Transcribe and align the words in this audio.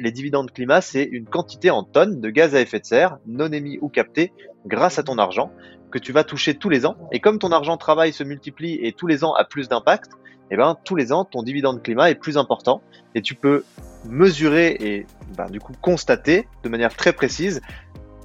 Les 0.00 0.12
dividendes 0.12 0.52
climat, 0.52 0.80
c'est 0.80 1.02
une 1.02 1.24
quantité 1.24 1.70
en 1.70 1.82
tonnes 1.82 2.20
de 2.20 2.30
gaz 2.30 2.54
à 2.54 2.60
effet 2.60 2.78
de 2.78 2.84
serre, 2.84 3.18
non 3.26 3.50
émis 3.50 3.78
ou 3.80 3.88
capté, 3.88 4.32
grâce 4.64 4.98
à 5.00 5.02
ton 5.02 5.18
argent, 5.18 5.50
que 5.90 5.98
tu 5.98 6.12
vas 6.12 6.22
toucher 6.22 6.54
tous 6.54 6.68
les 6.68 6.86
ans. 6.86 6.96
Et 7.10 7.18
comme 7.18 7.38
ton 7.38 7.50
argent 7.50 7.76
travail 7.76 8.12
se 8.12 8.22
multiplie 8.22 8.78
et 8.82 8.92
tous 8.92 9.08
les 9.08 9.24
ans 9.24 9.34
a 9.34 9.44
plus 9.44 9.68
d'impact, 9.68 10.12
eh 10.50 10.56
ben, 10.56 10.76
tous 10.84 10.94
les 10.94 11.12
ans, 11.12 11.24
ton 11.24 11.42
dividende 11.42 11.82
climat 11.82 12.10
est 12.10 12.14
plus 12.14 12.38
important 12.38 12.80
et 13.14 13.22
tu 13.22 13.34
peux 13.34 13.64
mesurer 14.08 14.76
et 14.80 15.06
ben, 15.36 15.46
du 15.46 15.60
coup 15.60 15.72
constater 15.80 16.46
de 16.62 16.68
manière 16.68 16.94
très 16.94 17.12
précise 17.12 17.60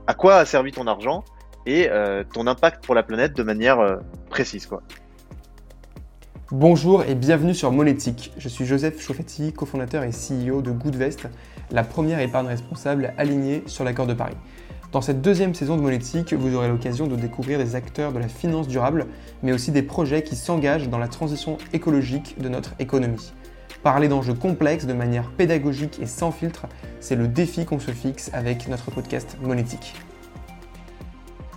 à 0.05 0.14
quoi 0.14 0.36
a 0.36 0.46
servi 0.46 0.71
ton 0.71 0.86
argent 0.88 1.24
et 1.66 1.90
euh, 1.90 2.24
ton 2.34 2.46
impact 2.48 2.86
pour 2.86 2.94
la 2.94 3.04
planète 3.04 3.36
de 3.36 3.44
manière 3.44 3.80
euh, 3.80 3.98
précise. 4.30 4.70
Bonjour 6.52 7.04
et 7.04 7.16
bienvenue 7.16 7.55
sur 7.55 7.71
Monétique. 7.71 8.32
Je 8.38 8.48
suis 8.48 8.66
Joseph 8.66 9.02
Chauffetti, 9.02 9.54
cofondateur 9.54 10.04
et 10.04 10.12
CEO 10.12 10.62
de 10.62 10.71
Goodvest, 10.71 11.27
la 11.73 11.84
première 11.84 12.20
épargne 12.20 12.48
responsable 12.48 13.13
alignée 13.18 13.63
sur 13.66 13.84
l'accord 13.84 14.08
de 14.08 14.13
Paris. 14.13 14.38
Dans 14.94 15.02
cette 15.02 15.22
deuxième 15.22 15.55
saison 15.55 15.76
de 15.76 15.82
Monétique, 15.82 16.34
vous 16.34 16.55
aurez 16.55 16.68
l'occasion 16.68 17.08
de 17.08 17.16
découvrir 17.16 17.58
des 17.58 17.76
acteurs 17.76 18.13
de 18.13 18.20
la 18.20 18.27
finance 18.27 18.68
durable, 18.68 19.08
mais 19.41 19.52
aussi 19.52 19.72
des 19.72 19.82
projets 19.82 20.22
qui 20.22 20.36
s'engagent 20.36 20.88
dans 20.88 20.99
la 20.99 21.08
transition 21.08 21.58
écologique 21.73 22.36
de 22.40 22.48
notre 22.48 22.76
économie. 22.77 23.34
Parler 23.82 24.08
d'enjeux 24.08 24.36
complexes 24.36 24.86
de 24.86 24.94
manière 24.94 25.32
pédagogique 25.32 25.99
et 25.99 26.05
sans 26.05 26.32
filtre, 26.32 26.68
c'est 26.99 27.16
le 27.16 27.27
défi 27.27 27.66
qu'on 27.66 27.80
se 27.80 27.91
fixe 27.91 28.30
avec 28.34 28.68
notre 28.68 28.91
podcast 28.91 29.35
Monétique. 29.41 29.96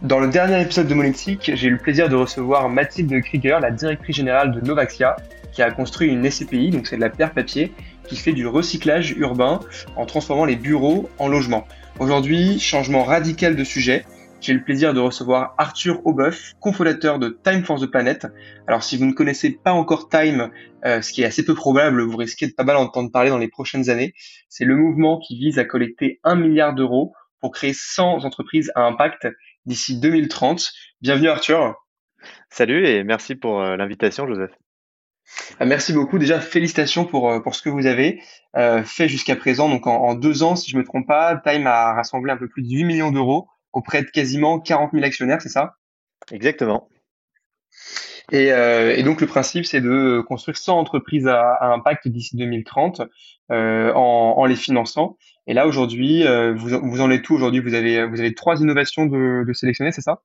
Dans 0.03 0.19
le 0.19 0.29
dernier 0.29 0.63
épisode 0.63 0.89
de 0.89 0.95
Monétique, 0.95 1.51
j'ai 1.55 1.69
eu 1.69 1.73
le 1.73 1.79
plaisir 1.79 2.09
de 2.09 2.17
recevoir 2.17 2.71
Mathilde 2.71 3.23
Krieger, 3.23 3.61
la 3.61 3.71
directrice 3.71 4.17
générale 4.17 4.53
de 4.53 4.61
Novaxia, 4.61 5.17
qui 5.53 5.63
a 5.63 5.71
construit 5.71 6.11
une 6.11 6.31
SCPI, 6.31 6.71
donc 6.71 6.87
c'est 6.87 6.97
de 6.97 7.01
la 7.01 7.09
pierre 7.11 7.33
papier, 7.33 7.73
qui 8.07 8.17
fait 8.17 8.33
du 8.33 8.47
recyclage 8.47 9.13
urbain 9.13 9.61
en 9.97 10.07
transformant 10.07 10.45
les 10.45 10.57
bureaux 10.57 11.11
en 11.19 11.29
logements. 11.29 11.67
Aujourd'hui, 11.99 12.59
changement 12.59 13.05
radical 13.05 13.57
de 13.57 13.65
sujet. 13.65 14.05
J'ai 14.41 14.53
le 14.53 14.63
plaisir 14.63 14.93
de 14.95 15.01
recevoir 15.01 15.55
Arthur 15.59 16.07
Aubeuf, 16.07 16.53
cofondateur 16.61 17.19
de 17.19 17.39
Time 17.43 17.65
for 17.65 17.81
the 17.81 17.87
Planet. 17.87 18.27
Alors 18.67 18.83
si 18.83 18.97
vous 18.97 19.07
ne 19.07 19.13
connaissez 19.13 19.51
pas 19.51 19.73
encore 19.73 20.09
Time, 20.09 20.51
euh, 20.85 21.01
ce 21.01 21.13
qui 21.13 21.23
est 21.23 21.25
assez 21.25 21.45
peu 21.45 21.55
probable, 21.55 22.03
vous 22.03 22.17
risquez 22.17 22.47
de 22.47 22.53
pas 22.53 22.65
mal 22.65 22.77
entendre 22.77 23.11
parler 23.11 23.31
dans 23.31 23.39
les 23.39 23.49
prochaines 23.49 23.91
années. 23.91 24.13
C'est 24.49 24.65
le 24.65 24.77
mouvement 24.77 25.19
qui 25.19 25.39
vise 25.39 25.59
à 25.59 25.65
collecter 25.65 26.21
un 26.23 26.37
milliard 26.37 26.75
d'euros 26.75 27.15
pour 27.41 27.51
créer 27.51 27.73
100 27.75 28.25
entreprises 28.25 28.71
à 28.75 28.83
impact 28.83 29.27
d'ici 29.65 29.99
2030. 29.99 30.71
Bienvenue 31.01 31.29
Arthur. 31.29 31.75
Salut 32.51 32.87
et 32.87 33.05
merci 33.05 33.35
pour 33.35 33.61
euh, 33.61 33.77
l'invitation 33.77 34.27
Joseph. 34.27 34.53
Ah, 35.59 35.65
merci 35.65 35.93
beaucoup. 35.93 36.19
Déjà, 36.19 36.41
félicitations 36.41 37.05
pour, 37.05 37.31
euh, 37.31 37.41
pour 37.41 37.55
ce 37.55 37.63
que 37.63 37.69
vous 37.69 37.87
avez 37.87 38.23
euh, 38.57 38.83
fait 38.85 39.09
jusqu'à 39.09 39.37
présent. 39.37 39.69
Donc, 39.69 39.87
en, 39.87 40.15
deux 40.15 40.43
ans, 40.43 40.57
si 40.57 40.71
je 40.71 40.77
me 40.77 40.85
trompe 40.85 41.07
pas, 41.07 41.37
Time 41.37 41.67
a 41.67 41.95
rassemblé 41.95 42.33
un 42.33 42.37
peu 42.37 42.49
plus 42.49 42.63
de 42.63 42.69
8 42.69 42.85
millions 42.85 43.11
d'euros 43.11 43.49
auprès 43.73 44.03
de 44.03 44.09
quasiment 44.09 44.61
40 44.61 44.93
000 44.93 45.05
actionnaires, 45.05 45.43
c'est 45.43 45.49
ça? 45.49 45.75
Exactement. 46.33 46.89
Et, 48.33 48.51
euh, 48.53 48.97
et, 48.97 49.03
donc, 49.03 49.21
le 49.21 49.27
principe, 49.27 49.67
c'est 49.67 49.81
de 49.81 50.23
construire 50.27 50.57
100 50.57 50.79
entreprises 50.79 51.29
à, 51.29 51.59
impact 51.73 52.09
d'ici 52.09 52.37
2030 52.37 53.03
en, 53.51 53.55
en, 53.55 54.45
les 54.47 54.57
finançant. 54.57 55.17
Et 55.47 55.55
là, 55.55 55.67
aujourd'hui, 55.67 56.25
vous, 56.57 56.81
vous 56.83 57.01
en 57.01 57.11
êtes 57.11 57.29
où 57.31 57.35
aujourd'hui? 57.35 57.61
Vous 57.61 57.75
avez, 57.75 58.05
vous 58.05 58.19
avez 58.19 58.35
trois 58.35 58.61
innovations 58.61 59.07
de, 59.07 59.45
de 59.47 59.53
sélectionner, 59.53 59.93
c'est 59.93 60.01
ça? 60.01 60.23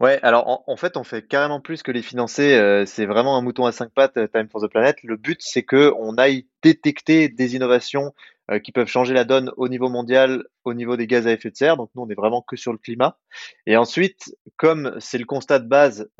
Ouais, 0.00 0.18
alors 0.22 0.62
en, 0.66 0.76
fait, 0.76 0.96
on 0.96 1.04
fait 1.04 1.26
carrément 1.26 1.60
plus 1.60 1.82
que 1.82 1.90
les 1.90 2.02
financer. 2.02 2.54
Euh, 2.54 2.84
c'est 2.86 3.06
vraiment 3.06 3.36
un 3.36 3.42
mouton 3.42 3.64
à 3.64 3.72
cinq 3.72 3.90
pattes, 3.90 4.16
euh, 4.16 4.26
Time 4.26 4.48
for 4.50 4.60
the 4.60 4.68
Planet. 4.68 4.96
Le 5.02 5.16
but, 5.16 5.38
c'est 5.40 5.62
que 5.62 5.92
on 5.98 6.16
aille 6.16 6.46
détecter 6.62 7.28
des 7.28 7.56
innovations 7.56 8.12
euh, 8.50 8.58
qui 8.58 8.72
peuvent 8.72 8.88
changer 8.88 9.14
la 9.14 9.24
donne 9.24 9.50
au 9.56 9.68
niveau 9.68 9.88
mondial, 9.88 10.44
au 10.64 10.74
niveau 10.74 10.96
des 10.96 11.06
gaz 11.06 11.26
à 11.26 11.32
effet 11.32 11.50
de 11.50 11.56
serre. 11.56 11.76
Donc 11.76 11.90
nous, 11.94 12.02
on 12.02 12.10
est 12.10 12.14
vraiment 12.14 12.42
que 12.42 12.56
sur 12.56 12.72
le 12.72 12.78
climat. 12.78 13.18
Et 13.66 13.76
ensuite, 13.76 14.36
comme 14.56 14.94
c'est 15.00 15.18
le 15.18 15.24
constat 15.24 15.60
de 15.60 15.68
base, 15.68 16.10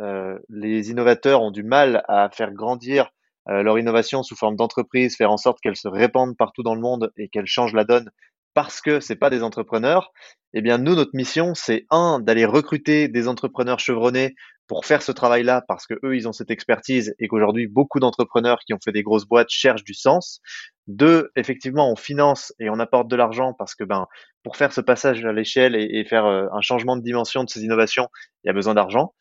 les 0.48 0.90
innovateurs 0.90 1.42
ont 1.42 1.50
du 1.50 1.62
mal 1.62 2.02
à 2.08 2.30
faire 2.30 2.52
grandir 2.52 3.10
leur 3.46 3.78
innovation 3.78 4.22
sous 4.22 4.36
forme 4.36 4.56
d'entreprise, 4.56 5.16
faire 5.16 5.30
en 5.30 5.36
sorte 5.36 5.60
qu'elles 5.60 5.76
se 5.76 5.88
répandent 5.88 6.36
partout 6.36 6.62
dans 6.62 6.74
le 6.74 6.80
monde 6.80 7.12
et 7.18 7.28
qu'elles 7.28 7.46
changent 7.46 7.74
la 7.74 7.84
donne 7.84 8.10
parce 8.54 8.80
que 8.80 9.00
c'est 9.00 9.16
pas 9.16 9.30
des 9.30 9.42
entrepreneurs, 9.42 10.12
eh 10.54 10.62
bien 10.62 10.78
nous 10.78 10.94
notre 10.94 11.14
mission 11.14 11.54
c'est 11.54 11.86
un 11.90 12.20
d'aller 12.20 12.44
recruter 12.44 13.08
des 13.08 13.28
entrepreneurs 13.28 13.80
chevronnés 13.80 14.34
pour 14.66 14.86
faire 14.86 15.02
ce 15.02 15.12
travail-là 15.12 15.62
parce 15.68 15.86
que 15.86 15.94
eux 16.04 16.16
ils 16.16 16.28
ont 16.28 16.32
cette 16.32 16.50
expertise 16.50 17.14
et 17.18 17.28
qu'aujourd'hui 17.28 17.66
beaucoup 17.66 18.00
d'entrepreneurs 18.00 18.60
qui 18.66 18.72
ont 18.72 18.78
fait 18.82 18.92
des 18.92 19.02
grosses 19.02 19.26
boîtes 19.26 19.50
cherchent 19.50 19.84
du 19.84 19.94
sens. 19.94 20.40
Deux, 20.86 21.30
effectivement 21.36 21.90
on 21.90 21.96
finance 21.96 22.52
et 22.60 22.70
on 22.70 22.78
apporte 22.78 23.08
de 23.08 23.16
l'argent 23.16 23.52
parce 23.52 23.74
que 23.74 23.84
ben 23.84 24.06
pour 24.42 24.56
faire 24.56 24.72
ce 24.72 24.80
passage 24.80 25.24
à 25.24 25.32
l'échelle 25.32 25.74
et, 25.74 26.04
faire 26.04 26.26
euh, 26.26 26.46
un 26.52 26.60
changement 26.60 26.96
de 26.96 27.02
dimension 27.02 27.44
de 27.44 27.50
ces 27.50 27.62
innovations, 27.62 28.08
il 28.44 28.48
y 28.48 28.50
a 28.50 28.52
besoin 28.52 28.74
d'argent. 28.74 29.14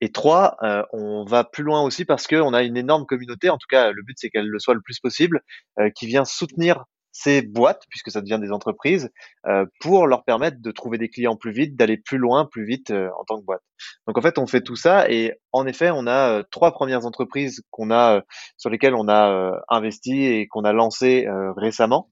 Et 0.00 0.12
trois, 0.12 0.56
euh, 0.62 0.84
on 0.92 1.24
va 1.24 1.42
plus 1.42 1.64
loin 1.64 1.82
aussi 1.82 2.04
parce 2.04 2.28
qu'on 2.28 2.54
a 2.54 2.62
une 2.62 2.76
énorme 2.76 3.04
communauté, 3.04 3.50
en 3.50 3.58
tout 3.58 3.66
cas 3.68 3.90
le 3.90 4.02
but 4.02 4.16
c'est 4.18 4.30
qu'elle 4.30 4.46
le 4.46 4.58
soit 4.60 4.74
le 4.74 4.80
plus 4.80 5.00
possible, 5.00 5.42
euh, 5.80 5.90
qui 5.90 6.06
vient 6.06 6.24
soutenir 6.24 6.84
ces 7.12 7.42
boîtes, 7.42 7.84
puisque 7.90 8.10
ça 8.10 8.20
devient 8.20 8.38
des 8.40 8.52
entreprises, 8.52 9.10
euh, 9.46 9.64
pour 9.80 10.06
leur 10.06 10.24
permettre 10.24 10.58
de 10.60 10.70
trouver 10.70 10.98
des 10.98 11.08
clients 11.08 11.36
plus 11.36 11.52
vite, 11.52 11.76
d'aller 11.76 11.96
plus 11.96 12.18
loin, 12.18 12.46
plus 12.46 12.64
vite 12.64 12.90
euh, 12.90 13.08
en 13.18 13.24
tant 13.24 13.40
que 13.40 13.44
boîte. 13.44 13.62
Donc 14.06 14.18
en 14.18 14.22
fait, 14.22 14.38
on 14.38 14.46
fait 14.46 14.60
tout 14.60 14.76
ça 14.76 15.10
et 15.10 15.34
en 15.52 15.66
effet, 15.66 15.90
on 15.90 16.06
a 16.06 16.38
euh, 16.38 16.42
trois 16.50 16.72
premières 16.72 17.06
entreprises 17.06 17.62
qu'on 17.70 17.90
a 17.90 18.20
sur 18.56 18.70
lesquelles 18.70 18.94
on 18.94 19.08
a 19.08 19.52
investi 19.68 20.24
et 20.24 20.46
qu'on 20.48 20.64
a 20.64 20.72
lancé 20.72 21.26
récemment. 21.56 22.10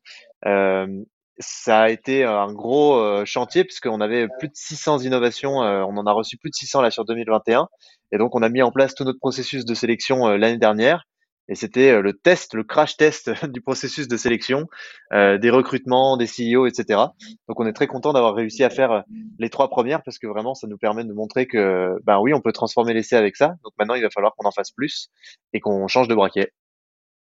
ça 1.39 1.81
a 1.81 1.91
été 1.91 2.25
un 2.25 2.53
gros 2.53 3.25
chantier 3.25 3.65
puisqu'on 3.65 4.01
avait 4.01 4.29
plus 4.39 4.49
de 4.49 4.55
600 4.55 5.01
innovations, 5.01 5.57
on 5.59 5.97
en 5.97 6.07
a 6.07 6.13
reçu 6.13 6.37
plus 6.39 6.51
de 6.51 6.55
600 6.55 6.83
là 6.83 6.91
sur 6.91 7.05
2021 7.05 7.69
et 8.13 8.19
donc 8.19 8.35
on 8.35 8.43
a 8.43 8.49
mis 8.49 8.63
en 8.63 8.71
place 8.71 8.95
tout 8.95 9.05
notre 9.05 9.19
processus 9.19 9.65
de 9.65 9.75
sélection 9.75 10.29
l'année 10.29 10.59
dernière 10.59 11.05
et 11.49 11.55
c'était 11.55 11.91
euh, 11.91 12.03
le 12.03 12.13
test, 12.13 12.55
le 12.55 12.65
crash 12.65 12.97
test 12.97 13.31
du 13.47 13.61
processus 13.61 14.09
de 14.09 14.17
sélection, 14.17 14.67
euh, 15.13 15.39
des 15.39 15.51
recrutements, 15.51 16.17
des 16.17 16.27
CEO, 16.27 16.67
etc. 16.67 17.01
Donc 17.49 17.61
on 17.61 17.67
est 17.67 17.73
très 17.73 17.87
content 17.87 18.13
d'avoir 18.13 18.35
réussi 18.35 18.65
à 18.65 18.71
faire 18.71 18.93
euh, 18.93 19.01
les 19.39 19.51
trois 19.51 19.69
premières 19.69 20.03
parce 20.03 20.19
que 20.19 20.27
vraiment 20.27 20.55
ça 20.55 20.67
nous 20.67 20.79
permet 20.79 21.05
de 21.05 21.13
montrer 21.13 21.47
que 21.47 21.99
ben 22.05 22.19
oui 22.21 22.35
on 22.35 22.41
peut 22.41 22.53
transformer 22.53 22.95
l'essai 22.95 23.17
avec 23.17 23.37
ça. 23.37 23.55
Donc 23.65 23.73
maintenant 23.79 23.95
il 23.95 24.03
va 24.03 24.11
falloir 24.11 24.35
qu'on 24.37 24.47
en 24.47 24.53
fasse 24.53 24.71
plus 24.71 25.11
et 25.53 25.61
qu'on 25.61 25.87
change 25.87 26.09
de 26.09 26.15
braquet. 26.15 26.53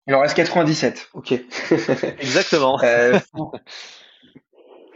Alors 0.08 0.26
S97, 0.26 1.10
ok. 1.14 1.34
Exactement. 2.20 2.80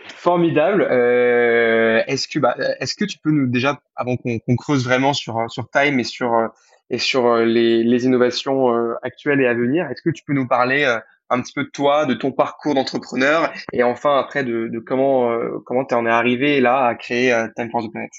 formidable. 0.07 0.87
Euh, 0.89 2.01
est-ce 2.07 2.27
que 2.27 2.39
bah, 2.39 2.55
est-ce 2.79 2.95
que 2.95 3.05
tu 3.05 3.19
peux 3.19 3.29
nous 3.29 3.47
déjà 3.47 3.79
avant 3.95 4.17
qu'on 4.17 4.55
creuse 4.55 4.83
vraiment 4.83 5.13
sur 5.13 5.45
sur 5.49 5.69
Time 5.69 5.99
et 5.99 6.03
sur 6.03 6.49
et 6.93 6.99
sur 6.99 7.25
euh, 7.25 7.43
les, 7.43 8.05
innovations 8.05 8.71
euh, 8.71 8.93
actuelles 9.01 9.41
et 9.41 9.47
à 9.47 9.55
venir. 9.55 9.89
Est-ce 9.89 10.03
que 10.03 10.11
tu 10.11 10.23
peux 10.23 10.33
nous 10.33 10.47
parler 10.47 10.83
euh, 10.83 10.99
un 11.31 11.41
petit 11.41 11.53
peu 11.53 11.63
de 11.63 11.69
toi, 11.69 12.05
de 12.05 12.13
ton 12.13 12.31
parcours 12.31 12.75
d'entrepreneur 12.75 13.51
et 13.71 13.81
enfin 13.81 14.19
après 14.19 14.43
de, 14.43 14.67
de 14.67 14.79
comment 14.79 15.35
comment 15.65 15.83
tu 15.83 15.95
en 15.95 16.05
es 16.05 16.09
arrivé 16.09 16.61
là 16.61 16.85
à 16.85 16.93
créer 16.93 17.35
Time 17.55 17.71
for 17.71 17.81
the 17.81 17.91
Planet 17.91 18.11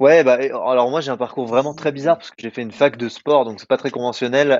Ouais, 0.00 0.24
bah, 0.24 0.38
alors 0.66 0.90
moi 0.90 1.00
j'ai 1.00 1.10
un 1.10 1.16
parcours 1.16 1.46
vraiment 1.46 1.74
très 1.74 1.92
bizarre 1.92 2.18
parce 2.18 2.30
que 2.30 2.36
j'ai 2.38 2.50
fait 2.50 2.62
une 2.62 2.72
fac 2.72 2.96
de 2.96 3.08
sport, 3.08 3.44
donc 3.44 3.60
c'est 3.60 3.68
pas 3.68 3.76
très 3.76 3.90
conventionnel. 3.90 4.50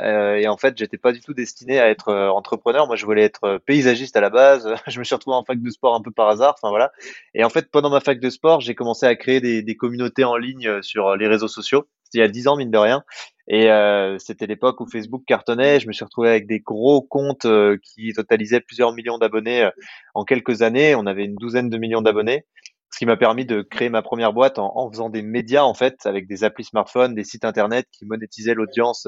et 0.41 0.47
en 0.47 0.57
fait, 0.57 0.77
j'étais 0.77 0.99
pas 0.99 1.11
du 1.11 1.21
tout 1.21 1.33
destiné 1.33 1.81
à 1.81 1.89
être 1.89 2.13
entrepreneur. 2.13 2.87
Moi, 2.87 2.97
je 2.97 3.07
voulais 3.07 3.23
être 3.23 3.59
paysagiste 3.65 4.17
à 4.17 4.21
la 4.21 4.31
base. 4.31 4.69
je 4.87 4.99
me 4.99 5.05
suis 5.05 5.15
retrouvé 5.15 5.37
en 5.37 5.45
fac 5.45 5.61
de 5.61 5.71
sport 5.71 5.95
un 5.95 6.03
peu 6.03 6.11
par 6.11 6.29
hasard. 6.29 6.55
Enfin 6.61 6.71
voilà. 6.71 6.93
Et 7.35 7.45
en 7.45 7.51
fait, 7.51 7.71
pendant 7.71 7.91
ma 7.91 8.01
fac 8.01 8.21
de 8.21 8.31
sport, 8.31 8.61
j'ai 8.61 8.75
commencé 8.75 9.07
à 9.07 9.15
créer 9.17 9.41
des 9.41 9.77
communautés 9.77 10.25
en 10.25 10.37
ligne 10.37 10.83
sur 10.83 11.17
les 11.17 11.27
réseaux 11.27 11.49
sociaux. 11.49 11.87
C'était 12.09 12.19
il 12.19 12.21
y 12.23 12.25
a 12.25 12.29
10 12.29 12.49
ans, 12.49 12.57
mine 12.57 12.71
de 12.71 12.79
rien. 12.79 13.05
Et 13.49 13.71
euh, 13.71 14.17
c'était 14.19 14.47
l'époque 14.47 14.81
où 14.81 14.87
Facebook 14.87 15.23
cartonnait. 15.27 15.81
Je 15.81 15.89
me 15.89 15.93
suis 15.93 16.05
retrouvé 16.05 16.29
avec 16.31 16.47
des 16.47 16.61
gros 16.61 17.03
comptes 17.03 17.45
euh, 17.45 17.77
qui 17.83 18.13
totalisaient 18.13 18.61
plusieurs 18.61 18.93
millions 18.93 19.19
d'abonnés 19.19 19.65
euh, 19.65 19.71
en 20.15 20.25
quelques 20.25 20.63
années. 20.63 20.95
On 20.95 21.07
avait 21.07 21.25
une 21.25 21.35
douzaine 21.35 21.69
de 21.69 21.79
millions 21.79 22.03
d'abonnés, 22.03 22.45
ce 22.93 22.99
qui 22.99 23.07
m'a 23.07 23.17
permis 23.17 23.45
de 23.45 23.63
créer 23.63 23.91
ma 23.91 24.03
première 24.03 24.33
boîte 24.33 24.59
en, 24.59 24.91
faisant 24.91 25.11
des 25.11 25.23
médias 25.23 25.65
en 25.65 25.75
fait, 25.75 26.05
avec 26.07 26.27
des 26.27 26.45
applis 26.45 26.65
smartphones, 26.65 27.15
des 27.15 27.25
sites 27.25 27.45
internet 27.45 27.87
qui 27.93 28.07
monétisaient 28.07 28.55
l'audience 28.55 29.07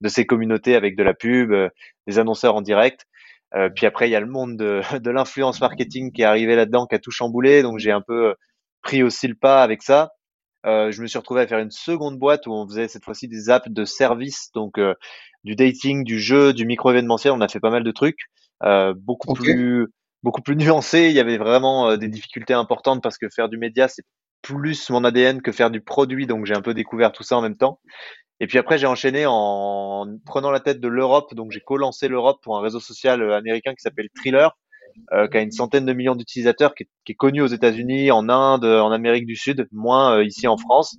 de 0.00 0.08
ces 0.08 0.26
communautés 0.26 0.74
avec 0.74 0.96
de 0.96 1.02
la 1.02 1.14
pub, 1.14 1.52
des 2.06 2.18
annonceurs 2.18 2.54
en 2.54 2.62
direct. 2.62 3.06
Puis 3.74 3.86
après, 3.86 4.08
il 4.08 4.12
y 4.12 4.16
a 4.16 4.20
le 4.20 4.26
monde 4.26 4.56
de, 4.56 4.80
de 4.98 5.10
l'influence 5.10 5.60
marketing 5.60 6.12
qui 6.12 6.22
est 6.22 6.26
arrivé 6.26 6.56
là-dedans, 6.56 6.86
qui 6.86 6.94
a 6.94 6.98
tout 6.98 7.10
chamboulé. 7.10 7.62
Donc 7.62 7.78
j'ai 7.78 7.90
un 7.90 8.02
peu 8.02 8.34
pris 8.82 9.02
aussi 9.02 9.28
le 9.28 9.34
pas 9.34 9.62
avec 9.62 9.82
ça. 9.82 10.10
Euh, 10.68 10.92
je 10.92 11.00
me 11.00 11.06
suis 11.06 11.18
retrouvé 11.18 11.40
à 11.40 11.46
faire 11.46 11.60
une 11.60 11.70
seconde 11.70 12.18
boîte 12.18 12.46
où 12.46 12.52
on 12.52 12.68
faisait 12.68 12.88
cette 12.88 13.04
fois-ci 13.04 13.26
des 13.26 13.48
apps 13.48 13.70
de 13.70 13.84
service, 13.86 14.50
donc 14.54 14.78
euh, 14.78 14.94
du 15.42 15.56
dating, 15.56 16.04
du 16.04 16.20
jeu, 16.20 16.52
du 16.52 16.66
micro-événementiel. 16.66 17.32
On 17.32 17.40
a 17.40 17.48
fait 17.48 17.60
pas 17.60 17.70
mal 17.70 17.84
de 17.84 17.90
trucs, 17.90 18.18
euh, 18.64 18.92
beaucoup 18.94 19.32
plus 19.32 19.88
beaucoup 20.22 20.42
plus 20.42 20.56
nuancé. 20.56 21.08
Il 21.08 21.12
y 21.12 21.20
avait 21.20 21.38
vraiment 21.38 21.96
des 21.96 22.08
difficultés 22.08 22.52
importantes 22.52 23.02
parce 23.02 23.16
que 23.16 23.28
faire 23.34 23.48
du 23.48 23.56
média 23.56 23.88
c'est 23.88 24.02
plus 24.42 24.90
mon 24.90 25.04
ADN 25.04 25.40
que 25.40 25.52
faire 25.52 25.70
du 25.70 25.80
produit, 25.80 26.26
donc 26.26 26.44
j'ai 26.44 26.54
un 26.54 26.60
peu 26.60 26.74
découvert 26.74 27.12
tout 27.12 27.22
ça 27.22 27.38
en 27.38 27.42
même 27.42 27.56
temps. 27.56 27.80
Et 28.40 28.46
puis 28.46 28.58
après 28.58 28.76
j'ai 28.76 28.86
enchaîné 28.86 29.24
en 29.26 30.06
prenant 30.26 30.50
la 30.50 30.60
tête 30.60 30.80
de 30.80 30.88
l'Europe, 30.88 31.34
donc 31.34 31.50
j'ai 31.50 31.60
co-lancé 31.60 32.08
l'Europe 32.08 32.40
pour 32.42 32.58
un 32.58 32.60
réseau 32.60 32.80
social 32.80 33.32
américain 33.32 33.72
qui 33.72 33.80
s'appelle 33.80 34.08
Thriller 34.14 34.54
qui 35.30 35.36
a 35.36 35.40
une 35.40 35.52
centaine 35.52 35.86
de 35.86 35.92
millions 35.92 36.14
d'utilisateurs, 36.14 36.74
qui, 36.74 36.88
qui, 37.04 37.12
est 37.12 37.16
connu 37.16 37.40
aux 37.40 37.46
États-Unis, 37.46 38.10
en 38.10 38.28
Inde, 38.28 38.64
en 38.64 38.92
Amérique 38.92 39.26
du 39.26 39.36
Sud, 39.36 39.68
moins 39.72 40.22
ici 40.22 40.46
en 40.46 40.56
France. 40.56 40.96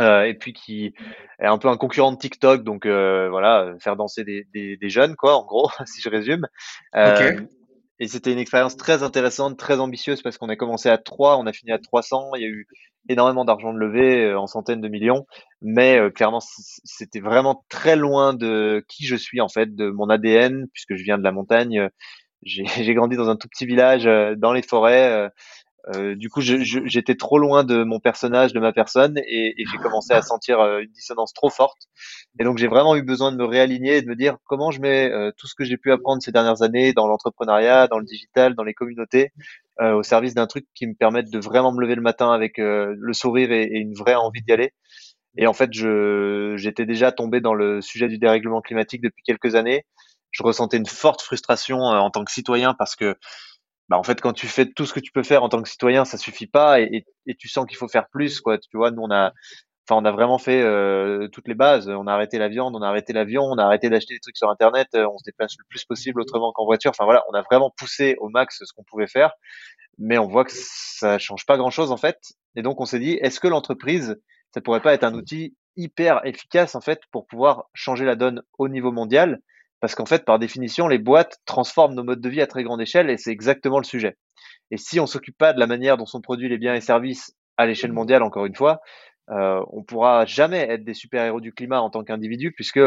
Euh, 0.00 0.24
et 0.24 0.34
puis 0.34 0.52
qui 0.52 0.94
est 1.40 1.46
un 1.46 1.58
peu 1.58 1.68
un 1.68 1.76
concurrent 1.76 2.12
de 2.12 2.18
TikTok, 2.18 2.62
donc 2.62 2.86
euh, 2.86 3.28
voilà, 3.30 3.74
faire 3.80 3.96
danser 3.96 4.22
des, 4.22 4.46
des, 4.54 4.76
des, 4.76 4.88
jeunes, 4.88 5.16
quoi, 5.16 5.36
en 5.36 5.44
gros, 5.44 5.70
si 5.86 6.00
je 6.00 6.08
résume. 6.08 6.46
Euh, 6.94 7.40
et 7.98 8.06
c'était 8.06 8.32
une 8.32 8.38
expérience 8.38 8.76
très 8.76 9.02
intéressante, 9.02 9.58
très 9.58 9.80
ambitieuse, 9.80 10.22
parce 10.22 10.38
qu'on 10.38 10.48
a 10.50 10.56
commencé 10.56 10.88
à 10.88 10.98
3, 10.98 11.36
on 11.38 11.46
a 11.46 11.52
fini 11.52 11.72
à 11.72 11.78
300, 11.78 12.30
il 12.36 12.42
y 12.42 12.44
a 12.44 12.48
eu 12.48 12.68
énormément 13.08 13.44
d'argent 13.44 13.72
de 13.72 13.78
levé, 13.78 14.24
euh, 14.24 14.38
en 14.38 14.46
centaines 14.46 14.80
de 14.80 14.88
millions, 14.88 15.26
mais 15.62 15.98
euh, 15.98 16.10
clairement, 16.10 16.40
c'était 16.40 17.20
vraiment 17.20 17.64
très 17.68 17.96
loin 17.96 18.34
de 18.34 18.84
qui 18.86 19.04
je 19.04 19.16
suis, 19.16 19.40
en 19.40 19.48
fait, 19.48 19.74
de 19.74 19.90
mon 19.90 20.10
ADN, 20.10 20.66
puisque 20.72 20.94
je 20.94 21.02
viens 21.02 21.18
de 21.18 21.24
la 21.24 21.32
montagne. 21.32 21.88
J'ai 22.42 22.94
grandi 22.94 23.16
dans 23.16 23.28
un 23.28 23.36
tout 23.36 23.48
petit 23.48 23.66
village, 23.66 24.04
dans 24.38 24.52
les 24.52 24.62
forêts 24.62 25.30
euh, 25.94 26.14
du 26.14 26.28
coup, 26.28 26.40
j'étais 26.42 27.14
trop 27.14 27.38
loin 27.38 27.64
de 27.64 27.82
mon 27.82 27.98
personnage, 27.98 28.52
de 28.52 28.60
ma 28.60 28.72
personne, 28.72 29.16
et, 29.18 29.54
et 29.56 29.64
j'ai 29.70 29.78
commencé 29.78 30.12
à 30.12 30.20
sentir 30.20 30.60
euh, 30.60 30.80
une 30.80 30.90
dissonance 30.90 31.32
trop 31.32 31.48
forte. 31.48 31.88
Et 32.38 32.44
donc, 32.44 32.58
j'ai 32.58 32.66
vraiment 32.66 32.94
eu 32.96 33.02
besoin 33.02 33.32
de 33.32 33.36
me 33.36 33.44
réaligner 33.44 33.96
et 33.96 34.02
de 34.02 34.08
me 34.08 34.14
dire 34.14 34.36
comment 34.44 34.70
je 34.70 34.80
mets 34.80 35.10
euh, 35.10 35.30
tout 35.38 35.46
ce 35.46 35.54
que 35.54 35.64
j'ai 35.64 35.78
pu 35.78 35.90
apprendre 35.90 36.22
ces 36.22 36.32
dernières 36.32 36.62
années 36.62 36.92
dans 36.92 37.06
l'entrepreneuriat, 37.06 37.88
dans 37.88 37.98
le 37.98 38.04
digital, 38.04 38.54
dans 38.54 38.64
les 38.64 38.74
communautés, 38.74 39.32
au 39.80 40.02
service 40.02 40.34
d'un 40.34 40.48
truc 40.48 40.66
qui 40.74 40.88
me 40.88 40.94
permette 40.94 41.30
de 41.30 41.38
vraiment 41.38 41.70
me 41.70 41.80
lever 41.80 41.94
le 41.94 42.02
matin 42.02 42.32
avec 42.32 42.58
le 42.58 43.12
sourire 43.12 43.52
et, 43.52 43.62
et, 43.62 43.78
une 43.78 43.94
vraie 43.94 44.16
envie 44.16 44.42
d'y 44.42 44.50
aller. 44.50 44.72
Et 45.36 45.46
en 45.46 45.52
fait, 45.52 45.70
j'étais 45.72 46.84
déjà 46.84 47.12
tombé 47.12 47.40
dans 47.40 47.54
le 47.54 47.80
sujet 47.80 48.08
du 48.08 48.18
dérèglement 48.18 48.60
climatique 48.60 49.02
depuis 49.02 49.22
quelques 49.22 49.54
années. 49.54 49.84
Je 50.38 50.44
ressentais 50.44 50.76
une 50.76 50.86
forte 50.86 51.20
frustration 51.20 51.80
en 51.80 52.10
tant 52.10 52.24
que 52.24 52.30
citoyen 52.30 52.72
parce 52.72 52.94
que 52.94 53.16
bah 53.88 53.98
en 53.98 54.04
fait 54.04 54.20
quand 54.20 54.32
tu 54.32 54.46
fais 54.46 54.66
tout 54.66 54.86
ce 54.86 54.92
que 54.92 55.00
tu 55.00 55.10
peux 55.10 55.24
faire 55.24 55.42
en 55.42 55.48
tant 55.48 55.60
que 55.62 55.68
citoyen 55.68 56.04
ça 56.04 56.16
suffit 56.16 56.46
pas 56.46 56.80
et, 56.80 57.04
tu 57.38 57.48
sens 57.48 57.66
qu'il 57.66 57.76
faut 57.76 57.88
faire 57.88 58.08
plus 58.08 58.40
quoi. 58.40 58.56
Tu 58.58 58.76
vois 58.76 58.92
nous 58.92 59.02
on 59.02 59.10
a 59.10 59.32
enfin 59.88 60.00
on 60.00 60.04
a 60.04 60.12
vraiment 60.12 60.38
fait 60.38 60.62
euh, 60.62 61.26
toutes 61.32 61.48
les 61.48 61.54
bases. 61.54 61.88
On 61.88 62.06
a 62.06 62.12
arrêté 62.12 62.38
la 62.38 62.48
viande 62.48 62.76
on 62.76 62.82
a 62.82 62.88
arrêté 62.88 63.12
l'avion 63.12 63.42
on 63.42 63.58
a 63.58 63.64
arrêté 63.64 63.90
d'acheter 63.90 64.14
des 64.14 64.20
trucs 64.20 64.36
sur 64.36 64.48
internet 64.48 64.86
euh, 64.94 65.08
on 65.12 65.18
se 65.18 65.24
déplace 65.24 65.54
le 65.58 65.64
plus 65.68 65.84
possible 65.84 66.20
autrement 66.20 66.52
qu'en 66.52 66.66
voiture. 66.66 66.90
Enfin 66.90 67.04
voilà 67.04 67.24
on 67.30 67.34
a 67.34 67.42
vraiment 67.42 67.72
poussé 67.76 68.14
au 68.20 68.28
max 68.28 68.62
ce 68.64 68.72
qu'on 68.72 68.84
pouvait 68.84 69.08
faire 69.08 69.32
mais 69.98 70.18
on 70.18 70.28
voit 70.28 70.44
que 70.44 70.52
ça 70.54 71.18
change 71.18 71.46
pas 71.46 71.56
grand 71.56 71.70
chose 71.70 71.90
en 71.90 71.96
fait. 71.96 72.18
Et 72.54 72.62
donc 72.62 72.80
on 72.80 72.84
s'est 72.84 73.00
dit 73.00 73.14
est-ce 73.14 73.40
que 73.40 73.48
l'entreprise 73.48 74.20
ça 74.54 74.60
pourrait 74.60 74.82
pas 74.82 74.94
être 74.94 75.04
un 75.04 75.14
outil 75.14 75.56
hyper 75.76 76.24
efficace 76.24 76.76
en 76.76 76.80
fait 76.80 77.00
pour 77.10 77.26
pouvoir 77.26 77.64
changer 77.74 78.04
la 78.04 78.14
donne 78.14 78.42
au 78.58 78.68
niveau 78.68 78.92
mondial? 78.92 79.40
Parce 79.80 79.94
qu'en 79.94 80.06
fait, 80.06 80.24
par 80.24 80.38
définition, 80.38 80.88
les 80.88 80.98
boîtes 80.98 81.38
transforment 81.44 81.94
nos 81.94 82.04
modes 82.04 82.20
de 82.20 82.28
vie 82.28 82.40
à 82.40 82.46
très 82.46 82.62
grande 82.62 82.80
échelle 82.80 83.10
et 83.10 83.16
c'est 83.16 83.30
exactement 83.30 83.78
le 83.78 83.84
sujet. 83.84 84.16
Et 84.70 84.76
si 84.76 85.00
on 85.00 85.06
s'occupe 85.06 85.38
pas 85.38 85.52
de 85.52 85.60
la 85.60 85.66
manière 85.66 85.96
dont 85.96 86.06
sont 86.06 86.20
produits 86.20 86.48
les 86.48 86.58
biens 86.58 86.74
et 86.74 86.80
services 86.80 87.34
à 87.56 87.66
l'échelle 87.66 87.92
mondiale, 87.92 88.22
encore 88.22 88.46
une 88.46 88.54
fois, 88.54 88.80
euh, 89.30 89.62
on 89.70 89.82
pourra 89.82 90.26
jamais 90.26 90.60
être 90.60 90.84
des 90.84 90.94
super-héros 90.94 91.40
du 91.40 91.52
climat 91.52 91.80
en 91.80 91.90
tant 91.90 92.02
qu'individu 92.02 92.52
puisque 92.52 92.80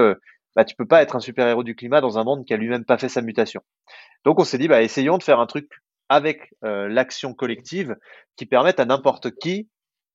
bah, 0.55 0.65
tu 0.65 0.75
peux 0.75 0.87
pas 0.87 1.01
être 1.01 1.15
un 1.15 1.19
super-héros 1.19 1.63
du 1.63 1.75
climat 1.75 2.01
dans 2.01 2.17
un 2.17 2.23
monde 2.23 2.45
qui 2.45 2.53
a 2.53 2.57
lui-même 2.57 2.85
pas 2.85 2.97
fait 2.97 3.09
sa 3.09 3.21
mutation. 3.21 3.61
Donc 4.25 4.39
on 4.39 4.43
s'est 4.43 4.57
dit, 4.57 4.67
bah, 4.67 4.81
essayons 4.81 5.17
de 5.17 5.23
faire 5.23 5.39
un 5.39 5.47
truc 5.47 5.69
avec 6.09 6.53
euh, 6.65 6.89
l'action 6.89 7.33
collective 7.33 7.95
qui 8.35 8.45
permette 8.45 8.79
à 8.79 8.85
n'importe 8.85 9.31
qui 9.31 9.69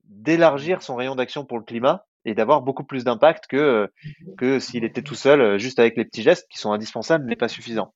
d'élargir 0.05 0.82
son 0.82 0.94
rayon 0.94 1.17
d'action 1.17 1.44
pour 1.44 1.58
le 1.58 1.64
climat 1.64 2.05
et 2.26 2.34
d'avoir 2.34 2.61
beaucoup 2.61 2.84
plus 2.84 3.05
d'impact 3.05 3.46
que, 3.46 3.90
que 4.37 4.58
s'il 4.58 4.84
était 4.84 5.00
tout 5.00 5.14
seul, 5.14 5.40
euh, 5.40 5.58
juste 5.58 5.78
avec 5.78 5.96
les 5.96 6.05
petits 6.05 6.23
gestes 6.23 6.46
qui 6.50 6.58
sont 6.58 6.73
indispensables 6.73 7.25
mais 7.25 7.37
pas 7.37 7.49
suffisants. 7.49 7.94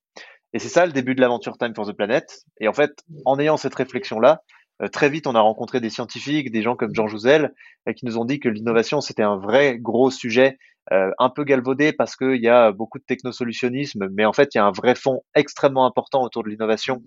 Et 0.53 0.59
c'est 0.59 0.69
ça 0.69 0.85
le 0.85 0.93
début 0.93 1.15
de 1.15 1.21
l'aventure 1.21 1.57
Time 1.57 1.75
for 1.75 1.85
the 1.85 1.91
Planet. 1.91 2.25
Et 2.59 2.67
en 2.67 2.73
fait, 2.73 2.91
en 3.25 3.37
ayant 3.39 3.57
cette 3.57 3.75
réflexion-là, 3.75 4.41
euh, 4.81 4.87
très 4.87 5.09
vite, 5.09 5.27
on 5.27 5.35
a 5.35 5.41
rencontré 5.41 5.81
des 5.81 5.89
scientifiques, 5.89 6.49
des 6.49 6.61
gens 6.61 6.75
comme 6.75 6.95
Jean 6.95 7.07
Jouzel, 7.07 7.53
euh, 7.87 7.93
qui 7.93 8.05
nous 8.05 8.17
ont 8.17 8.25
dit 8.25 8.39
que 8.39 8.47
l'innovation, 8.47 9.01
c'était 9.01 9.21
un 9.21 9.37
vrai 9.37 9.77
gros 9.77 10.09
sujet, 10.09 10.57
un 10.89 11.29
peu 11.29 11.43
galvaudé 11.43 11.93
parce 11.93 12.17
qu'il 12.17 12.41
y 12.41 12.49
a 12.49 12.71
beaucoup 12.71 12.97
de 12.97 13.03
technosolutionnisme, 13.03 14.09
mais 14.11 14.25
en 14.25 14.33
fait, 14.33 14.53
il 14.53 14.57
y 14.57 14.59
a 14.59 14.65
un 14.65 14.71
vrai 14.71 14.95
fond 14.95 15.21
extrêmement 15.35 15.85
important 15.85 16.23
autour 16.23 16.43
de 16.43 16.49
l'innovation 16.49 17.03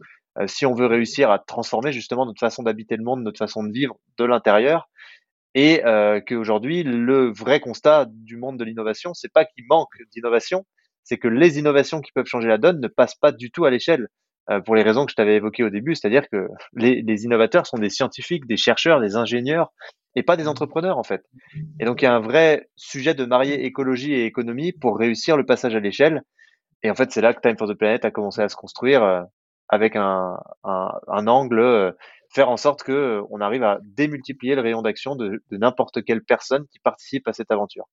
si 0.46 0.64
on 0.64 0.74
veut 0.74 0.86
réussir 0.86 1.30
à 1.30 1.40
transformer 1.40 1.92
justement 1.92 2.24
notre 2.24 2.38
façon 2.38 2.62
d'habiter 2.62 2.96
le 2.96 3.02
monde, 3.02 3.22
notre 3.24 3.38
façon 3.38 3.64
de 3.64 3.72
vivre 3.72 3.96
de 4.16 4.24
l'intérieur 4.24 4.88
et 5.54 5.84
euh, 5.84 6.20
qu'aujourd'hui 6.20 6.82
le 6.82 7.32
vrai 7.32 7.60
constat 7.60 8.06
du 8.10 8.36
monde 8.36 8.58
de 8.58 8.64
l'innovation, 8.64 9.14
c'est 9.14 9.32
pas 9.32 9.44
qu'il 9.44 9.64
manque 9.68 9.94
d'innovation, 10.12 10.64
c'est 11.04 11.18
que 11.18 11.28
les 11.28 11.58
innovations 11.58 12.00
qui 12.00 12.12
peuvent 12.12 12.26
changer 12.26 12.48
la 12.48 12.58
donne 12.58 12.80
ne 12.80 12.88
passent 12.88 13.14
pas 13.14 13.32
du 13.32 13.50
tout 13.50 13.64
à 13.64 13.70
l'échelle. 13.70 14.08
Euh, 14.50 14.60
pour 14.60 14.74
les 14.74 14.82
raisons 14.82 15.06
que 15.06 15.10
je 15.10 15.16
t'avais 15.16 15.36
évoquées 15.36 15.64
au 15.64 15.70
début, 15.70 15.94
c'est-à-dire 15.94 16.28
que 16.28 16.48
les, 16.74 17.00
les, 17.00 17.24
innovateurs 17.24 17.66
sont 17.66 17.78
des 17.78 17.88
scientifiques, 17.88 18.46
des 18.46 18.58
chercheurs, 18.58 19.00
des 19.00 19.16
ingénieurs, 19.16 19.72
et 20.16 20.22
pas 20.22 20.36
des 20.36 20.48
entrepreneurs 20.48 20.98
en 20.98 21.02
fait. 21.02 21.22
Et 21.80 21.86
donc 21.86 22.02
il 22.02 22.04
y 22.04 22.08
a 22.08 22.14
un 22.14 22.20
vrai 22.20 22.68
sujet 22.76 23.14
de 23.14 23.24
marier 23.24 23.64
écologie 23.64 24.12
et 24.12 24.26
économie 24.26 24.72
pour 24.72 24.98
réussir 24.98 25.38
le 25.38 25.46
passage 25.46 25.74
à 25.74 25.80
l'échelle. 25.80 26.22
Et 26.82 26.90
en 26.90 26.94
fait, 26.94 27.10
c'est 27.10 27.22
là 27.22 27.32
que 27.32 27.40
Time 27.40 27.56
for 27.56 27.66
the 27.66 27.74
Planet 27.74 28.04
a 28.04 28.10
commencé 28.10 28.42
à 28.42 28.48
se 28.50 28.56
construire 28.56 29.02
euh, 29.02 29.22
avec 29.68 29.96
un, 29.96 30.38
un, 30.62 30.92
un 31.08 31.26
angle 31.26 31.60
euh, 31.60 31.92
faire 32.34 32.48
en 32.48 32.56
sorte 32.56 32.82
que 32.82 32.92
euh, 32.92 33.40
arrive 33.40 33.62
à 33.62 33.78
démultiplier 33.82 34.54
le 34.54 34.60
rayon 34.60 34.82
d'action 34.82 35.14
de, 35.14 35.42
n'importe 35.50 36.04
quelle 36.04 36.22
personne 36.22 36.66
qui 36.72 36.78
participe 36.81 37.28
à 37.28 37.32
cette 37.32 37.50
aventure. 37.50 37.88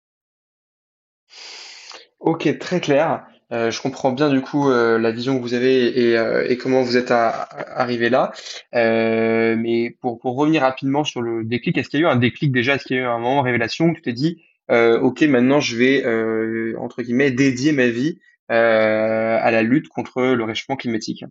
Ok, 2.20 2.58
très 2.58 2.80
clair. 2.80 3.26
Euh, 3.52 3.70
je 3.70 3.80
comprends 3.80 4.10
bien 4.10 4.28
du 4.28 4.40
coup 4.40 4.68
euh, 4.68 4.98
la 4.98 5.12
vision 5.12 5.36
que 5.36 5.42
vous 5.42 5.54
avez 5.54 6.50
et, 6.50 6.58
comment 6.58 6.82
vous 6.82 6.96
êtes 6.96 7.12
arrivé 7.12 8.10
là. 8.10 8.32
mais 8.72 9.96
pour, 10.00 10.20
revenir 10.22 10.62
rapidement 10.62 11.04
sur 11.04 11.22
le 11.22 11.44
déclic, 11.44 11.78
est-ce 11.78 11.88
qu'il 11.88 12.00
y 12.00 12.04
a 12.04 12.06
eu 12.06 12.10
un 12.10 12.16
déclic 12.16 12.52
déjà? 12.52 12.74
Est-ce 12.74 12.84
qu'il 12.84 12.96
y 12.96 13.00
a 13.00 13.02
eu 13.02 13.06
un 13.06 13.18
moment 13.18 13.42
révélation 13.42 13.86
où 13.86 13.94
tu 13.94 14.02
t'es 14.02 14.12
dit, 14.12 14.42
ok, 14.68 15.22
maintenant 15.22 15.60
je 15.60 15.76
vais 15.76 16.76
entre 16.76 17.02
guillemets 17.02 17.30
dédier 17.30 17.72
ma 17.72 17.86
vie 17.86 18.18
à 18.48 19.50
la 19.50 19.62
lutte 19.62 19.88
contre 19.88 20.22
le 20.22 20.44
réchauffement 20.44 20.76
climatique? 20.76 21.24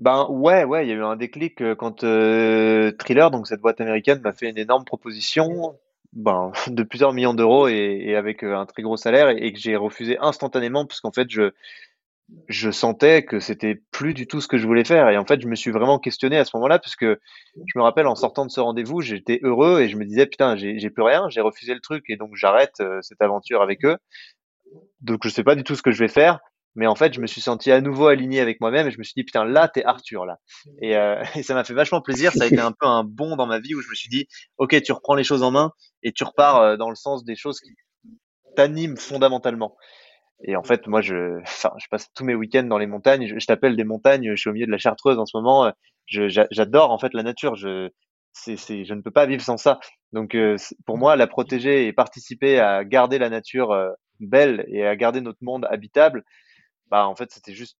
Ben 0.00 0.26
ouais, 0.30 0.64
ouais, 0.64 0.86
il 0.86 0.88
y 0.88 0.92
a 0.92 0.94
eu 0.94 1.04
un 1.04 1.16
déclic 1.16 1.60
euh, 1.60 1.74
quand 1.74 2.04
euh, 2.04 2.90
Thriller, 2.92 3.30
donc 3.30 3.46
cette 3.46 3.60
boîte 3.60 3.82
américaine, 3.82 4.20
m'a 4.22 4.32
fait 4.32 4.48
une 4.48 4.56
énorme 4.56 4.86
proposition 4.86 5.78
ben, 6.14 6.52
de 6.68 6.82
plusieurs 6.82 7.12
millions 7.12 7.34
d'euros 7.34 7.68
et, 7.68 8.16
avec 8.16 8.42
euh, 8.42 8.56
un 8.56 8.64
très 8.64 8.82
gros 8.82 8.96
salaire 8.96 9.28
et, 9.28 9.52
que 9.52 9.58
j'ai 9.58 9.76
refusé 9.76 10.16
instantanément 10.18 10.86
parce 10.86 11.00
qu'en 11.00 11.12
fait 11.12 11.28
je 11.30 11.52
je 12.48 12.70
sentais 12.70 13.24
que 13.24 13.40
c'était 13.40 13.82
plus 13.90 14.14
du 14.14 14.28
tout 14.28 14.40
ce 14.40 14.46
que 14.46 14.56
je 14.56 14.64
voulais 14.64 14.84
faire 14.84 15.08
et 15.08 15.18
en 15.18 15.26
fait 15.26 15.40
je 15.40 15.48
me 15.48 15.56
suis 15.56 15.72
vraiment 15.72 15.98
questionné 15.98 16.38
à 16.38 16.44
ce 16.44 16.52
moment-là 16.54 16.78
puisque 16.78 17.04
je 17.04 17.72
me 17.76 17.82
rappelle 17.82 18.06
en 18.06 18.14
sortant 18.14 18.46
de 18.46 18.52
ce 18.52 18.60
rendez-vous 18.60 19.00
j'étais 19.00 19.40
heureux 19.42 19.80
et 19.80 19.88
je 19.88 19.96
me 19.96 20.04
disais 20.04 20.26
putain 20.26 20.54
j'ai 20.56 20.90
plus 20.90 21.02
rien 21.02 21.28
j'ai 21.28 21.40
refusé 21.40 21.74
le 21.74 21.80
truc 21.80 22.04
et 22.08 22.16
donc 22.16 22.36
j'arrête 22.36 22.80
cette 23.02 23.20
aventure 23.20 23.62
avec 23.62 23.84
eux. 23.84 23.96
Donc 25.00 25.22
je 25.24 25.28
sais 25.28 25.42
pas 25.42 25.56
du 25.56 25.64
tout 25.64 25.74
ce 25.74 25.82
que 25.82 25.90
je 25.90 25.98
vais 25.98 26.08
faire 26.08 26.38
mais 26.76 26.86
en 26.86 26.94
fait, 26.94 27.12
je 27.14 27.20
me 27.20 27.26
suis 27.26 27.40
senti 27.40 27.72
à 27.72 27.80
nouveau 27.80 28.06
aligné 28.06 28.40
avec 28.40 28.60
moi-même 28.60 28.86
et 28.86 28.90
je 28.90 28.98
me 28.98 29.02
suis 29.02 29.14
dit, 29.16 29.24
putain, 29.24 29.44
là, 29.44 29.68
t'es 29.68 29.84
Arthur, 29.84 30.24
là. 30.24 30.38
Et, 30.80 30.96
euh, 30.96 31.22
et 31.34 31.42
ça 31.42 31.54
m'a 31.54 31.64
fait 31.64 31.74
vachement 31.74 32.00
plaisir. 32.00 32.32
Ça 32.32 32.44
a 32.44 32.46
été 32.46 32.60
un 32.60 32.72
peu 32.72 32.86
un 32.86 33.04
bond 33.04 33.36
dans 33.36 33.46
ma 33.46 33.58
vie 33.58 33.74
où 33.74 33.80
je 33.80 33.88
me 33.88 33.94
suis 33.94 34.08
dit, 34.08 34.26
OK, 34.58 34.80
tu 34.82 34.92
reprends 34.92 35.14
les 35.14 35.24
choses 35.24 35.42
en 35.42 35.50
main 35.50 35.72
et 36.02 36.12
tu 36.12 36.24
repars 36.24 36.60
euh, 36.60 36.76
dans 36.76 36.88
le 36.88 36.96
sens 36.96 37.24
des 37.24 37.34
choses 37.34 37.60
qui 37.60 37.74
t'animent 38.56 38.96
fondamentalement. 38.96 39.76
Et 40.44 40.56
en 40.56 40.62
fait, 40.62 40.86
moi, 40.86 41.00
je, 41.00 41.40
enfin, 41.42 41.72
je 41.78 41.86
passe 41.90 42.06
tous 42.14 42.24
mes 42.24 42.34
week-ends 42.34 42.62
dans 42.64 42.78
les 42.78 42.86
montagnes. 42.86 43.26
Je, 43.26 43.46
t'appelle 43.46 43.76
des 43.76 43.84
montagnes. 43.84 44.30
Je 44.30 44.40
suis 44.40 44.50
au 44.50 44.52
milieu 44.52 44.66
de 44.66 44.72
la 44.72 44.78
Chartreuse 44.78 45.18
en 45.18 45.26
ce 45.26 45.36
moment. 45.36 45.72
J'adore 46.06 46.92
en 46.92 46.98
fait 46.98 47.12
la 47.14 47.24
nature. 47.24 47.56
Je, 47.56 47.90
c'est, 48.32 48.56
c'est, 48.56 48.84
je 48.84 48.94
ne 48.94 49.02
peux 49.02 49.10
pas 49.10 49.26
vivre 49.26 49.42
sans 49.42 49.56
ça. 49.56 49.80
Donc, 50.12 50.36
euh, 50.36 50.56
pour 50.86 50.98
moi, 50.98 51.16
la 51.16 51.26
protéger 51.26 51.88
et 51.88 51.92
participer 51.92 52.60
à 52.60 52.84
garder 52.84 53.18
la 53.18 53.28
nature 53.28 53.76
belle 54.20 54.64
et 54.68 54.86
à 54.86 54.94
garder 54.96 55.20
notre 55.20 55.42
monde 55.42 55.66
habitable, 55.68 56.24
bah 56.90 57.06
en 57.06 57.14
fait 57.14 57.30
c'était 57.32 57.54
juste 57.54 57.76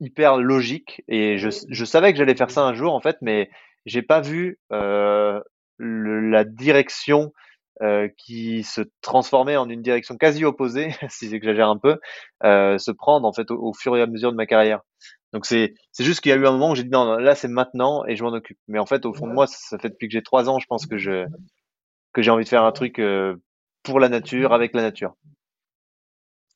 hyper 0.00 0.36
logique 0.36 1.02
et 1.08 1.38
je, 1.38 1.48
je 1.68 1.84
savais 1.84 2.12
que 2.12 2.18
j'allais 2.18 2.34
faire 2.34 2.50
ça 2.50 2.62
un 2.62 2.74
jour 2.74 2.92
en 2.94 3.00
fait, 3.00 3.16
mais 3.20 3.50
j'ai 3.86 4.02
pas 4.02 4.20
vu 4.20 4.58
euh, 4.72 5.40
le, 5.76 6.20
la 6.30 6.44
direction 6.44 7.32
euh, 7.82 8.08
qui 8.18 8.64
se 8.64 8.82
transformait 9.00 9.56
en 9.56 9.68
une 9.68 9.82
direction 9.82 10.16
quasi 10.16 10.44
opposée, 10.44 10.90
si 11.08 11.28
j'exagère 11.30 11.68
un 11.68 11.78
peu, 11.78 11.98
euh, 12.44 12.78
se 12.78 12.90
prendre 12.90 13.26
en 13.26 13.32
fait 13.32 13.50
au, 13.50 13.72
fur 13.72 13.96
et 13.96 14.02
à 14.02 14.06
mesure 14.06 14.30
de 14.30 14.36
ma 14.36 14.46
carrière. 14.46 14.80
Donc 15.32 15.46
c'est 15.46 15.74
c'est 15.92 16.04
juste 16.04 16.20
qu'il 16.20 16.30
y 16.30 16.32
a 16.34 16.36
eu 16.36 16.46
un 16.46 16.52
moment 16.52 16.72
où 16.72 16.74
j'ai 16.74 16.84
dit 16.84 16.90
non, 16.90 17.16
là 17.16 17.34
c'est 17.34 17.48
maintenant 17.48 18.04
et 18.06 18.16
je 18.16 18.24
m'en 18.24 18.32
occupe. 18.32 18.58
Mais 18.68 18.78
en 18.78 18.86
fait 18.86 19.06
au 19.06 19.14
fond 19.14 19.26
de 19.26 19.32
moi 19.32 19.46
ça 19.46 19.78
fait 19.78 19.88
depuis 19.88 20.08
que 20.08 20.12
j'ai 20.12 20.22
trois 20.22 20.48
ans, 20.50 20.58
je 20.58 20.66
pense 20.66 20.86
que 20.86 20.98
je 20.98 21.26
que 22.12 22.22
j'ai 22.22 22.30
envie 22.30 22.44
de 22.44 22.48
faire 22.48 22.64
un 22.64 22.72
truc 22.72 22.98
euh, 22.98 23.36
pour 23.82 24.00
la 24.00 24.08
nature 24.08 24.52
avec 24.52 24.74
la 24.74 24.82
nature. 24.82 25.14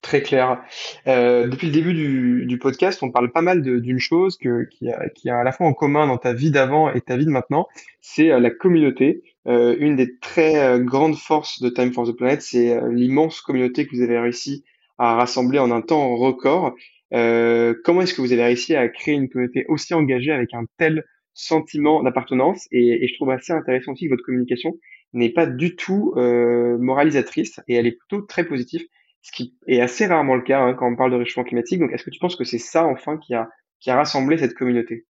Très 0.06 0.22
clair. 0.22 0.62
Euh, 1.08 1.48
depuis 1.48 1.66
le 1.66 1.72
début 1.72 1.92
du, 1.92 2.46
du, 2.46 2.58
podcast, 2.60 3.02
on 3.02 3.10
parle 3.10 3.32
pas 3.32 3.42
mal 3.42 3.60
d'une 3.60 3.98
chose 3.98 4.38
que, 4.38 4.68
qui, 4.70 4.88
a, 4.88 5.08
qui 5.08 5.28
a 5.30 5.40
à 5.40 5.42
la 5.42 5.50
fois 5.50 5.66
en 5.66 5.72
commun 5.72 6.06
dans 6.06 6.16
ta 6.16 6.32
vie 6.32 6.52
d'avant 6.52 6.92
et 6.92 7.00
ta 7.00 7.16
vie 7.16 7.24
de 7.24 7.30
maintenant, 7.32 7.66
c'est 8.00 8.30
euh, 8.30 8.38
la 8.38 8.50
communauté. 8.50 9.24
Euh, 9.48 9.74
une 9.80 9.96
des 9.96 10.16
très 10.20 10.58
euh, 10.58 10.78
grandes 10.78 11.16
forces 11.16 11.60
de 11.60 11.70
Time 11.70 11.92
for 11.92 12.06
the 12.06 12.16
Planet, 12.16 12.40
c'est 12.40 12.80
l'immense 12.88 13.40
communauté 13.40 13.84
que 13.84 13.96
vous 13.96 14.02
avez 14.02 14.16
réussi 14.16 14.62
à 14.96 15.16
rassembler 15.16 15.58
en 15.58 15.72
un 15.72 15.80
temps 15.80 16.14
record. 16.14 16.76
comment 17.10 18.02
est-ce 18.02 18.14
que 18.14 18.20
vous 18.20 18.32
avez 18.32 18.44
réussi 18.44 18.76
à 18.76 18.88
créer 18.88 19.16
une 19.16 19.28
communauté 19.28 19.64
aussi 19.66 19.92
engagée 19.92 20.30
avec 20.30 20.54
un 20.54 20.66
tel 20.78 21.04
sentiment 21.34 22.04
d'appartenance? 22.04 22.68
Et, 22.70 23.04
et, 23.04 23.08
je 23.08 23.14
trouve 23.16 23.30
assez 23.30 23.52
intéressant 23.52 23.90
aussi 23.90 24.04
que 24.04 24.10
votre 24.10 24.22
communication 24.22 24.78
n'est 25.14 25.32
pas 25.32 25.46
du 25.46 25.74
tout 25.74 26.14
moralisatrice 26.16 27.58
et 27.66 27.74
elle 27.74 27.88
est 27.88 27.98
plutôt 27.98 28.22
très 28.22 28.44
positive, 28.44 28.86
ce 29.26 29.32
qui 29.32 29.56
est 29.66 29.80
assez 29.80 30.06
rarement 30.06 30.36
le 30.36 30.42
cas 30.42 30.60
hein, 30.60 30.74
quand 30.74 30.86
on 30.86 30.94
parle 30.94 31.10
de 31.10 31.16
réchauffement 31.16 31.42
climatique. 31.42 31.80
Donc, 31.80 31.90
est-ce 31.90 32.04
que 32.04 32.10
tu 32.10 32.20
penses 32.20 32.36
que 32.36 32.44
c'est 32.44 32.58
ça 32.58 32.84
enfin 32.84 33.18
qui 33.18 33.34
a, 33.34 33.48
qui 33.80 33.90
a 33.90 33.96
rassemblé 33.96 34.38
cette 34.38 34.54
communauté? 34.54 35.04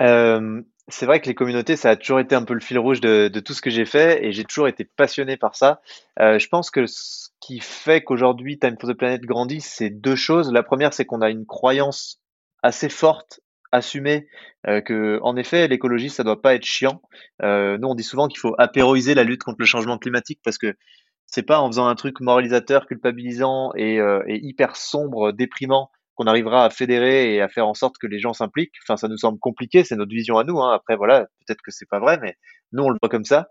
Euh, 0.00 0.62
c'est 0.88 1.04
vrai 1.04 1.20
que 1.20 1.26
les 1.26 1.34
communautés, 1.34 1.76
ça 1.76 1.90
a 1.90 1.96
toujours 1.96 2.20
été 2.20 2.34
un 2.34 2.44
peu 2.44 2.54
le 2.54 2.60
fil 2.60 2.78
rouge 2.78 3.02
de, 3.02 3.28
tout 3.40 3.52
ce 3.52 3.60
que 3.60 3.68
j'ai 3.68 3.84
fait 3.84 4.24
et 4.24 4.32
j'ai 4.32 4.44
toujours 4.44 4.66
été 4.66 4.84
passionné 4.84 5.36
par 5.36 5.56
ça. 5.56 5.82
Euh, 6.20 6.38
je 6.38 6.48
pense 6.48 6.70
que 6.70 6.86
ce 6.86 7.28
qui 7.40 7.60
fait 7.60 8.02
qu'aujourd'hui 8.02 8.58
Time 8.58 8.76
for 8.80 8.88
the 8.88 8.94
Planet 8.94 9.20
grandit, 9.20 9.60
c'est 9.60 9.90
deux 9.90 10.16
choses. 10.16 10.50
La 10.50 10.62
première, 10.62 10.94
c'est 10.94 11.04
qu'on 11.04 11.20
a 11.20 11.28
une 11.28 11.44
croyance 11.44 12.22
assez 12.62 12.88
forte, 12.88 13.40
assumée, 13.72 14.26
euh, 14.66 14.80
que 14.80 15.20
en 15.22 15.36
effet 15.36 15.68
l'écologie, 15.68 16.08
ça 16.08 16.24
doit 16.24 16.40
pas 16.40 16.54
être 16.54 16.64
chiant. 16.64 17.02
Euh, 17.42 17.76
nous, 17.76 17.88
on 17.88 17.94
dit 17.94 18.02
souvent 18.02 18.26
qu'il 18.26 18.40
faut 18.40 18.54
apéroiser 18.56 19.14
la 19.14 19.24
lutte 19.24 19.42
contre 19.42 19.58
le 19.58 19.66
changement 19.66 19.98
climatique 19.98 20.40
parce 20.42 20.56
que 20.56 20.74
c'est 21.28 21.44
pas 21.44 21.60
en 21.60 21.68
faisant 21.68 21.86
un 21.86 21.94
truc 21.94 22.20
moralisateur, 22.20 22.86
culpabilisant 22.86 23.70
et, 23.76 24.00
euh, 24.00 24.22
et 24.26 24.44
hyper 24.44 24.76
sombre, 24.76 25.32
déprimant 25.32 25.90
qu'on 26.14 26.26
arrivera 26.26 26.64
à 26.64 26.70
fédérer 26.70 27.34
et 27.34 27.40
à 27.40 27.48
faire 27.48 27.68
en 27.68 27.74
sorte 27.74 27.96
que 27.98 28.08
les 28.08 28.18
gens 28.18 28.32
s'impliquent. 28.32 28.74
Enfin, 28.84 28.96
ça 28.96 29.06
nous 29.06 29.18
semble 29.18 29.38
compliqué, 29.38 29.84
c'est 29.84 29.94
notre 29.94 30.10
vision 30.10 30.38
à 30.38 30.44
nous. 30.44 30.58
Hein. 30.58 30.72
Après, 30.74 30.96
voilà, 30.96 31.26
peut-être 31.46 31.62
que 31.62 31.70
c'est 31.70 31.88
pas 31.88 32.00
vrai, 32.00 32.18
mais 32.20 32.34
nous 32.72 32.82
on 32.82 32.90
le 32.90 32.96
voit 33.00 33.08
comme 33.08 33.24
ça. 33.24 33.48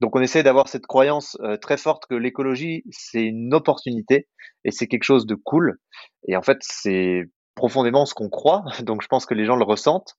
Donc, 0.00 0.16
on 0.16 0.20
essaie 0.20 0.42
d'avoir 0.42 0.68
cette 0.68 0.86
croyance 0.86 1.36
euh, 1.42 1.56
très 1.56 1.76
forte 1.76 2.04
que 2.08 2.14
l'écologie 2.14 2.84
c'est 2.90 3.22
une 3.22 3.52
opportunité 3.54 4.28
et 4.64 4.70
c'est 4.70 4.86
quelque 4.86 5.04
chose 5.04 5.26
de 5.26 5.34
cool. 5.34 5.78
Et 6.26 6.36
en 6.36 6.42
fait, 6.42 6.58
c'est 6.60 7.24
profondément 7.54 8.06
ce 8.06 8.14
qu'on 8.14 8.28
croit. 8.28 8.64
Donc, 8.82 9.02
je 9.02 9.08
pense 9.08 9.26
que 9.26 9.34
les 9.34 9.44
gens 9.44 9.56
le 9.56 9.64
ressentent. 9.64 10.16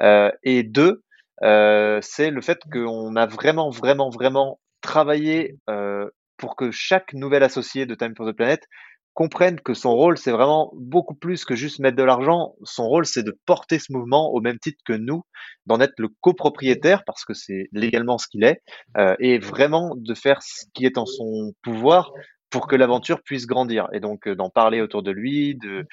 Euh, 0.00 0.30
et 0.42 0.62
deux, 0.62 1.02
euh, 1.42 1.98
c'est 2.02 2.30
le 2.30 2.40
fait 2.40 2.60
qu'on 2.72 3.16
a 3.16 3.26
vraiment, 3.26 3.70
vraiment, 3.70 4.10
vraiment 4.10 4.60
travaillé 4.80 5.58
euh, 5.68 6.08
pour 6.36 6.56
que 6.56 6.70
chaque 6.70 7.12
nouvel 7.14 7.42
associé 7.42 7.86
de 7.86 7.94
Time 7.94 8.14
for 8.16 8.26
the 8.26 8.32
Planet 8.32 8.66
comprennent 9.14 9.60
que 9.60 9.74
son 9.74 9.94
rôle, 9.94 10.18
c'est 10.18 10.32
vraiment 10.32 10.72
beaucoup 10.74 11.14
plus 11.14 11.44
que 11.44 11.54
juste 11.54 11.78
mettre 11.78 11.96
de 11.96 12.02
l'argent. 12.02 12.56
Son 12.64 12.86
rôle, 12.86 13.06
c'est 13.06 13.22
de 13.22 13.38
porter 13.46 13.78
ce 13.78 13.92
mouvement 13.92 14.32
au 14.32 14.40
même 14.40 14.58
titre 14.58 14.82
que 14.84 14.92
nous, 14.92 15.22
d'en 15.66 15.80
être 15.80 15.94
le 15.98 16.08
copropriétaire, 16.20 17.04
parce 17.04 17.24
que 17.24 17.32
c'est 17.32 17.68
légalement 17.72 18.18
ce 18.18 18.26
qu'il 18.26 18.44
est, 18.44 18.60
euh, 18.96 19.14
et 19.20 19.38
vraiment 19.38 19.94
de 19.96 20.14
faire 20.14 20.42
ce 20.42 20.64
qui 20.74 20.84
est 20.84 20.98
en 20.98 21.06
son 21.06 21.52
pouvoir 21.62 22.12
pour 22.50 22.66
que 22.66 22.76
l'aventure 22.76 23.22
puisse 23.22 23.46
grandir. 23.46 23.88
Et 23.92 24.00
donc 24.00 24.26
euh, 24.26 24.34
d'en 24.34 24.50
parler 24.50 24.80
autour 24.80 25.02
de 25.02 25.12
lui, 25.12 25.54
de, 25.54 25.86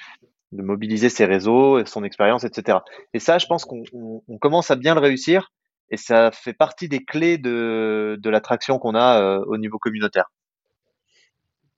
mobiliser 0.52 1.08
ses 1.08 1.24
réseaux, 1.24 1.82
son 1.86 2.04
expérience, 2.04 2.44
etc. 2.44 2.78
Et 3.14 3.20
ça, 3.20 3.38
je 3.38 3.46
pense 3.46 3.64
qu'on 3.64 3.84
on, 3.94 4.38
commence 4.38 4.70
à 4.70 4.76
bien 4.76 4.94
le 4.94 5.00
réussir, 5.00 5.50
et 5.92 5.98
ça 5.98 6.30
fait 6.32 6.54
partie 6.54 6.88
des 6.88 7.04
clés 7.04 7.38
de, 7.38 8.18
de 8.18 8.30
l'attraction 8.30 8.78
qu'on 8.78 8.94
a 8.94 9.20
euh, 9.20 9.44
au 9.46 9.58
niveau 9.58 9.78
communautaire. 9.78 10.30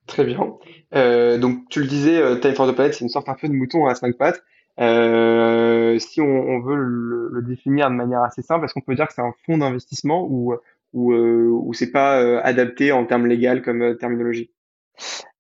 Très 0.06 0.24
bien. 0.24 0.54
Euh, 0.94 1.38
donc, 1.38 1.68
tu 1.70 1.80
le 1.80 1.86
disais, 1.86 2.16
euh, 2.16 2.36
Time 2.36 2.54
for 2.54 2.68
the 2.70 2.74
Planet, 2.74 2.94
c'est 2.94 3.04
une 3.04 3.10
sorte 3.10 3.28
un 3.28 3.34
peu 3.34 3.48
de 3.48 3.54
mouton 3.54 3.86
à 3.86 3.94
cinq 3.94 4.16
pattes. 4.16 4.42
Euh, 4.80 5.98
si 5.98 6.20
on, 6.20 6.26
on 6.26 6.60
veut 6.60 6.76
le, 6.76 7.28
le, 7.32 7.42
définir 7.42 7.90
de 7.90 7.94
manière 7.94 8.22
assez 8.22 8.42
simple, 8.42 8.64
est-ce 8.64 8.74
qu'on 8.74 8.80
peut 8.80 8.94
dire 8.94 9.06
que 9.06 9.14
c'est 9.14 9.22
un 9.22 9.32
fonds 9.46 9.58
d'investissement 9.58 10.26
ou, 10.28 10.54
ou, 10.92 11.12
ou 11.14 11.72
c'est 11.74 11.90
pas 11.90 12.40
adapté 12.40 12.92
en 12.92 13.06
termes 13.06 13.26
légaux 13.26 13.62
comme 13.64 13.82
euh, 13.82 13.94
terminologie? 13.94 14.50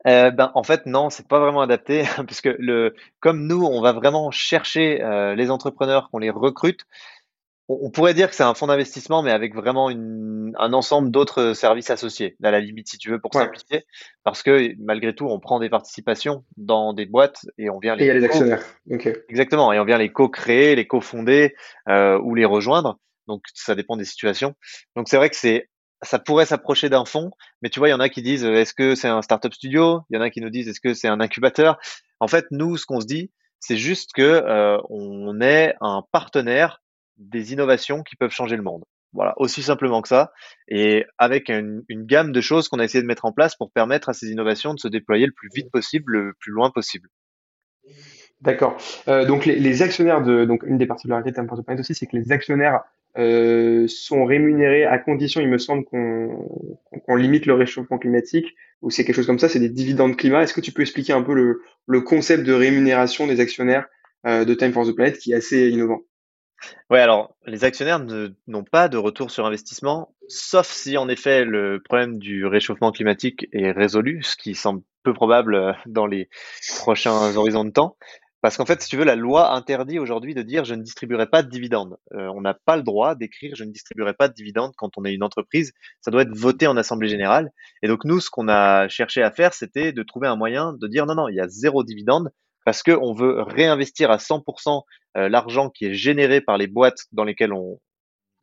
Ben, 0.04 0.50
en 0.54 0.62
fait, 0.62 0.84
non, 0.84 1.08
c'est 1.08 1.26
pas 1.26 1.40
vraiment 1.40 1.62
adapté, 1.62 2.04
puisque 2.26 2.50
le, 2.58 2.94
comme 3.20 3.46
nous, 3.46 3.62
on 3.64 3.80
va 3.80 3.92
vraiment 3.92 4.30
chercher 4.30 4.98
les 5.36 5.50
entrepreneurs, 5.50 6.10
qu'on 6.10 6.18
les 6.18 6.30
recrute, 6.30 6.84
on 7.68 7.90
pourrait 7.90 8.14
dire 8.14 8.28
que 8.28 8.36
c'est 8.36 8.42
un 8.42 8.54
fonds 8.54 8.66
d'investissement, 8.66 9.22
mais 9.22 9.30
avec 9.30 9.54
vraiment 9.54 9.88
une, 9.88 10.52
un 10.58 10.72
ensemble 10.72 11.10
d'autres 11.10 11.54
services 11.54 11.88
associés, 11.88 12.36
à 12.42 12.50
la 12.50 12.60
limite, 12.60 12.88
si 12.88 12.98
tu 12.98 13.10
veux, 13.10 13.18
pour 13.18 13.32
simplifier. 13.32 13.84
Parce 14.22 14.42
que 14.42 14.74
malgré 14.78 15.14
tout, 15.14 15.26
on 15.26 15.40
prend 15.40 15.58
des 15.60 15.70
participations 15.70 16.44
dans 16.56 16.92
des 16.92 17.06
boîtes 17.06 17.46
et 17.56 17.70
on 17.70 17.78
vient 17.78 17.96
les. 17.96 18.04
Et 18.04 18.06
il 18.06 18.08
y 18.08 18.10
a 18.10 18.14
les 18.14 18.24
actionnaires. 18.24 18.62
Exactement. 19.28 19.72
Et 19.72 19.78
on 19.78 19.84
vient 19.84 19.98
les 19.98 20.12
co-créer, 20.12 20.76
les 20.76 20.86
co-fonder 20.86 21.54
euh, 21.88 22.18
ou 22.18 22.34
les 22.34 22.44
rejoindre. 22.44 22.98
Donc 23.28 23.42
ça 23.54 23.74
dépend 23.74 23.96
des 23.96 24.04
situations. 24.04 24.54
Donc 24.94 25.08
c'est 25.08 25.16
vrai 25.16 25.30
que 25.30 25.36
c'est 25.36 25.68
ça 26.02 26.18
pourrait 26.18 26.44
s'approcher 26.44 26.90
d'un 26.90 27.06
fonds, 27.06 27.30
mais 27.62 27.70
tu 27.70 27.78
vois, 27.78 27.88
il 27.88 27.92
y 27.92 27.94
en 27.94 28.00
a 28.00 28.10
qui 28.10 28.20
disent 28.20 28.44
euh, 28.44 28.56
est-ce 28.56 28.74
que 28.74 28.94
c'est 28.94 29.08
un 29.08 29.22
startup 29.22 29.54
studio? 29.54 30.02
Il 30.10 30.16
y 30.16 30.18
en 30.18 30.22
a 30.22 30.28
qui 30.28 30.42
nous 30.42 30.50
disent 30.50 30.68
est-ce 30.68 30.80
que 30.80 30.92
c'est 30.92 31.08
un 31.08 31.20
incubateur? 31.20 31.78
En 32.20 32.28
fait, 32.28 32.44
nous, 32.50 32.76
ce 32.76 32.84
qu'on 32.84 33.00
se 33.00 33.06
dit, 33.06 33.30
c'est 33.58 33.78
juste 33.78 34.10
que 34.12 34.22
euh, 34.22 34.76
on 34.90 35.40
est 35.40 35.74
un 35.80 36.04
partenaire 36.12 36.82
des 37.16 37.52
innovations 37.52 38.02
qui 38.02 38.16
peuvent 38.16 38.32
changer 38.32 38.56
le 38.56 38.62
monde. 38.62 38.84
Voilà, 39.12 39.34
aussi 39.36 39.62
simplement 39.62 40.02
que 40.02 40.08
ça, 40.08 40.32
et 40.66 41.04
avec 41.18 41.48
une, 41.48 41.84
gamme 41.88 42.32
de 42.32 42.40
choses 42.40 42.68
qu'on 42.68 42.80
a 42.80 42.84
essayé 42.84 43.00
de 43.00 43.06
mettre 43.06 43.24
en 43.24 43.32
place 43.32 43.54
pour 43.54 43.70
permettre 43.70 44.08
à 44.08 44.12
ces 44.12 44.30
innovations 44.30 44.74
de 44.74 44.80
se 44.80 44.88
déployer 44.88 45.26
le 45.26 45.32
plus 45.32 45.48
vite 45.54 45.70
possible, 45.70 46.12
le 46.12 46.32
plus 46.40 46.50
loin 46.50 46.70
possible. 46.70 47.08
D'accord. 48.40 48.76
Euh, 49.06 49.24
donc 49.24 49.46
les, 49.46 49.82
actionnaires 49.82 50.20
de 50.20 50.44
donc 50.44 50.64
une 50.66 50.78
des 50.78 50.86
particularités 50.86 51.30
de 51.30 51.36
Time 51.36 51.46
Planet 51.46 51.78
aussi, 51.78 51.94
c'est 51.94 52.06
que 52.06 52.16
les 52.16 52.32
actionnaires 52.32 52.80
euh, 53.16 53.86
sont 53.86 54.24
rémunérés 54.24 54.84
à 54.84 54.98
condition, 54.98 55.40
il 55.40 55.48
me 55.48 55.58
semble, 55.58 55.84
qu'on 55.84 57.14
limite 57.14 57.46
le 57.46 57.54
réchauffement 57.54 57.98
climatique, 57.98 58.52
ou 58.82 58.90
c'est 58.90 59.04
quelque 59.04 59.16
chose 59.16 59.26
comme 59.26 59.38
ça, 59.38 59.48
c'est 59.48 59.60
des 59.60 59.68
dividendes 59.68 60.16
climat. 60.16 60.42
Est-ce 60.42 60.54
que 60.54 60.60
tu 60.60 60.72
peux 60.72 60.82
expliquer 60.82 61.12
un 61.12 61.22
peu 61.22 61.34
le, 61.34 61.62
le 61.86 62.00
concept 62.00 62.42
de 62.42 62.52
rémunération 62.52 63.28
des 63.28 63.38
actionnaires 63.38 63.86
euh, 64.26 64.44
de 64.44 64.54
Time 64.54 64.72
for 64.72 64.84
the 64.84 64.92
Planet 64.92 65.16
qui 65.18 65.32
est 65.32 65.36
assez 65.36 65.68
innovant? 65.68 66.00
Ouais, 66.90 67.00
alors 67.00 67.34
les 67.46 67.64
actionnaires 67.64 68.00
n'ont 68.46 68.64
pas 68.64 68.88
de 68.88 68.96
retour 68.96 69.30
sur 69.30 69.46
investissement, 69.46 70.14
sauf 70.28 70.66
si 70.66 70.96
en 70.96 71.08
effet 71.08 71.44
le 71.44 71.82
problème 71.82 72.18
du 72.18 72.46
réchauffement 72.46 72.92
climatique 72.92 73.46
est 73.52 73.70
résolu, 73.70 74.22
ce 74.22 74.36
qui 74.36 74.54
semble 74.54 74.82
peu 75.02 75.12
probable 75.12 75.54
euh, 75.54 75.72
dans 75.86 76.06
les 76.06 76.28
prochains 76.78 77.36
horizons 77.36 77.64
de 77.64 77.70
temps. 77.70 77.96
Parce 78.44 78.58
qu'en 78.58 78.66
fait, 78.66 78.82
si 78.82 78.90
tu 78.90 78.98
veux, 78.98 79.06
la 79.06 79.16
loi 79.16 79.54
interdit 79.54 79.98
aujourd'hui 79.98 80.34
de 80.34 80.42
dire 80.42 80.66
je 80.66 80.74
ne 80.74 80.82
distribuerai 80.82 81.26
pas 81.26 81.42
de 81.42 81.48
dividendes. 81.48 81.96
Euh, 82.12 82.28
on 82.34 82.42
n'a 82.42 82.52
pas 82.52 82.76
le 82.76 82.82
droit 82.82 83.14
d'écrire 83.14 83.54
je 83.56 83.64
ne 83.64 83.70
distribuerai 83.70 84.12
pas 84.12 84.28
de 84.28 84.34
dividendes 84.34 84.72
quand 84.76 84.98
on 84.98 85.04
est 85.06 85.14
une 85.14 85.22
entreprise. 85.22 85.72
Ça 86.02 86.10
doit 86.10 86.22
être 86.22 86.36
voté 86.36 86.66
en 86.66 86.76
assemblée 86.76 87.08
générale. 87.08 87.52
Et 87.82 87.88
donc 87.88 88.04
nous, 88.04 88.20
ce 88.20 88.28
qu'on 88.28 88.48
a 88.48 88.86
cherché 88.88 89.22
à 89.22 89.30
faire, 89.30 89.54
c'était 89.54 89.92
de 89.92 90.02
trouver 90.02 90.28
un 90.28 90.36
moyen 90.36 90.74
de 90.74 90.86
dire 90.88 91.06
non, 91.06 91.14
non, 91.14 91.28
il 91.28 91.36
y 91.36 91.40
a 91.40 91.48
zéro 91.48 91.84
dividende 91.84 92.32
parce 92.66 92.82
qu'on 92.82 93.14
veut 93.14 93.40
réinvestir 93.42 94.10
à 94.10 94.18
100% 94.18 94.42
euh, 94.68 94.80
l'argent 95.16 95.70
qui 95.70 95.86
est 95.86 95.94
généré 95.94 96.40
par 96.40 96.58
les 96.58 96.66
boîtes 96.66 97.04
dans 97.12 97.24
lesquelles 97.24 97.52
on 97.52 97.80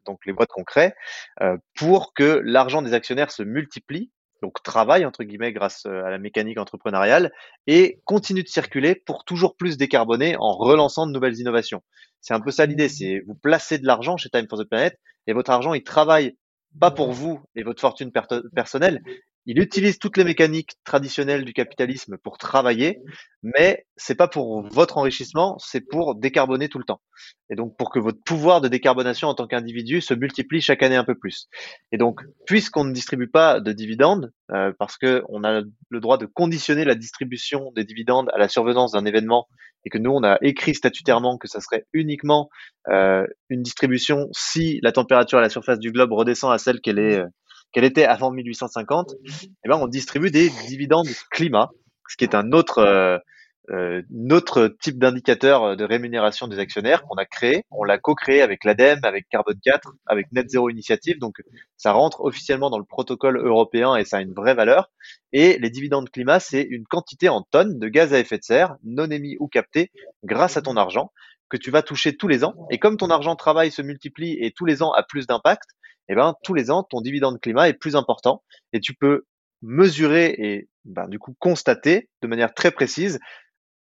donc 0.05 0.25
les 0.25 0.33
boîtes 0.33 0.49
qu'on 0.49 0.63
crée 0.63 0.93
euh, 1.41 1.57
pour 1.75 2.13
que 2.13 2.41
l'argent 2.43 2.81
des 2.81 2.93
actionnaires 2.93 3.31
se 3.31 3.43
multiplie 3.43 4.11
donc 4.41 4.63
travaille 4.63 5.05
entre 5.05 5.23
guillemets 5.23 5.53
grâce 5.53 5.85
euh, 5.85 6.03
à 6.03 6.09
la 6.09 6.17
mécanique 6.17 6.57
entrepreneuriale 6.57 7.31
et 7.67 8.01
continue 8.05 8.43
de 8.43 8.47
circuler 8.47 8.95
pour 8.95 9.23
toujours 9.23 9.55
plus 9.55 9.77
décarboner 9.77 10.35
en 10.37 10.53
relançant 10.53 11.05
de 11.05 11.11
nouvelles 11.11 11.39
innovations. 11.39 11.83
C'est 12.21 12.33
un 12.33 12.39
peu 12.39 12.51
ça 12.51 12.65
l'idée, 12.65 12.89
c'est 12.89 13.21
vous 13.27 13.35
placez 13.35 13.77
de 13.77 13.85
l'argent 13.85 14.17
chez 14.17 14.29
Time 14.29 14.47
for 14.49 14.59
the 14.59 14.67
Planet 14.67 14.97
et 15.27 15.33
votre 15.33 15.51
argent 15.51 15.73
il 15.73 15.83
travaille 15.83 16.37
pas 16.79 16.91
pour 16.91 17.11
vous 17.11 17.41
et 17.55 17.63
votre 17.63 17.81
fortune 17.81 18.11
personnelle, 18.55 19.03
il 19.45 19.59
utilise 19.59 19.97
toutes 19.97 20.17
les 20.17 20.23
mécaniques 20.23 20.73
traditionnelles 20.83 21.45
du 21.45 21.53
capitalisme 21.53 22.17
pour 22.17 22.37
travailler, 22.37 22.99
mais 23.41 23.85
c'est 23.97 24.15
pas 24.15 24.27
pour 24.27 24.61
votre 24.69 24.97
enrichissement, 24.97 25.57
c'est 25.59 25.81
pour 25.81 26.15
décarboner 26.15 26.69
tout 26.69 26.77
le 26.77 26.83
temps. 26.83 27.01
Et 27.49 27.55
donc 27.55 27.75
pour 27.77 27.89
que 27.91 27.99
votre 27.99 28.21
pouvoir 28.23 28.61
de 28.61 28.67
décarbonation 28.67 29.27
en 29.27 29.33
tant 29.33 29.47
qu'individu 29.47 30.01
se 30.01 30.13
multiplie 30.13 30.61
chaque 30.61 30.83
année 30.83 30.95
un 30.95 31.03
peu 31.03 31.15
plus. 31.15 31.47
Et 31.91 31.97
donc, 31.97 32.21
puisqu'on 32.45 32.83
ne 32.83 32.93
distribue 32.93 33.29
pas 33.29 33.59
de 33.59 33.71
dividendes, 33.71 34.31
euh, 34.51 34.71
parce 34.77 34.97
que 34.97 35.23
on 35.29 35.43
a 35.43 35.61
le 35.89 35.99
droit 35.99 36.17
de 36.17 36.25
conditionner 36.25 36.85
la 36.85 36.95
distribution 36.95 37.71
des 37.75 37.83
dividendes 37.83 38.29
à 38.33 38.37
la 38.37 38.47
survenance 38.47 38.91
d'un 38.91 39.05
événement, 39.05 39.47
et 39.85 39.89
que 39.89 39.97
nous 39.97 40.11
on 40.11 40.23
a 40.23 40.37
écrit 40.41 40.75
statutairement 40.75 41.37
que 41.37 41.47
ça 41.47 41.59
serait 41.59 41.85
uniquement 41.93 42.49
euh, 42.89 43.25
une 43.49 43.61
distribution 43.61 44.27
si 44.31 44.79
la 44.83 44.91
température 44.91 45.39
à 45.39 45.41
la 45.41 45.49
surface 45.49 45.79
du 45.79 45.91
globe 45.91 46.11
redescend 46.11 46.53
à 46.53 46.57
celle 46.57 46.81
qu'elle 46.81 46.99
est 46.99 47.19
euh, 47.19 47.27
qu'elle 47.71 47.83
était 47.83 48.05
avant 48.05 48.31
1850, 48.31 49.15
eh 49.25 49.69
ben, 49.69 49.77
on 49.77 49.87
distribue 49.87 50.31
des 50.31 50.49
dividendes 50.67 51.07
climat, 51.29 51.69
ce 52.07 52.17
qui 52.17 52.23
est 52.23 52.35
un 52.35 52.51
autre, 52.51 52.79
euh, 52.79 53.17
euh 53.69 54.01
autre 54.31 54.75
type 54.81 54.99
d'indicateur 54.99 55.77
de 55.77 55.83
rémunération 55.83 56.47
des 56.47 56.59
actionnaires 56.59 57.03
qu'on 57.03 57.15
a 57.15 57.25
créé. 57.25 57.63
On 57.71 57.83
l'a 57.83 57.97
co-créé 57.97 58.41
avec 58.41 58.65
l'ADEME, 58.65 58.99
avec 59.03 59.27
Carbone 59.29 59.59
4, 59.63 59.93
avec 60.07 60.31
Net 60.31 60.49
Zero 60.49 60.69
Initiative. 60.69 61.19
Donc, 61.19 61.41
ça 61.77 61.93
rentre 61.93 62.21
officiellement 62.21 62.69
dans 62.69 62.79
le 62.79 62.85
protocole 62.85 63.37
européen 63.37 63.95
et 63.95 64.03
ça 64.03 64.17
a 64.17 64.21
une 64.21 64.33
vraie 64.33 64.55
valeur. 64.55 64.89
Et 65.31 65.57
les 65.59 65.69
dividendes 65.69 66.09
climat, 66.09 66.39
c'est 66.39 66.63
une 66.63 66.85
quantité 66.85 67.29
en 67.29 67.43
tonnes 67.43 67.79
de 67.79 67.87
gaz 67.87 68.13
à 68.13 68.19
effet 68.19 68.37
de 68.37 68.43
serre, 68.43 68.75
non 68.83 69.09
émis 69.09 69.37
ou 69.39 69.47
capté, 69.47 69.91
grâce 70.23 70.57
à 70.57 70.61
ton 70.61 70.75
argent, 70.75 71.11
que 71.49 71.57
tu 71.57 71.69
vas 71.69 71.81
toucher 71.81 72.15
tous 72.15 72.27
les 72.27 72.43
ans. 72.43 72.55
Et 72.71 72.79
comme 72.79 72.97
ton 72.97 73.09
argent 73.09 73.35
travail 73.35 73.71
se 73.71 73.81
multiplie 73.81 74.37
et 74.39 74.51
tous 74.51 74.65
les 74.65 74.81
ans 74.81 74.91
a 74.91 75.03
plus 75.03 75.27
d'impact, 75.27 75.69
eh 76.11 76.15
ben, 76.15 76.35
tous 76.43 76.53
les 76.53 76.71
ans, 76.71 76.83
ton 76.83 77.01
dividende 77.01 77.39
climat 77.39 77.69
est 77.69 77.73
plus 77.73 77.95
important 77.95 78.43
et 78.73 78.79
tu 78.79 78.93
peux 78.93 79.25
mesurer 79.61 80.35
et 80.37 80.69
ben, 80.85 81.07
du 81.07 81.19
coup 81.19 81.35
constater 81.39 82.09
de 82.21 82.27
manière 82.27 82.53
très 82.53 82.71
précise 82.71 83.19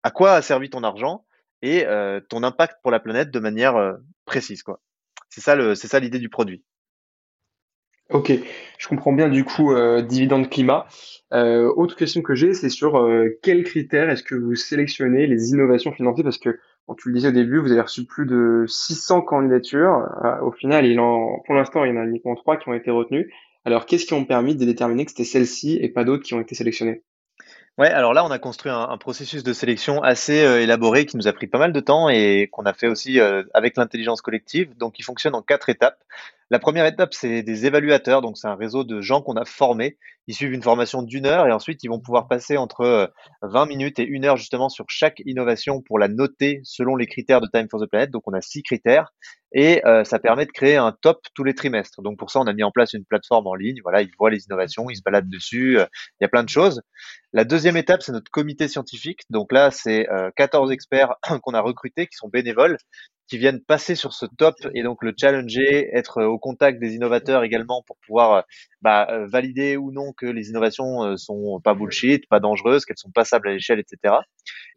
à 0.03 0.11
quoi 0.11 0.33
a 0.33 0.43
servi 0.43 0.71
ton 0.71 0.83
argent 0.83 1.25
et 1.63 1.87
ton 2.29 2.43
impact 2.43 2.77
pour 2.83 2.91
la 2.91 3.01
planète 3.01 3.31
de 3.31 3.39
manière 3.39 3.97
précise. 4.27 4.63
Quoi. 4.63 4.81
C'est 5.31 5.41
ça, 5.41 5.75
c'est 5.75 5.89
ça 5.89 5.99
l'idée 5.99 6.19
du 6.19 6.29
produit. 6.29 6.63
Ok, 8.11 8.33
je 8.79 8.89
comprends 8.89 9.15
bien 9.15 9.29
du 9.29 9.45
coup 9.45 9.73
euh, 9.73 10.03
dividende 10.03 10.51
climat. 10.51 10.87
Euh, 11.33 11.73
autre 11.75 11.97
question 11.97 12.21
que 12.21 12.35
j'ai, 12.35 12.53
c'est 12.53 12.69
sur 12.69 12.99
euh, 12.99 13.39
quels 13.43 13.65
critères 13.65 14.11
est-ce 14.11 14.23
que 14.23 14.35
vous 14.35 14.55
sélectionnez 14.55 15.27
les 15.27 15.51
innovations 15.51 15.91
financées 15.91 16.23
Parce 16.23 16.37
que, 16.37 16.59
tu 16.99 17.09
le 17.09 17.15
disais 17.15 17.29
au 17.29 17.33
début, 17.33 17.59
vous 17.59 17.73
avez 17.73 17.81
reçu 17.81 18.05
plus 18.05 18.27
de 18.27 18.65
600 18.69 19.23
candidatures. 19.23 20.07
Euh, 20.25 20.41
au 20.43 20.53
final, 20.53 20.85
pour 21.47 21.55
l'instant, 21.55 21.85
il 21.85 21.95
y 21.95 21.99
en 21.99 22.01
a 22.01 22.05
uniquement 22.05 22.35
trois 22.35 22.57
qui 22.59 22.69
ont 22.69 22.75
été 22.75 22.91
retenues. 22.91 23.33
Alors, 23.65 23.87
qu'est-ce 23.87 24.05
qui 24.05 24.13
ont 24.13 24.27
permis 24.27 24.55
de 24.55 24.65
déterminer 24.65 25.07
que 25.07 25.11
c'était 25.11 25.25
celle-ci 25.25 25.79
et 25.81 25.89
pas 25.89 26.05
d'autres 26.05 26.23
qui 26.23 26.35
ont 26.35 26.41
été 26.41 26.55
sélectionnées? 26.55 27.03
Ouais, 27.79 27.89
alors 27.89 28.13
là, 28.13 28.25
on 28.25 28.31
a 28.31 28.39
construit 28.39 28.71
un, 28.71 28.89
un 28.89 28.99
processus 28.99 29.43
de 29.43 29.53
sélection 29.53 30.01
assez 30.03 30.45
euh, 30.45 30.63
élaboré 30.63 31.07
qui 31.07 31.17
nous 31.17 31.27
a 31.27 31.33
pris 31.33 31.49
pas 31.49 31.59
mal 31.59 31.73
de 31.73 31.81
temps 31.81 32.09
et 32.09 32.49
qu'on 32.53 32.67
a 32.67 32.73
fait 32.73 32.87
aussi 32.87 33.19
euh, 33.19 33.43
avec 33.53 33.77
l'intelligence 33.77 34.23
collective. 34.23 34.77
Donc, 34.77 34.99
il 34.99 35.03
fonctionne 35.03 35.35
en 35.35 35.43
quatre 35.43 35.71
étapes. 35.71 35.99
La 36.51 36.59
première 36.59 36.87
étape, 36.87 37.15
c'est 37.15 37.43
des 37.43 37.67
évaluateurs. 37.67 38.21
Donc, 38.21 38.37
c'est 38.37 38.49
un 38.49 38.55
réseau 38.55 38.85
de 38.85 39.01
gens 39.01 39.23
qu'on 39.23 39.37
a 39.37 39.45
formés. 39.45 39.99
Ils 40.27 40.35
suivent 40.35 40.53
une 40.53 40.63
formation 40.63 41.03
d'une 41.03 41.27
heure 41.27 41.47
et 41.47 41.53
ensuite, 41.53 41.83
ils 41.85 41.89
vont 41.89 42.01
pouvoir 42.01 42.29
passer 42.29 42.57
entre 42.57 43.13
20 43.43 43.63
euh, 43.63 43.67
minutes 43.67 43.99
et 43.99 44.05
une 44.05 44.25
heure 44.25 44.37
justement 44.37 44.69
sur 44.69 44.87
chaque 44.89 45.21
innovation 45.27 45.83
pour 45.83 45.99
la 45.99 46.09
noter 46.09 46.61
selon 46.65 46.97
les 46.97 47.07
critères 47.07 47.41
de 47.41 47.49
Time 47.53 47.67
for 47.71 47.81
the 47.81 47.87
Planet. 47.87 48.11
Donc, 48.11 48.23
on 48.27 48.33
a 48.33 48.41
six 48.41 48.63
critères 48.63 49.13
et 49.57 49.83
ça 50.03 50.19
permet 50.19 50.47
de 50.47 50.51
créer 50.51 50.75
un 50.75 50.91
top 50.91 51.21
tous 51.33 51.45
les 51.45 51.55
trimestres. 51.55 52.03
Donc, 52.03 52.19
pour 52.19 52.31
ça, 52.31 52.41
on 52.41 52.47
a 52.47 52.53
mis 52.53 52.65
en 52.65 52.73
place 52.73 52.93
une 52.93 53.05
plateforme 53.05 53.47
en 53.47 53.55
ligne. 53.55 53.79
Voilà, 53.85 54.03
ils 54.03 54.11
voient 54.19 54.31
les 54.31 54.45
innovations, 54.47 54.91
ils 54.91 54.97
se 54.97 55.03
baladent 55.03 55.29
dessus. 55.29 55.79
Il 55.79 56.23
y 56.23 56.25
a 56.25 56.29
plein 56.29 56.43
de 56.43 56.49
choses. 56.49 56.83
La 57.33 57.45
deuxième 57.45 57.77
étape, 57.77 58.03
c'est 58.03 58.11
notre 58.11 58.33
comité 58.33 58.67
scientifique. 58.67 59.21
Donc 59.31 59.53
là, 59.53 59.71
c'est 59.71 60.09
14 60.37 60.73
experts 60.73 61.15
qu'on 61.43 61.55
a 61.55 61.61
recrutés 61.61 62.09
qui 62.09 62.17
sont 62.17 62.29
bénévoles 62.29 62.79
qui 63.29 63.39
viennent 63.39 63.61
passer 63.61 63.95
sur 63.95 64.13
ce 64.13 64.27
top 64.27 64.55
et 64.75 64.83
donc 64.83 65.03
le 65.03 65.15
challenger, 65.19 65.89
être 65.95 66.23
au 66.23 66.39
contact 66.39 66.79
des 66.79 66.95
innovateurs 66.95 67.43
également 67.43 67.83
pour 67.87 67.97
pouvoir 68.07 68.45
bah, 68.83 69.07
euh, 69.11 69.27
valider 69.27 69.77
ou 69.77 69.93
non 69.93 70.13
que 70.13 70.27
les 70.27 70.51
innovations 70.51 71.05
euh, 71.05 71.17
sont 71.17 71.61
pas 71.63 71.75
bullshit, 71.75 72.29
pas 72.29 72.41
dangereuses, 72.41 72.85
qu'elles 72.85 72.99
sont 72.99 73.11
passables 73.11 73.49
à 73.49 73.53
l'échelle, 73.53 73.81
etc. 73.81 74.15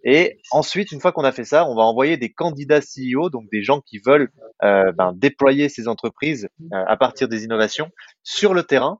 Et 0.03 0.39
ensuite, 0.51 0.91
une 0.91 1.01
fois 1.01 1.11
qu'on 1.11 1.25
a 1.25 1.31
fait 1.31 1.43
ça, 1.43 1.67
on 1.67 1.75
va 1.75 1.83
envoyer 1.83 2.15
des 2.15 2.31
candidats 2.31 2.79
CEO, 2.79 3.29
donc 3.29 3.49
des 3.51 3.63
gens 3.63 3.81
qui 3.81 3.99
veulent 3.99 4.29
euh, 4.63 4.91
ben, 4.93 5.11
déployer 5.13 5.67
ces 5.67 5.87
entreprises 5.87 6.47
à 6.71 6.95
partir 6.95 7.27
des 7.27 7.43
innovations 7.43 7.91
sur 8.23 8.53
le 8.53 8.63
terrain 8.63 8.99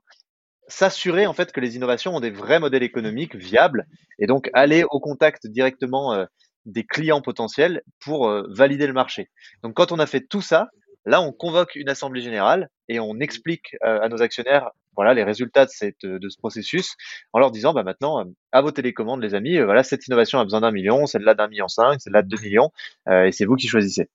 s'assurer 0.70 1.26
en 1.26 1.32
fait 1.32 1.50
que 1.50 1.60
les 1.60 1.76
innovations 1.76 2.14
ont 2.14 2.20
des 2.20 2.30
vrais 2.30 2.60
modèles 2.60 2.82
économiques 2.82 3.34
viables 3.34 3.86
et 4.18 4.26
donc 4.26 4.50
aller 4.52 4.84
au 4.90 5.00
contact 5.00 5.46
directement 5.46 6.26
des 6.68 6.84
clients 6.84 7.20
potentiels 7.20 7.82
pour 7.98 8.28
euh, 8.28 8.46
valider 8.50 8.86
le 8.86 8.92
marché. 8.92 9.30
Donc 9.62 9.74
quand 9.74 9.90
on 9.90 9.98
a 9.98 10.06
fait 10.06 10.20
tout 10.20 10.42
ça, 10.42 10.68
là 11.04 11.20
on 11.20 11.32
convoque 11.32 11.74
une 11.74 11.88
assemblée 11.88 12.20
générale 12.20 12.68
et 12.88 13.00
on 13.00 13.18
explique 13.18 13.76
euh, 13.84 14.00
à 14.00 14.08
nos 14.08 14.22
actionnaires 14.22 14.70
voilà 14.94 15.14
les 15.14 15.22
résultats 15.22 15.66
de, 15.66 16.18
de 16.18 16.28
ce 16.28 16.36
processus 16.38 16.96
en 17.32 17.38
leur 17.38 17.50
disant 17.50 17.72
bah 17.72 17.84
maintenant 17.84 18.20
euh, 18.20 18.24
à 18.52 18.60
vos 18.60 18.72
télécommandes 18.72 19.22
les 19.22 19.34
amis 19.34 19.58
voilà 19.60 19.82
cette 19.84 20.06
innovation 20.06 20.40
a 20.40 20.44
besoin 20.44 20.60
d'un 20.60 20.72
million 20.72 21.06
celle-là 21.06 21.34
d'un 21.34 21.48
million 21.48 21.68
cinq 21.68 22.00
celle-là 22.00 22.22
de 22.22 22.28
deux 22.28 22.42
millions 22.42 22.72
et 23.08 23.30
c'est 23.30 23.44
vous 23.44 23.54
qui 23.54 23.68
choisissez 23.68 24.10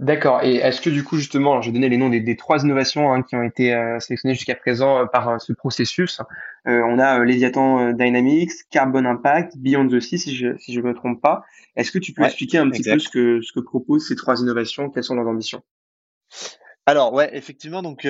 D'accord. 0.00 0.42
Et 0.42 0.56
est-ce 0.56 0.80
que 0.80 0.90
du 0.90 1.04
coup, 1.04 1.16
justement, 1.16 1.62
je 1.62 1.68
vais 1.68 1.72
donner 1.72 1.88
les 1.88 1.96
noms 1.96 2.08
des, 2.08 2.36
trois 2.36 2.62
innovations 2.62 3.12
hein, 3.12 3.22
qui 3.22 3.36
ont 3.36 3.42
été 3.42 3.72
euh, 3.72 4.00
sélectionnées 4.00 4.34
jusqu'à 4.34 4.56
présent 4.56 5.02
euh, 5.02 5.06
par 5.06 5.28
euh, 5.28 5.38
ce 5.38 5.52
processus. 5.52 6.20
on 6.66 6.98
a 6.98 7.18
Leviathan 7.18 7.92
Dynamics, 7.92 8.52
Carbon 8.70 9.04
Impact, 9.04 9.56
Beyond 9.56 9.88
the 9.88 10.00
Sea, 10.00 10.18
si 10.18 10.34
je 10.34 10.48
ne 10.48 10.58
si 10.58 10.72
je 10.72 10.80
me 10.80 10.94
trompe 10.94 11.20
pas. 11.20 11.42
Est-ce 11.76 11.92
que 11.92 11.98
tu 11.98 12.12
peux 12.12 12.24
expliquer 12.24 12.58
un 12.58 12.70
petit 12.70 12.82
peu 12.82 12.98
ce 12.98 13.08
que, 13.08 13.40
ce 13.42 13.52
que 13.52 13.60
proposent 13.60 14.08
ces 14.08 14.16
trois 14.16 14.40
innovations, 14.40 14.90
quelles 14.90 15.04
sont 15.04 15.14
leurs 15.14 15.28
ambitions? 15.28 15.62
Alors 16.86 17.12
ouais, 17.12 17.30
effectivement, 17.36 17.82
donc 17.82 18.06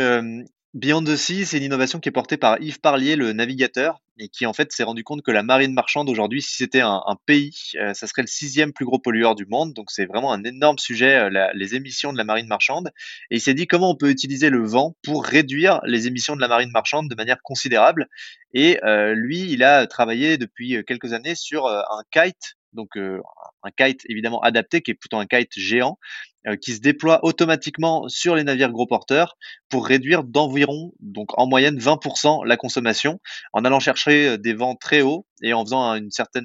Beyond 0.74 1.04
the 1.04 1.16
Sea, 1.16 1.44
c'est 1.44 1.58
une 1.58 1.64
innovation 1.64 2.00
qui 2.00 2.08
est 2.08 2.12
portée 2.12 2.36
par 2.36 2.60
Yves 2.60 2.80
Parlier, 2.80 3.16
le 3.16 3.32
navigateur, 3.32 4.00
et 4.18 4.28
qui 4.28 4.46
en 4.46 4.52
fait 4.52 4.72
s'est 4.72 4.84
rendu 4.84 5.04
compte 5.04 5.22
que 5.22 5.30
la 5.30 5.42
marine 5.42 5.72
marchande 5.72 6.08
aujourd'hui, 6.08 6.42
si 6.42 6.54
c'était 6.56 6.80
un, 6.80 7.02
pays, 7.26 7.52
euh, 7.76 7.94
ça 7.94 8.06
serait 8.06 8.22
le 8.22 8.28
sixième 8.28 8.72
plus 8.72 8.84
gros 8.84 8.98
pollueur 8.98 9.34
du 9.34 9.46
monde. 9.46 9.72
Donc 9.72 9.90
c'est 9.90 10.06
vraiment 10.06 10.32
un 10.32 10.44
énorme 10.44 10.78
sujet, 10.78 11.16
euh, 11.16 11.48
les 11.54 11.74
émissions 11.74 12.12
de 12.12 12.18
la 12.18 12.24
marine 12.24 12.46
marchande. 12.46 12.90
Et 13.30 13.36
il 13.36 13.40
s'est 13.40 13.54
dit 13.54 13.66
comment 13.66 13.90
on 13.90 13.96
peut 13.96 14.10
utiliser 14.10 14.50
le 14.50 14.64
vent 14.64 14.96
pour 15.02 15.24
réduire 15.24 15.80
les 15.84 16.06
émissions 16.06 16.36
de 16.36 16.40
la 16.40 16.48
marine 16.48 16.70
marchande 16.70 17.08
de 17.08 17.14
manière 17.14 17.42
considérable. 17.42 18.08
Et 18.52 18.82
euh, 18.84 19.14
lui, 19.14 19.50
il 19.50 19.62
a 19.62 19.86
travaillé 19.86 20.38
depuis 20.38 20.84
quelques 20.86 21.12
années 21.12 21.34
sur 21.34 21.66
un 21.66 22.02
kite 22.12 22.56
donc 22.74 22.96
un 22.96 23.70
kite 23.76 24.02
évidemment 24.08 24.40
adapté 24.40 24.82
qui 24.82 24.90
est 24.90 24.94
plutôt 24.94 25.18
un 25.18 25.26
kite 25.26 25.52
géant 25.56 25.98
euh, 26.46 26.56
qui 26.56 26.74
se 26.74 26.80
déploie 26.80 27.24
automatiquement 27.24 28.06
sur 28.08 28.36
les 28.36 28.44
navires 28.44 28.70
gros 28.70 28.86
porteurs 28.86 29.38
pour 29.70 29.86
réduire 29.86 30.24
d'environ, 30.24 30.92
donc 31.00 31.30
en 31.38 31.46
moyenne 31.46 31.78
20% 31.78 32.44
la 32.44 32.58
consommation, 32.58 33.18
en 33.54 33.64
allant 33.64 33.80
chercher 33.80 34.28
euh, 34.28 34.36
des 34.36 34.52
vents 34.52 34.74
très 34.74 35.00
hauts 35.00 35.26
et 35.42 35.54
en 35.54 35.64
faisant 35.64 35.92
un 35.92 36.10
certain 36.10 36.42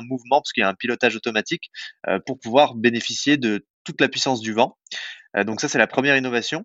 mouvement, 0.00 0.40
parce 0.40 0.52
qu'il 0.52 0.62
y 0.62 0.64
a 0.64 0.70
un 0.70 0.74
pilotage 0.74 1.16
automatique, 1.16 1.70
euh, 2.08 2.18
pour 2.24 2.38
pouvoir 2.38 2.74
bénéficier 2.74 3.36
de 3.36 3.66
toute 3.84 4.00
la 4.00 4.08
puissance 4.08 4.40
du 4.40 4.54
vent. 4.54 4.78
donc 5.44 5.60
ça, 5.60 5.68
c'est 5.68 5.78
la 5.78 5.86
première 5.86 6.16
innovation. 6.16 6.64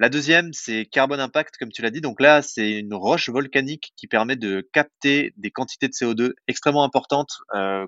La 0.00 0.08
deuxième, 0.08 0.52
c'est 0.52 0.86
Carbon 0.86 1.18
Impact, 1.18 1.56
comme 1.56 1.72
tu 1.72 1.82
l'as 1.82 1.90
dit. 1.90 2.00
Donc 2.00 2.20
là, 2.20 2.40
c'est 2.40 2.70
une 2.70 2.94
roche 2.94 3.28
volcanique 3.30 3.92
qui 3.96 4.06
permet 4.06 4.36
de 4.36 4.60
capter 4.72 5.32
des 5.36 5.50
quantités 5.50 5.88
de 5.88 5.92
CO2 5.92 6.34
extrêmement 6.46 6.84
importantes 6.84 7.38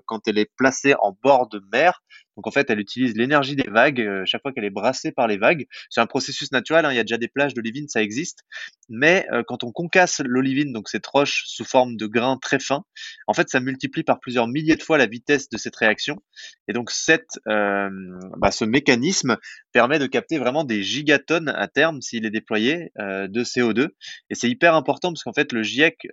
quand 0.05 0.27
elle 0.27 0.37
est 0.37 0.51
placée 0.57 0.93
en 1.01 1.17
bord 1.23 1.47
de 1.47 1.61
mer. 1.71 2.03
Donc 2.37 2.47
en 2.47 2.51
fait, 2.51 2.69
elle 2.69 2.79
utilise 2.79 3.15
l'énergie 3.15 3.55
des 3.55 3.69
vagues 3.69 4.01
euh, 4.01 4.23
chaque 4.25 4.41
fois 4.41 4.51
qu'elle 4.53 4.63
est 4.63 4.69
brassée 4.69 5.11
par 5.11 5.27
les 5.27 5.37
vagues. 5.37 5.67
C'est 5.89 6.01
un 6.01 6.05
processus 6.05 6.51
naturel. 6.51 6.85
Hein, 6.85 6.91
il 6.91 6.95
y 6.95 6.99
a 6.99 7.03
déjà 7.03 7.17
des 7.17 7.27
plages 7.27 7.53
d'olivine, 7.53 7.87
ça 7.87 8.01
existe. 8.01 8.39
Mais 8.89 9.27
euh, 9.31 9.43
quand 9.45 9.63
on 9.63 9.71
concasse 9.71 10.21
l'olivine, 10.23 10.71
donc 10.71 10.89
cette 10.89 11.05
roche 11.05 11.43
sous 11.45 11.65
forme 11.65 11.97
de 11.97 12.07
grains 12.07 12.37
très 12.37 12.59
fins, 12.59 12.83
en 13.27 13.33
fait, 13.33 13.49
ça 13.49 13.59
multiplie 13.59 14.03
par 14.03 14.19
plusieurs 14.19 14.47
milliers 14.47 14.75
de 14.75 14.83
fois 14.83 14.97
la 14.97 15.07
vitesse 15.07 15.49
de 15.49 15.57
cette 15.57 15.75
réaction. 15.75 16.21
Et 16.67 16.73
donc 16.73 16.91
cette, 16.91 17.39
euh, 17.47 17.89
bah, 18.37 18.51
ce 18.51 18.65
mécanisme 18.65 19.37
permet 19.73 19.99
de 19.99 20.07
capter 20.07 20.37
vraiment 20.37 20.63
des 20.63 20.83
gigatonnes 20.83 21.49
à 21.49 21.67
terme 21.67 22.01
s'il 22.01 22.25
est 22.25 22.31
déployé 22.31 22.91
de 22.97 23.43
CO2. 23.43 23.89
Et 24.29 24.35
c'est 24.35 24.49
hyper 24.49 24.75
important 24.75 25.11
parce 25.11 25.23
qu'en 25.23 25.33
fait, 25.33 25.53
le 25.53 25.63
GIEC 25.63 26.07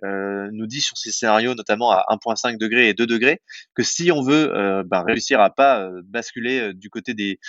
nous 0.51 0.65
dit 0.65 0.81
sur 0.81 0.97
ces 0.97 1.11
scénarios, 1.11 1.55
notamment 1.55 1.91
à 1.91 2.05
1,5 2.09 2.57
degré 2.57 2.89
et 2.89 2.93
2 2.93 3.05
degrés, 3.05 3.41
que 3.75 3.83
si 3.83 4.11
on 4.11 4.21
veut 4.21 4.83
bah, 4.85 5.03
réussir 5.03 5.41
à 5.41 5.49
pas 5.49 5.89
basculer 6.09 6.59
euh, 6.59 6.73
du 6.73 6.89
côté 6.89 7.13
des, 7.13 7.39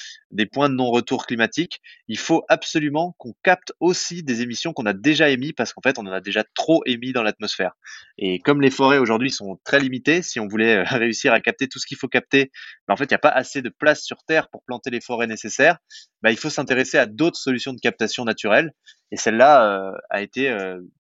points 0.47 0.69
de 0.69 0.75
non-retour 0.75 1.27
climatique, 1.27 1.81
il 2.09 2.19
faut 2.19 2.45
absolument 2.49 3.15
qu'on 3.19 3.35
capte 3.43 3.73
aussi 3.81 4.23
des 4.23 4.43
émissions 4.43 4.73
qu'on 4.73 4.87
a 4.87 4.93
déjà 4.93 5.29
émises 5.29 5.53
parce 5.57 5.73
qu'en 5.73 5.81
fait, 5.83 5.99
on 5.99 6.07
en 6.07 6.13
a 6.13 6.21
déjà 6.21 6.45
trop 6.55 6.83
émis 6.87 7.13
dans 7.13 7.23
l'atmosphère. 7.23 7.73
Et 8.19 8.39
comme 8.39 8.61
les 8.61 8.71
forêts 8.71 8.99
aujourd'hui 8.99 9.31
sont 9.31 9.61
très 9.65 9.81
limitées, 9.81 10.23
si 10.23 10.41
on 10.41 10.49
voulait 10.49 10.79
euh, 10.79 10.85
réussir 10.87 11.33
à 11.33 11.41
capter 11.41 11.69
tout 11.69 11.79
ce 11.79 11.87
qu'il 11.87 11.97
faut 11.97 12.09
capter, 12.09 12.51
ben 12.87 12.95
en 12.95 12.97
fait, 12.97 13.05
il 13.05 13.13
n'y 13.13 13.17
a 13.17 13.19
pas 13.19 13.29
assez 13.31 13.63
de 13.63 13.69
place 13.69 14.03
sur 14.03 14.19
Terre 14.25 14.49
pour 14.49 14.63
planter 14.65 14.91
les 14.91 15.01
forêts 15.01 15.27
nécessaires. 15.27 15.79
Ben, 16.23 16.31
il 16.31 16.37
faut 16.37 16.51
s'intéresser 16.51 16.99
à 16.99 17.07
d'autres 17.07 17.39
solutions 17.39 17.73
de 17.73 17.81
captation 17.81 18.25
naturelle. 18.25 18.73
Et 19.13 19.17
celle-là 19.17 19.65
euh, 19.65 19.93
a 20.11 20.23
été 20.23 20.57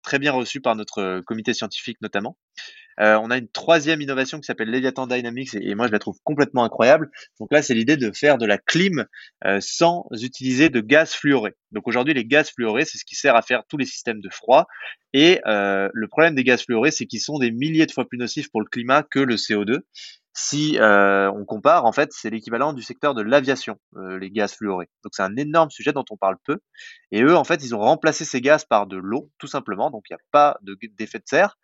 très 0.04 0.20
bien 0.20 0.30
reçue 0.30 0.60
par 0.60 0.76
notre 0.76 1.20
comité 1.26 1.54
scientifique 1.54 1.98
notamment. 2.00 2.36
Euh, 3.00 3.18
on 3.22 3.30
a 3.30 3.36
une 3.36 3.48
troisième 3.48 4.00
innovation 4.00 4.38
qui 4.38 4.46
s'appelle 4.46 4.70
Leviathan 4.70 5.06
Dynamics 5.06 5.54
et, 5.54 5.74
moi 5.74 5.86
je 5.86 5.92
la 5.92 5.98
trouve 5.98 6.18
complètement 6.24 6.64
incroyable. 6.64 7.10
Donc 7.40 7.52
là, 7.52 7.62
c'est 7.62 7.74
l'idée 7.74 7.96
de 7.96 8.10
faire 8.12 8.38
de 8.38 8.46
la 8.46 8.58
clim 8.58 9.06
euh, 9.44 9.58
sans 9.60 10.06
utiliser 10.12 10.68
de 10.70 10.80
gaz 10.80 11.12
fluoré. 11.12 11.54
Donc 11.72 11.86
aujourd'hui, 11.88 12.14
les 12.14 12.24
gaz 12.24 12.50
fluorés, 12.50 12.84
c'est 12.84 12.98
ce 12.98 13.04
qui 13.04 13.14
sert 13.14 13.36
à 13.36 13.42
faire 13.42 13.62
tous 13.68 13.76
les 13.76 13.86
systèmes 13.86 14.20
de 14.20 14.30
froid. 14.30 14.66
Et 15.12 15.40
euh, 15.46 15.88
le 15.92 16.08
problème 16.08 16.34
des 16.34 16.44
gaz 16.44 16.64
fluorés, 16.64 16.90
c'est 16.90 17.06
qu'ils 17.06 17.20
sont 17.20 17.38
des 17.38 17.50
milliers 17.50 17.86
de 17.86 17.92
fois 17.92 18.06
plus 18.06 18.18
nocifs 18.18 18.50
pour 18.50 18.60
le 18.60 18.66
climat 18.66 19.02
que 19.02 19.20
le 19.20 19.36
CO2. 19.36 19.80
Si 20.38 20.76
on 20.78 21.44
compare, 21.46 21.86
en 21.86 21.92
fait, 21.92 22.10
c'est 22.12 22.28
l'équivalent 22.28 22.74
du 22.74 22.82
secteur 22.82 23.14
de 23.14 23.22
l'aviation, 23.22 23.78
les 24.20 24.30
gaz 24.30 24.52
fluorés. 24.52 24.90
Donc 25.02 25.14
c'est 25.14 25.22
un 25.22 25.34
énorme 25.34 25.70
sujet 25.70 25.94
dont 25.94 26.04
on 26.10 26.18
parle 26.18 26.36
peu. 26.44 26.58
Et 27.10 27.22
eux, 27.22 27.34
en 27.34 27.44
fait, 27.44 27.64
ils 27.64 27.74
ont 27.74 27.78
remplacé 27.78 28.26
ces 28.26 28.42
gaz 28.42 28.66
par 28.66 28.86
de 28.86 28.98
l'eau, 28.98 29.30
tout 29.38 29.46
simplement. 29.46 29.90
Donc 29.90 30.04
il 30.10 30.12
n'y 30.12 30.16
a 30.16 30.24
pas 30.32 30.58
d'effet 30.98 31.20
de 31.20 31.24
serre 31.26 31.56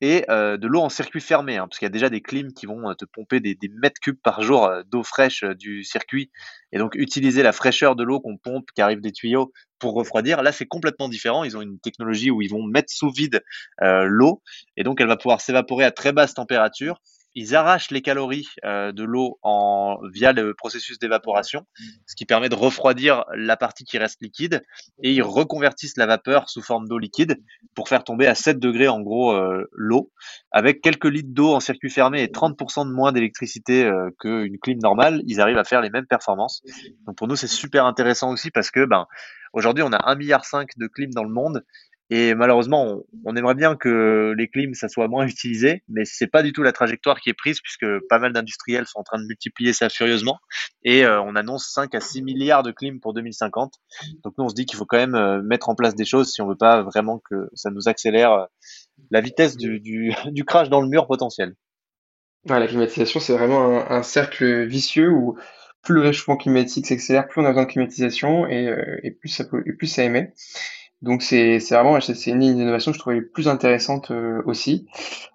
et 0.00 0.24
de 0.28 0.66
l'eau 0.66 0.80
en 0.80 0.88
circuit 0.88 1.20
fermé, 1.20 1.56
hein, 1.56 1.66
parce 1.68 1.78
qu'il 1.78 1.86
y 1.86 1.90
a 1.90 1.92
déjà 1.92 2.08
des 2.08 2.20
clims 2.20 2.52
qui 2.52 2.66
vont 2.66 2.94
te 2.94 3.04
pomper 3.04 3.40
des, 3.40 3.54
des 3.54 3.68
mètres 3.68 4.00
cubes 4.00 4.20
par 4.22 4.42
jour 4.42 4.70
d'eau 4.86 5.02
fraîche 5.02 5.44
du 5.44 5.84
circuit, 5.84 6.30
et 6.72 6.78
donc 6.78 6.94
utiliser 6.94 7.42
la 7.42 7.52
fraîcheur 7.52 7.96
de 7.96 8.04
l'eau 8.04 8.20
qu'on 8.20 8.36
pompe, 8.36 8.68
qui 8.74 8.80
arrive 8.80 9.00
des 9.00 9.12
tuyaux, 9.12 9.52
pour 9.78 9.94
refroidir. 9.94 10.42
Là, 10.42 10.52
c'est 10.52 10.66
complètement 10.66 11.08
différent. 11.08 11.44
Ils 11.44 11.56
ont 11.56 11.62
une 11.62 11.78
technologie 11.78 12.30
où 12.30 12.42
ils 12.42 12.50
vont 12.50 12.64
mettre 12.64 12.92
sous 12.92 13.10
vide 13.10 13.42
l'eau, 13.80 14.42
et 14.76 14.84
donc 14.84 15.00
elle 15.00 15.08
va 15.08 15.16
pouvoir 15.16 15.40
s'évaporer 15.40 15.84
à 15.84 15.90
très 15.90 16.12
basse 16.12 16.34
température 16.34 17.00
ils 17.38 17.54
arrachent 17.54 17.92
les 17.92 18.02
calories 18.02 18.48
euh, 18.64 18.90
de 18.90 19.04
l'eau 19.04 19.38
en 19.42 19.98
via 20.12 20.32
le 20.32 20.54
processus 20.54 20.98
d'évaporation, 20.98 21.66
ce 22.04 22.16
qui 22.16 22.24
permet 22.24 22.48
de 22.48 22.56
refroidir 22.56 23.24
la 23.32 23.56
partie 23.56 23.84
qui 23.84 23.96
reste 23.96 24.20
liquide, 24.20 24.64
et 25.04 25.12
ils 25.12 25.22
reconvertissent 25.22 25.96
la 25.96 26.06
vapeur 26.06 26.50
sous 26.50 26.62
forme 26.62 26.88
d'eau 26.88 26.98
liquide 26.98 27.36
pour 27.76 27.88
faire 27.88 28.02
tomber 28.02 28.26
à 28.26 28.34
7 28.34 28.58
degrés 28.58 28.88
en 28.88 29.00
gros 29.00 29.32
euh, 29.32 29.68
l'eau, 29.70 30.10
avec 30.50 30.80
quelques 30.80 31.04
litres 31.04 31.32
d'eau 31.32 31.54
en 31.54 31.60
circuit 31.60 31.90
fermé 31.90 32.24
et 32.24 32.26
30% 32.26 32.88
de 32.88 32.92
moins 32.92 33.12
d'électricité 33.12 33.84
euh, 33.84 34.10
qu'une 34.18 34.58
clim 34.58 34.78
normale, 34.80 35.22
ils 35.26 35.40
arrivent 35.40 35.58
à 35.58 35.64
faire 35.64 35.80
les 35.80 35.90
mêmes 35.90 36.06
performances. 36.06 36.62
Donc 37.06 37.16
pour 37.16 37.28
nous 37.28 37.36
c'est 37.36 37.46
super 37.46 37.86
intéressant 37.86 38.32
aussi 38.32 38.50
parce 38.50 38.72
que 38.72 38.84
ben 38.84 39.06
aujourd'hui 39.52 39.84
on 39.84 39.92
a 39.92 40.12
1,5 40.12 40.18
milliard 40.18 40.42
de 40.76 40.86
clim 40.88 41.10
dans 41.10 41.24
le 41.24 41.30
monde 41.30 41.64
et 42.10 42.34
malheureusement, 42.34 43.02
on, 43.26 43.36
aimerait 43.36 43.54
bien 43.54 43.76
que 43.76 44.32
les 44.36 44.48
clims, 44.48 44.72
ça 44.72 44.88
soit 44.88 45.08
moins 45.08 45.26
utilisé, 45.26 45.82
mais 45.88 46.06
c'est 46.06 46.26
pas 46.26 46.42
du 46.42 46.54
tout 46.54 46.62
la 46.62 46.72
trajectoire 46.72 47.20
qui 47.20 47.28
est 47.28 47.34
prise 47.34 47.60
puisque 47.60 47.86
pas 48.08 48.18
mal 48.18 48.32
d'industriels 48.32 48.86
sont 48.86 49.00
en 49.00 49.02
train 49.02 49.18
de 49.18 49.26
multiplier 49.26 49.74
ça 49.74 49.90
furieusement. 49.90 50.38
Et 50.84 51.04
euh, 51.04 51.20
on 51.20 51.36
annonce 51.36 51.70
5 51.70 51.94
à 51.94 52.00
6 52.00 52.22
milliards 52.22 52.62
de 52.62 52.70
clims 52.70 52.98
pour 52.98 53.12
2050. 53.12 53.74
Donc 54.24 54.32
nous, 54.38 54.44
on 54.44 54.48
se 54.48 54.54
dit 54.54 54.64
qu'il 54.64 54.78
faut 54.78 54.86
quand 54.86 54.96
même 54.96 55.14
euh, 55.14 55.42
mettre 55.42 55.68
en 55.68 55.74
place 55.74 55.94
des 55.94 56.06
choses 56.06 56.32
si 56.32 56.40
on 56.40 56.48
veut 56.48 56.56
pas 56.56 56.82
vraiment 56.82 57.20
que 57.28 57.50
ça 57.52 57.70
nous 57.70 57.88
accélère 57.88 58.32
euh, 58.32 58.44
la 59.10 59.20
vitesse 59.20 59.58
du, 59.58 59.78
du, 59.78 60.14
crash 60.46 60.70
dans 60.70 60.80
le 60.80 60.88
mur 60.88 61.06
potentiel. 61.06 61.56
Ouais, 62.48 62.58
la 62.58 62.68
climatisation, 62.68 63.20
c'est 63.20 63.34
vraiment 63.34 63.90
un, 63.90 64.02
cercle 64.02 64.64
vicieux 64.64 65.10
où 65.10 65.36
plus 65.82 65.94
le 65.94 66.00
réchauffement 66.00 66.36
climatique 66.38 66.86
s'accélère, 66.86 67.28
plus 67.28 67.42
on 67.42 67.44
a 67.44 67.48
besoin 67.48 67.64
de 67.64 67.68
climatisation 67.68 68.46
et 68.46 69.10
plus 69.20 69.86
ça 69.86 70.04
émet. 70.04 70.32
Donc 71.00 71.22
c'est 71.22 71.58
vraiment 71.70 72.00
c'est 72.00 72.30
une 72.30 72.40
ligne 72.40 72.56
d'innovation 72.56 72.90
que 72.90 72.96
je 72.96 73.00
trouvais 73.00 73.22
plus 73.22 73.48
intéressante 73.48 74.10
euh, 74.10 74.42
aussi. 74.46 74.86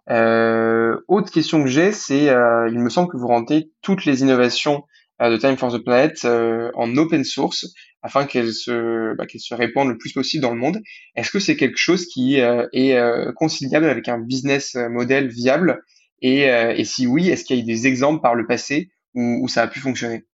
Euh, 0.09 0.97
autre 1.07 1.31
question 1.31 1.63
que 1.63 1.69
j'ai, 1.69 1.93
c'est 1.93 2.29
euh, 2.29 2.69
il 2.69 2.79
me 2.79 2.89
semble 2.89 3.09
que 3.09 3.17
vous 3.17 3.27
rentrez 3.27 3.69
toutes 3.81 4.05
les 4.05 4.21
innovations 4.21 4.83
de 5.21 5.37
Time 5.37 5.55
for 5.55 5.71
the 5.71 5.81
Planet 5.81 6.25
en 6.25 6.97
open 6.97 7.23
source 7.23 7.67
afin 8.01 8.25
qu'elles 8.25 8.51
se 8.51 9.15
bah, 9.15 9.25
qu'elles 9.25 9.39
se 9.39 9.53
répandent 9.55 9.87
le 9.87 9.97
plus 9.97 10.11
possible 10.11 10.41
dans 10.41 10.51
le 10.51 10.59
monde. 10.59 10.81
Est-ce 11.15 11.31
que 11.31 11.39
c'est 11.39 11.55
quelque 11.55 11.77
chose 11.77 12.07
qui 12.07 12.35
est 12.39 13.33
conciliable 13.35 13.85
avec 13.85 14.09
un 14.09 14.17
business 14.19 14.75
model 14.75 15.29
viable? 15.29 15.81
Et, 16.21 16.41
et 16.41 16.83
si 16.83 17.07
oui, 17.07 17.29
est-ce 17.29 17.45
qu'il 17.45 17.55
y 17.55 17.59
a 17.59 17.63
eu 17.63 17.65
des 17.65 17.87
exemples 17.87 18.21
par 18.21 18.35
le 18.35 18.45
passé 18.45 18.89
où, 19.13 19.39
où 19.43 19.47
ça 19.47 19.61
a 19.61 19.67
pu 19.67 19.79
fonctionner? 19.79 20.25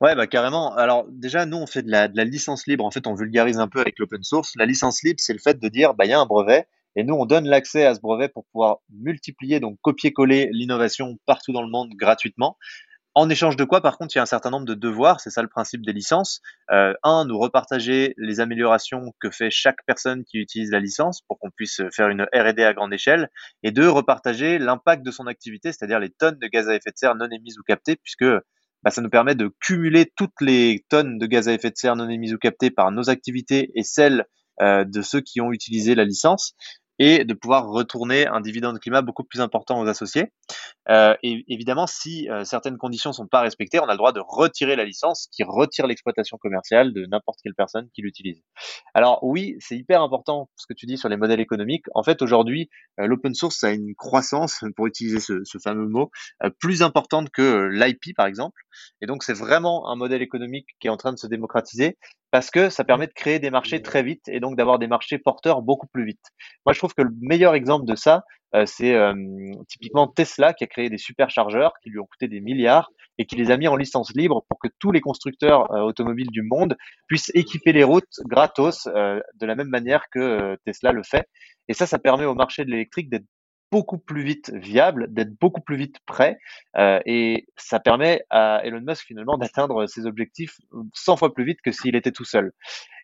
Ouais, 0.00 0.14
bah 0.14 0.26
carrément. 0.26 0.74
Alors 0.74 1.06
déjà, 1.08 1.46
nous, 1.46 1.56
on 1.56 1.66
fait 1.66 1.82
de 1.82 1.90
la, 1.90 2.06
licence 2.24 2.66
libre. 2.66 2.84
En 2.84 2.90
fait, 2.90 3.06
on 3.06 3.14
vulgarise 3.14 3.58
un 3.58 3.68
peu 3.68 3.80
avec 3.80 3.98
l'open 3.98 4.22
source. 4.22 4.52
La 4.56 4.66
licence 4.66 5.02
libre, 5.02 5.20
c'est 5.20 5.32
le 5.32 5.38
fait 5.38 5.58
de 5.58 5.68
dire, 5.68 5.94
bah, 5.94 6.04
il 6.04 6.10
y 6.10 6.14
a 6.14 6.20
un 6.20 6.26
brevet, 6.26 6.66
et 6.96 7.04
nous, 7.04 7.14
on 7.14 7.24
donne 7.24 7.46
l'accès 7.46 7.86
à 7.86 7.94
ce 7.94 8.00
brevet 8.00 8.28
pour 8.28 8.44
pouvoir 8.46 8.78
multiplier, 8.90 9.60
donc 9.60 9.78
copier-coller 9.80 10.50
l'innovation 10.52 11.18
partout 11.26 11.52
dans 11.52 11.62
le 11.62 11.70
monde 11.70 11.90
gratuitement. 11.94 12.58
En 13.14 13.28
échange 13.28 13.56
de 13.56 13.64
quoi, 13.64 13.82
par 13.82 13.98
contre, 13.98 14.14
il 14.14 14.18
y 14.18 14.20
a 14.20 14.22
un 14.22 14.26
certain 14.26 14.48
nombre 14.48 14.64
de 14.64 14.72
devoirs, 14.72 15.20
c'est 15.20 15.28
ça 15.28 15.42
le 15.42 15.48
principe 15.48 15.84
des 15.84 15.92
licences. 15.92 16.40
Euh, 16.70 16.94
un, 17.02 17.26
nous 17.26 17.38
repartager 17.38 18.14
les 18.16 18.40
améliorations 18.40 19.12
que 19.20 19.30
fait 19.30 19.50
chaque 19.50 19.84
personne 19.86 20.24
qui 20.24 20.38
utilise 20.38 20.70
la 20.70 20.80
licence 20.80 21.20
pour 21.28 21.38
qu'on 21.38 21.50
puisse 21.50 21.82
faire 21.94 22.08
une 22.08 22.22
R&D 22.32 22.64
à 22.64 22.72
grande 22.72 22.92
échelle. 22.94 23.28
Et 23.62 23.70
deux, 23.70 23.88
repartager 23.88 24.58
l'impact 24.58 25.04
de 25.04 25.10
son 25.10 25.26
activité, 25.26 25.72
c'est-à-dire 25.72 26.00
les 26.00 26.08
tonnes 26.08 26.38
de 26.38 26.46
gaz 26.46 26.70
à 26.70 26.74
effet 26.74 26.90
de 26.90 26.96
serre 26.96 27.14
non 27.14 27.28
émises 27.30 27.58
ou 27.58 27.62
captées, 27.62 27.96
puisque 27.96 28.24
bah, 28.82 28.90
ça 28.90 29.02
nous 29.02 29.10
permet 29.10 29.34
de 29.34 29.52
cumuler 29.60 30.10
toutes 30.16 30.40
les 30.40 30.84
tonnes 30.88 31.18
de 31.18 31.26
gaz 31.26 31.48
à 31.48 31.54
effet 31.54 31.70
de 31.70 31.76
serre 31.76 31.96
non 31.96 32.08
émises 32.08 32.34
ou 32.34 32.38
captées 32.38 32.70
par 32.70 32.90
nos 32.90 33.10
activités 33.10 33.70
et 33.74 33.82
celles 33.82 34.24
euh, 34.60 34.84
de 34.84 35.02
ceux 35.02 35.20
qui 35.20 35.40
ont 35.40 35.52
utilisé 35.52 35.94
la 35.94 36.04
licence 36.04 36.54
et 36.98 37.24
de 37.24 37.34
pouvoir 37.34 37.68
retourner 37.68 38.26
un 38.26 38.40
dividende 38.40 38.78
climat 38.78 39.02
beaucoup 39.02 39.24
plus 39.24 39.40
important 39.40 39.80
aux 39.80 39.86
associés. 39.86 40.30
Euh, 40.88 41.14
et 41.22 41.44
évidemment, 41.48 41.86
si 41.86 42.28
euh, 42.28 42.44
certaines 42.44 42.76
conditions 42.76 43.12
sont 43.12 43.26
pas 43.26 43.40
respectées, 43.40 43.80
on 43.80 43.84
a 43.84 43.92
le 43.92 43.96
droit 43.96 44.12
de 44.12 44.20
retirer 44.20 44.76
la 44.76 44.84
licence, 44.84 45.28
qui 45.32 45.42
retire 45.42 45.86
l'exploitation 45.86 46.36
commerciale 46.38 46.92
de 46.92 47.06
n'importe 47.06 47.40
quelle 47.42 47.54
personne 47.54 47.88
qui 47.94 48.02
l'utilise. 48.02 48.42
Alors 48.94 49.20
oui, 49.22 49.56
c'est 49.60 49.76
hyper 49.76 50.02
important 50.02 50.50
ce 50.56 50.66
que 50.66 50.74
tu 50.74 50.86
dis 50.86 50.98
sur 50.98 51.08
les 51.08 51.16
modèles 51.16 51.40
économiques. 51.40 51.86
En 51.94 52.02
fait, 52.02 52.20
aujourd'hui, 52.22 52.68
euh, 53.00 53.06
l'open 53.06 53.34
source 53.34 53.62
a 53.64 53.72
une 53.72 53.94
croissance, 53.94 54.60
pour 54.76 54.86
utiliser 54.86 55.20
ce, 55.20 55.42
ce 55.44 55.58
fameux 55.58 55.88
mot, 55.88 56.10
euh, 56.44 56.50
plus 56.60 56.82
importante 56.82 57.30
que 57.30 57.68
l'IP 57.72 58.14
par 58.16 58.26
exemple. 58.26 58.62
Et 59.00 59.06
donc, 59.06 59.22
c'est 59.22 59.34
vraiment 59.34 59.90
un 59.90 59.96
modèle 59.96 60.22
économique 60.22 60.68
qui 60.80 60.88
est 60.88 60.90
en 60.90 60.96
train 60.96 61.12
de 61.12 61.18
se 61.18 61.26
démocratiser 61.26 61.96
parce 62.32 62.50
que 62.50 62.70
ça 62.70 62.82
permet 62.82 63.06
de 63.06 63.12
créer 63.12 63.38
des 63.38 63.50
marchés 63.50 63.82
très 63.82 64.02
vite 64.02 64.26
et 64.26 64.40
donc 64.40 64.56
d'avoir 64.56 64.78
des 64.78 64.88
marchés 64.88 65.18
porteurs 65.18 65.60
beaucoup 65.60 65.86
plus 65.86 66.06
vite. 66.06 66.24
Moi, 66.66 66.72
je 66.72 66.78
trouve 66.78 66.94
que 66.94 67.02
le 67.02 67.12
meilleur 67.20 67.54
exemple 67.54 67.84
de 67.84 67.94
ça, 67.94 68.24
euh, 68.54 68.64
c'est 68.66 68.94
euh, 68.94 69.14
typiquement 69.68 70.08
Tesla 70.08 70.54
qui 70.54 70.64
a 70.64 70.66
créé 70.66 70.88
des 70.88 70.98
superchargeurs 70.98 71.74
qui 71.82 71.90
lui 71.90 72.00
ont 72.00 72.06
coûté 72.06 72.28
des 72.28 72.40
milliards 72.40 72.90
et 73.18 73.26
qui 73.26 73.36
les 73.36 73.50
a 73.50 73.58
mis 73.58 73.68
en 73.68 73.76
licence 73.76 74.14
libre 74.14 74.44
pour 74.48 74.58
que 74.58 74.68
tous 74.78 74.92
les 74.92 75.02
constructeurs 75.02 75.70
euh, 75.72 75.82
automobiles 75.82 76.30
du 76.30 76.42
monde 76.42 76.76
puissent 77.06 77.30
équiper 77.34 77.72
les 77.72 77.84
routes 77.84 78.20
gratos 78.24 78.86
de 78.86 79.46
la 79.46 79.54
même 79.54 79.68
manière 79.68 80.06
que 80.10 80.56
Tesla 80.64 80.92
le 80.92 81.02
fait. 81.02 81.28
Et 81.68 81.74
ça, 81.74 81.86
ça 81.86 81.98
permet 81.98 82.24
au 82.24 82.34
marché 82.34 82.64
de 82.64 82.70
l'électrique 82.70 83.10
d'être 83.10 83.26
beaucoup 83.72 83.96
plus 83.98 84.22
vite 84.22 84.52
viable, 84.54 85.12
d'être 85.12 85.32
beaucoup 85.40 85.62
plus 85.62 85.76
vite 85.76 85.96
prêt, 86.06 86.38
euh, 86.76 87.00
et 87.06 87.46
ça 87.56 87.80
permet 87.80 88.22
à 88.28 88.60
Elon 88.64 88.82
Musk 88.86 89.06
finalement 89.06 89.38
d'atteindre 89.38 89.86
ses 89.86 90.04
objectifs 90.04 90.58
100 90.92 91.16
fois 91.16 91.32
plus 91.34 91.44
vite 91.44 91.60
que 91.64 91.72
s'il 91.72 91.96
était 91.96 92.12
tout 92.12 92.26
seul. 92.26 92.52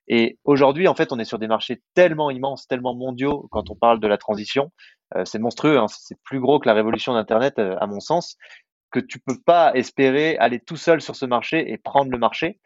Et 0.08 0.38
aujourd'hui, 0.44 0.86
en 0.86 0.94
fait, 0.94 1.10
on 1.10 1.18
est 1.18 1.24
sur 1.24 1.38
des 1.38 1.48
marchés 1.48 1.82
tellement 1.94 2.30
immenses, 2.30 2.66
tellement 2.66 2.94
mondiaux 2.94 3.48
quand 3.50 3.70
on 3.70 3.74
parle 3.74 3.98
de 3.98 4.06
la 4.06 4.18
transition, 4.18 4.70
euh, 5.16 5.24
c'est 5.24 5.38
monstrueux, 5.38 5.78
hein, 5.78 5.86
c'est 5.88 6.20
plus 6.22 6.38
gros 6.38 6.60
que 6.60 6.68
la 6.68 6.74
révolution 6.74 7.14
d'Internet 7.14 7.58
euh, 7.58 7.76
à 7.80 7.86
mon 7.86 8.00
sens, 8.00 8.36
que 8.90 9.00
tu 9.00 9.18
peux 9.18 9.38
pas 9.44 9.72
espérer 9.74 10.36
aller 10.38 10.60
tout 10.60 10.76
seul 10.76 11.00
sur 11.00 11.16
ce 11.16 11.24
marché 11.24 11.72
et 11.72 11.78
prendre 11.78 12.10
le 12.10 12.18
marché. 12.18 12.60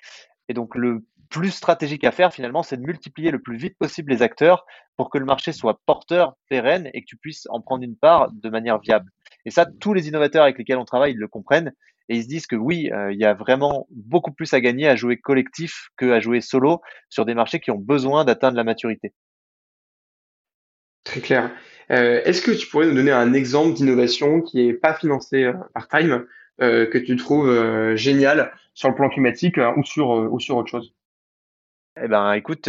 Et 0.48 0.54
donc 0.54 0.74
le 0.74 1.04
plus 1.32 1.50
stratégique 1.50 2.04
à 2.04 2.12
faire 2.12 2.32
finalement, 2.32 2.62
c'est 2.62 2.76
de 2.76 2.82
multiplier 2.82 3.30
le 3.30 3.40
plus 3.40 3.56
vite 3.56 3.76
possible 3.78 4.12
les 4.12 4.22
acteurs 4.22 4.66
pour 4.96 5.10
que 5.10 5.16
le 5.16 5.24
marché 5.24 5.52
soit 5.52 5.80
porteur, 5.86 6.34
pérenne 6.48 6.90
et 6.92 7.00
que 7.00 7.06
tu 7.06 7.16
puisses 7.16 7.48
en 7.50 7.60
prendre 7.60 7.82
une 7.82 7.96
part 7.96 8.30
de 8.30 8.48
manière 8.50 8.78
viable. 8.78 9.10
Et 9.46 9.50
ça, 9.50 9.66
tous 9.80 9.94
les 9.94 10.08
innovateurs 10.08 10.44
avec 10.44 10.58
lesquels 10.58 10.76
on 10.76 10.84
travaille, 10.84 11.12
ils 11.12 11.18
le 11.18 11.28
comprennent 11.28 11.72
et 12.10 12.16
ils 12.16 12.22
se 12.24 12.28
disent 12.28 12.46
que 12.46 12.54
oui, 12.54 12.90
euh, 12.92 13.12
il 13.12 13.18
y 13.18 13.24
a 13.24 13.32
vraiment 13.32 13.86
beaucoup 13.90 14.30
plus 14.30 14.52
à 14.52 14.60
gagner 14.60 14.88
à 14.88 14.94
jouer 14.94 15.16
collectif 15.16 15.88
que 15.96 16.12
à 16.12 16.20
jouer 16.20 16.42
solo 16.42 16.82
sur 17.08 17.24
des 17.24 17.34
marchés 17.34 17.60
qui 17.60 17.70
ont 17.70 17.78
besoin 17.78 18.26
d'atteindre 18.26 18.56
la 18.56 18.64
maturité. 18.64 19.14
Très 21.04 21.20
clair. 21.20 21.50
Euh, 21.90 22.20
est-ce 22.24 22.42
que 22.42 22.50
tu 22.50 22.66
pourrais 22.68 22.86
nous 22.86 22.94
donner 22.94 23.10
un 23.10 23.32
exemple 23.32 23.74
d'innovation 23.74 24.42
qui 24.42 24.66
n'est 24.66 24.74
pas 24.74 24.94
financé 24.94 25.44
euh, 25.44 25.54
par 25.74 25.88
Time, 25.88 26.26
que 26.58 26.98
tu 26.98 27.16
trouves 27.16 27.96
génial 27.96 28.52
sur 28.74 28.88
le 28.88 28.94
plan 28.94 29.08
climatique 29.08 29.58
ou 29.58 29.82
sur 29.82 30.08
autre 30.10 30.68
chose? 30.68 30.94
Eh 32.00 32.08
ben, 32.08 32.32
écoute, 32.32 32.68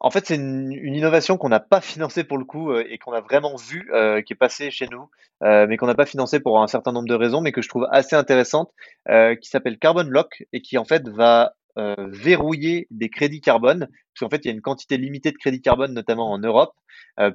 en 0.00 0.10
fait, 0.10 0.26
c'est 0.26 0.36
une, 0.36 0.72
innovation 0.72 1.36
qu'on 1.36 1.48
n'a 1.48 1.60
pas 1.60 1.80
financée 1.80 2.24
pour 2.24 2.38
le 2.38 2.44
coup 2.44 2.74
et 2.76 2.98
qu'on 2.98 3.12
a 3.12 3.20
vraiment 3.20 3.56
vue, 3.56 3.90
qui 4.26 4.32
est 4.32 4.38
passée 4.38 4.70
chez 4.70 4.86
nous, 4.90 5.08
mais 5.40 5.76
qu'on 5.76 5.86
n'a 5.86 5.94
pas 5.94 6.06
financée 6.06 6.40
pour 6.40 6.62
un 6.62 6.66
certain 6.66 6.92
nombre 6.92 7.08
de 7.08 7.14
raisons, 7.14 7.40
mais 7.40 7.52
que 7.52 7.62
je 7.62 7.68
trouve 7.68 7.86
assez 7.90 8.16
intéressante, 8.16 8.72
qui 9.08 9.48
s'appelle 9.48 9.78
Carbon 9.78 10.04
Lock 10.04 10.44
et 10.52 10.60
qui 10.60 10.78
en 10.78 10.84
fait 10.84 11.08
va 11.08 11.54
verrouiller 11.76 12.86
des 12.90 13.08
crédits 13.08 13.40
carbone, 13.40 13.88
parce 13.88 14.20
qu'en 14.20 14.30
fait, 14.30 14.44
il 14.44 14.48
y 14.48 14.50
a 14.50 14.54
une 14.54 14.62
quantité 14.62 14.96
limitée 14.96 15.32
de 15.32 15.38
crédits 15.38 15.62
carbone, 15.62 15.94
notamment 15.94 16.30
en 16.30 16.38
Europe, 16.38 16.74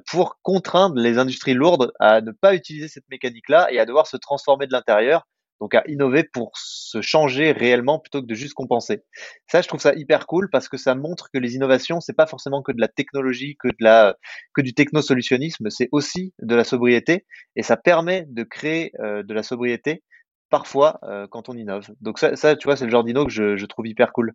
pour 0.06 0.38
contraindre 0.42 0.96
les 0.96 1.18
industries 1.18 1.54
lourdes 1.54 1.92
à 2.00 2.20
ne 2.20 2.30
pas 2.30 2.54
utiliser 2.54 2.88
cette 2.88 3.08
mécanique-là 3.10 3.72
et 3.72 3.78
à 3.78 3.86
devoir 3.86 4.06
se 4.06 4.16
transformer 4.16 4.66
de 4.66 4.72
l'intérieur 4.72 5.26
donc 5.60 5.74
à 5.74 5.82
innover 5.86 6.24
pour 6.24 6.52
se 6.56 7.00
changer 7.00 7.52
réellement 7.52 7.98
plutôt 7.98 8.20
que 8.20 8.26
de 8.26 8.34
juste 8.34 8.54
compenser. 8.54 9.02
Ça, 9.46 9.62
je 9.62 9.68
trouve 9.68 9.80
ça 9.80 9.94
hyper 9.94 10.26
cool 10.26 10.48
parce 10.50 10.68
que 10.68 10.76
ça 10.76 10.94
montre 10.94 11.30
que 11.32 11.38
les 11.38 11.54
innovations, 11.54 12.00
c'est 12.00 12.16
pas 12.16 12.26
forcément 12.26 12.62
que 12.62 12.72
de 12.72 12.80
la 12.80 12.88
technologie, 12.88 13.56
que 13.58 13.68
de 13.68 13.76
la, 13.80 14.16
que 14.54 14.60
du 14.60 14.74
technosolutionnisme, 14.74 15.70
c'est 15.70 15.88
aussi 15.92 16.34
de 16.40 16.54
la 16.54 16.64
sobriété 16.64 17.24
et 17.56 17.62
ça 17.62 17.76
permet 17.76 18.26
de 18.28 18.42
créer 18.42 18.92
euh, 19.00 19.22
de 19.22 19.34
la 19.34 19.42
sobriété 19.42 20.02
parfois 20.50 20.98
euh, 21.04 21.26
quand 21.30 21.48
on 21.48 21.56
innove. 21.56 21.88
Donc 22.00 22.18
ça, 22.18 22.56
tu 22.56 22.64
vois, 22.64 22.76
c'est 22.76 22.84
le 22.84 22.90
genre 22.90 23.04
d'inno 23.04 23.24
que 23.24 23.32
je, 23.32 23.64
trouve 23.66 23.86
hyper 23.86 24.12
cool. 24.12 24.32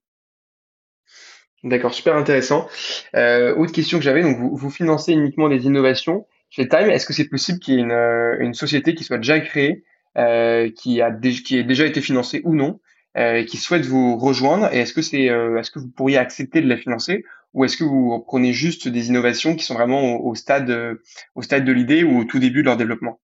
D'accord, 1.63 1.93
super 1.93 2.15
intéressant. 2.15 2.67
Euh, 3.15 3.53
autre 3.55 3.73
question 3.73 3.97
que 3.97 4.03
j'avais, 4.03 4.21
donc 4.21 4.37
vous, 4.37 4.69
financez 4.69 5.11
uniquement 5.11 5.49
des 5.49 5.65
innovations 5.65 6.25
chez 6.49 6.67
Time. 6.69 6.89
Est-ce 6.89 7.05
que 7.05 7.13
c'est 7.13 7.27
possible 7.27 7.59
qu'il 7.59 7.75
y 7.75 7.77
ait 7.77 7.81
une, 7.81 7.91
une 8.39 8.53
société 8.53 8.95
qui 8.95 9.03
soit 9.03 9.17
déjà 9.17 9.39
créée 9.41 9.83
qui 10.15 11.01
a 11.01 11.11
qui 11.11 11.59
a 11.59 11.63
déjà 11.63 11.85
été 11.85 12.01
financé 12.01 12.41
ou 12.43 12.55
non, 12.55 12.79
euh, 13.17 13.43
qui 13.43 13.57
souhaite 13.57 13.85
vous 13.85 14.17
rejoindre 14.17 14.71
Et 14.71 14.77
est-ce 14.79 14.93
que 14.93 15.01
c'est 15.01 15.29
euh, 15.29 15.59
est-ce 15.59 15.71
que 15.71 15.79
vous 15.79 15.89
pourriez 15.89 16.17
accepter 16.17 16.61
de 16.61 16.67
la 16.67 16.77
financer 16.77 17.25
ou 17.53 17.65
est-ce 17.65 17.75
que 17.75 17.83
vous 17.83 18.23
prenez 18.27 18.53
juste 18.53 18.87
des 18.87 19.09
innovations 19.09 19.55
qui 19.55 19.65
sont 19.65 19.73
vraiment 19.73 20.17
au, 20.17 20.35
stade 20.35 20.99
au 21.33 21.41
stade 21.41 21.65
de 21.65 21.71
l'idée 21.71 22.03
ou 22.03 22.19
au 22.19 22.23
tout 22.23 22.37
début 22.37 22.61
de 22.61 22.67
leur 22.67 22.77
développement? 22.77 23.19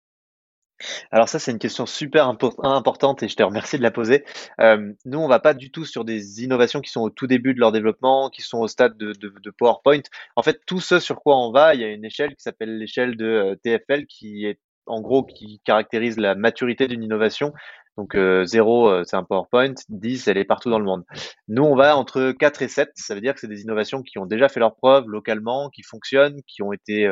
Alors 1.11 1.27
ça, 1.27 1.39
c'est 1.39 1.51
une 1.51 1.59
question 1.59 1.87
super 1.87 2.27
importante 2.27 3.23
et 3.23 3.27
je 3.27 3.35
te 3.35 3.41
remercie 3.41 3.77
de 3.77 3.83
la 3.83 3.89
poser. 3.89 4.23
Euh, 4.59 4.93
nous, 5.05 5.17
on 5.17 5.27
va 5.27 5.39
pas 5.39 5.55
du 5.55 5.71
tout 5.71 5.85
sur 5.85 6.05
des 6.05 6.43
innovations 6.43 6.81
qui 6.81 6.91
sont 6.91 7.01
au 7.01 7.09
tout 7.09 7.25
début 7.25 7.55
de 7.55 7.59
leur 7.59 7.71
développement, 7.71 8.29
qui 8.29 8.43
sont 8.43 8.59
au 8.59 8.67
stade 8.67 8.97
de, 8.97 9.13
de, 9.13 9.33
de 9.41 9.49
PowerPoint. 9.49 10.01
En 10.35 10.43
fait, 10.43 10.61
tout 10.67 10.79
ce 10.79 10.99
sur 10.99 11.21
quoi 11.21 11.37
on 11.37 11.51
va, 11.51 11.73
il 11.73 11.81
y 11.81 11.83
a 11.83 11.89
une 11.91 12.05
échelle 12.05 12.35
qui 12.35 12.43
s'appelle 12.43 12.77
l'échelle 12.77 13.17
de 13.17 13.59
TFL 13.63 14.05
qui 14.05 14.45
est 14.45 14.59
en 14.85 15.01
gros 15.01 15.23
qui 15.23 15.61
caractérise 15.63 16.17
la 16.17 16.35
maturité 16.35 16.87
d'une 16.87 17.03
innovation. 17.03 17.53
Donc 17.97 18.15
0, 18.15 19.03
c'est 19.03 19.17
un 19.17 19.23
PowerPoint, 19.23 19.73
10, 19.89 20.27
elle 20.27 20.37
est 20.37 20.45
partout 20.45 20.69
dans 20.69 20.79
le 20.79 20.85
monde. 20.85 21.03
Nous, 21.49 21.63
on 21.63 21.75
va 21.75 21.97
entre 21.97 22.31
4 22.31 22.61
et 22.61 22.67
7, 22.67 22.89
ça 22.95 23.13
veut 23.15 23.21
dire 23.21 23.33
que 23.33 23.41
c'est 23.41 23.47
des 23.47 23.61
innovations 23.61 24.01
qui 24.01 24.17
ont 24.17 24.25
déjà 24.25 24.47
fait 24.47 24.61
leurs 24.61 24.75
preuves 24.75 25.07
localement, 25.07 25.69
qui 25.69 25.83
fonctionnent, 25.83 26.41
qui 26.47 26.63
ont 26.63 26.71
été 26.71 27.11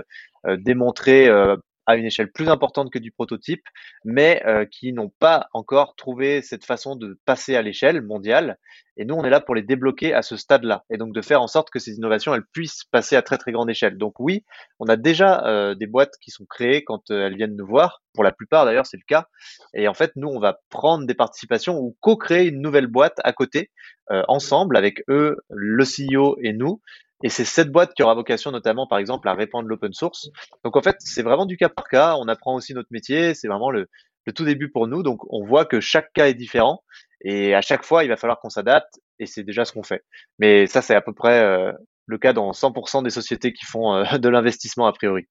démontrées 0.59 1.29
à 1.89 1.95
une 1.95 2.05
échelle 2.05 2.31
plus 2.31 2.49
importante 2.49 2.91
que 2.91 2.99
du 2.99 3.11
prototype, 3.11 3.63
mais 4.05 4.43
euh, 4.45 4.65
qui 4.65 4.93
n'ont 4.93 5.09
pas 5.09 5.47
encore 5.53 5.95
trouvé 5.95 6.43
cette 6.43 6.63
façon 6.63 6.95
de 6.95 7.19
passer 7.25 7.55
à 7.55 7.63
l'échelle 7.63 8.03
mondiale. 8.03 8.59
Et 8.95 9.05
nous, 9.05 9.15
on 9.15 9.23
est 9.23 9.29
là 9.31 9.39
pour 9.39 9.55
les 9.55 9.63
débloquer 9.63 10.13
à 10.13 10.21
ce 10.21 10.37
stade-là, 10.37 10.83
et 10.91 10.97
donc 10.97 11.13
de 11.15 11.21
faire 11.21 11.41
en 11.41 11.47
sorte 11.47 11.71
que 11.71 11.79
ces 11.79 11.95
innovations, 11.95 12.35
elles 12.35 12.45
puissent 12.53 12.83
passer 12.91 13.15
à 13.15 13.23
très 13.23 13.39
très 13.39 13.51
grande 13.51 13.71
échelle. 13.71 13.97
Donc 13.97 14.19
oui, 14.19 14.45
on 14.77 14.85
a 14.85 14.97
déjà 14.97 15.43
euh, 15.47 15.73
des 15.73 15.87
boîtes 15.87 16.13
qui 16.21 16.29
sont 16.29 16.45
créées 16.45 16.83
quand 16.83 17.09
euh, 17.09 17.25
elles 17.25 17.35
viennent 17.35 17.55
nous 17.55 17.65
voir. 17.65 18.03
Pour 18.13 18.23
la 18.23 18.31
plupart, 18.31 18.65
d'ailleurs, 18.65 18.85
c'est 18.85 18.97
le 18.97 19.07
cas. 19.07 19.25
Et 19.73 19.87
en 19.87 19.95
fait, 19.95 20.11
nous, 20.15 20.27
on 20.27 20.39
va 20.39 20.59
prendre 20.69 21.07
des 21.07 21.15
participations 21.15 21.79
ou 21.79 21.97
co-créer 22.01 22.49
une 22.49 22.61
nouvelle 22.61 22.87
boîte 22.87 23.19
à 23.23 23.33
côté, 23.33 23.71
ensemble, 24.27 24.75
avec 24.75 25.03
eux, 25.07 25.37
le 25.49 25.83
CEO 25.83 26.35
et 26.41 26.51
nous, 26.51 26.81
et 27.23 27.29
c'est 27.29 27.45
cette 27.45 27.71
boîte 27.71 27.93
qui 27.93 28.03
aura 28.03 28.15
vocation 28.15 28.51
notamment, 28.51 28.87
par 28.87 28.97
exemple, 28.97 29.27
à 29.27 29.33
répandre 29.33 29.67
l'open 29.67 29.93
source. 29.93 30.29
Donc 30.63 30.77
en 30.77 30.81
fait, 30.81 30.95
c'est 30.99 31.23
vraiment 31.23 31.45
du 31.45 31.57
cas 31.57 31.69
par 31.69 31.87
cas. 31.87 32.15
On 32.17 32.27
apprend 32.27 32.55
aussi 32.55 32.73
notre 32.73 32.89
métier. 32.91 33.33
C'est 33.33 33.47
vraiment 33.47 33.71
le, 33.71 33.87
tout 34.35 34.45
début 34.45 34.69
pour 34.69 34.87
nous. 34.87 35.03
Donc 35.03 35.21
on 35.29 35.45
voit 35.45 35.65
que 35.65 35.79
chaque 35.79 36.13
cas 36.13 36.27
est 36.27 36.33
différent. 36.33 36.83
Et 37.21 37.53
à 37.53 37.61
chaque 37.61 37.83
fois, 37.83 38.03
il 38.03 38.07
va 38.07 38.15
falloir 38.15 38.39
qu'on 38.39 38.49
s'adapte. 38.49 38.99
Et 39.19 39.25
c'est 39.25 39.43
déjà 39.43 39.65
ce 39.65 39.73
qu'on 39.73 39.83
fait. 39.83 40.03
Mais 40.37 40.65
ça, 40.67 40.81
c'est 40.81 40.95
à 40.95 41.01
peu 41.01 41.13
près 41.13 41.41
euh, 41.41 41.73
le 42.05 42.17
cas 42.17 42.31
dans 42.31 42.51
100% 42.51 43.03
des 43.03 43.09
sociétés 43.09 43.51
qui 43.51 43.65
font 43.65 43.93
euh, 43.93 44.17
de 44.17 44.29
l'investissement 44.29 44.87
a 44.87 44.93
priori. 44.93 45.25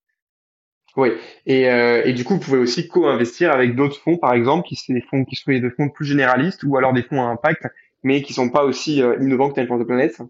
Oui, 0.97 1.11
et, 1.47 1.71
euh, 1.71 2.03
et, 2.05 2.13
du 2.13 2.25
coup, 2.25 2.35
vous 2.35 2.41
pouvez 2.41 2.59
aussi 2.59 2.89
co-investir 2.89 3.53
avec 3.53 3.77
d'autres 3.77 4.01
fonds, 4.01 4.17
par 4.17 4.33
exemple, 4.33 4.67
qui 4.67 4.75
sont 4.75 4.93
des 4.93 5.03
fonds 5.03 5.25
qui 5.25 5.37
sont 5.37 5.53
des 5.53 5.71
fonds 5.71 5.91
plus 5.91 6.07
généralistes 6.07 6.65
ou 6.65 6.77
alors 6.77 6.93
des 6.93 7.03
fonds 7.03 7.23
à 7.23 7.27
impact, 7.27 7.67
mais 8.03 8.21
qui 8.23 8.33
sont 8.33 8.51
pas 8.51 8.65
aussi 8.65 8.97
innovants 8.97 9.51
que 9.51 9.55
Time 9.55 9.79
de 9.79 9.85
Planète. 9.85 10.21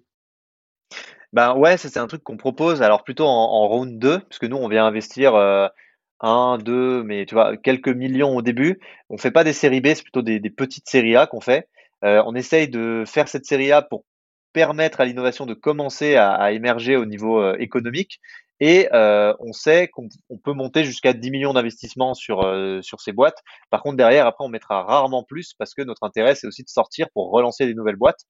Ben 1.33 1.55
ouais, 1.55 1.77
c'est 1.77 1.99
un 1.99 2.07
truc 2.07 2.23
qu'on 2.23 2.37
propose, 2.39 2.81
alors 2.83 3.05
plutôt 3.05 3.27
en, 3.27 3.69
round 3.69 3.99
2, 3.99 4.21
puisque 4.21 4.45
nous 4.45 4.57
on 4.57 4.69
vient 4.69 4.87
investir 4.87 5.35
euh, 5.35 5.69
1, 6.21 6.59
2, 6.59 7.03
mais 7.05 7.27
tu 7.27 7.35
vois, 7.35 7.57
quelques 7.57 7.89
millions 7.89 8.37
au 8.37 8.43
début. 8.43 8.81
On 9.09 9.19
fait 9.19 9.31
pas 9.31 9.45
des 9.45 9.53
séries 9.53 9.81
B, 9.81 9.89
c'est 9.95 10.03
plutôt 10.03 10.23
des, 10.23 10.41
petites 10.51 10.89
séries 10.89 11.17
A 11.17 11.27
qu'on 11.27 11.41
fait. 11.41 11.69
Euh, 12.05 12.23
on 12.27 12.35
essaye 12.35 12.69
de 12.69 13.05
faire 13.07 13.29
cette 13.29 13.47
série 13.47 13.73
A 13.73 13.83
pour 13.83 14.05
permettre 14.53 15.01
à 15.01 15.05
l'innovation 15.05 15.47
de 15.47 15.55
commencer 15.55 16.17
à, 16.17 16.53
émerger 16.53 16.97
au 16.97 17.05
niveau 17.05 17.41
euh, 17.41 17.57
économique. 17.59 18.21
Et 18.61 18.89
euh, 18.93 19.35
on 19.39 19.53
sait 19.53 19.89
qu'on 19.89 20.09
peut 20.43 20.53
monter 20.53 20.83
jusqu'à 20.85 21.13
10 21.13 21.31
millions 21.31 21.53
d'investissements 21.53 22.15
sur, 22.15 22.43
sur 22.83 23.01
ces 23.01 23.13
boîtes. 23.13 23.43
Par 23.71 23.83
contre, 23.83 23.97
derrière, 23.97 24.27
après, 24.27 24.45
on 24.45 24.49
mettra 24.49 24.83
rarement 24.83 25.23
plus 25.23 25.55
parce 25.55 25.75
que 25.75 25.83
notre 25.83 26.03
intérêt, 26.03 26.35
c'est 26.35 26.49
aussi 26.49 26.65
de 26.65 26.69
sortir 26.69 27.09
pour 27.15 27.31
relancer 27.31 27.67
des 27.67 27.75
nouvelles 27.75 27.97
boîtes. 27.97 28.25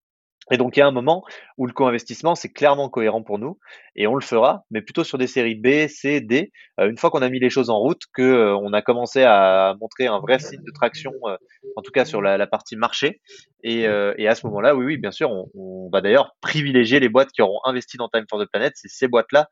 Et 0.51 0.57
donc, 0.57 0.77
il 0.77 0.81
y 0.81 0.83
a 0.83 0.87
un 0.87 0.93
moment 0.93 1.25
où 1.57 1.67
le 1.67 1.73
co-investissement, 1.73 2.35
c'est 2.35 2.49
clairement 2.51 2.89
cohérent 2.89 3.23
pour 3.23 3.39
nous 3.39 3.59
et 3.97 4.07
on 4.07 4.15
le 4.15 4.23
fera, 4.23 4.65
mais 4.71 4.81
plutôt 4.81 5.05
sur 5.05 5.19
des 5.19 5.27
séries 5.27 5.55
B, 5.55 5.89
C, 5.89 6.21
D. 6.21 6.53
Euh, 6.81 6.89
une 6.89 6.97
fois 6.97 7.11
qu'on 7.11 7.23
a 7.23 7.29
mis 7.29 7.41
les 7.41 7.51
choses 7.51 7.71
en 7.71 7.79
route, 7.79 8.03
que 8.15 8.23
euh, 8.23 8.57
on 8.57 8.73
a 8.73 8.83
commencé 8.83 9.23
à 9.25 9.75
montrer 9.81 10.07
un 10.07 10.21
vrai 10.21 10.39
signe 10.39 10.63
de 10.63 10.73
traction, 10.73 11.13
euh, 11.27 11.37
en 11.77 11.83
tout 11.83 11.91
cas 11.91 12.05
sur 12.05 12.23
la, 12.23 12.39
la 12.39 12.47
partie 12.47 12.77
marché. 12.77 13.21
Et, 13.63 13.83
et, 13.83 14.29
à 14.29 14.35
ce 14.35 14.47
moment-là, 14.47 14.77
oui, 14.77 14.85
oui, 14.85 14.97
bien 14.99 15.11
sûr, 15.11 15.31
on, 15.31 15.51
on 15.55 15.91
va 15.93 16.01
d'ailleurs 16.01 16.37
privilégier 16.41 17.01
les 17.01 17.09
boîtes 17.09 17.33
qui 17.33 17.43
auront 17.43 17.61
investi 17.65 17.97
dans 17.97 18.09
Time 18.09 18.25
for 18.31 18.41
the 18.41 18.49
Planet. 18.49 18.73
C'est 18.77 18.89
ces 18.89 19.09
boîtes-là 19.09 19.49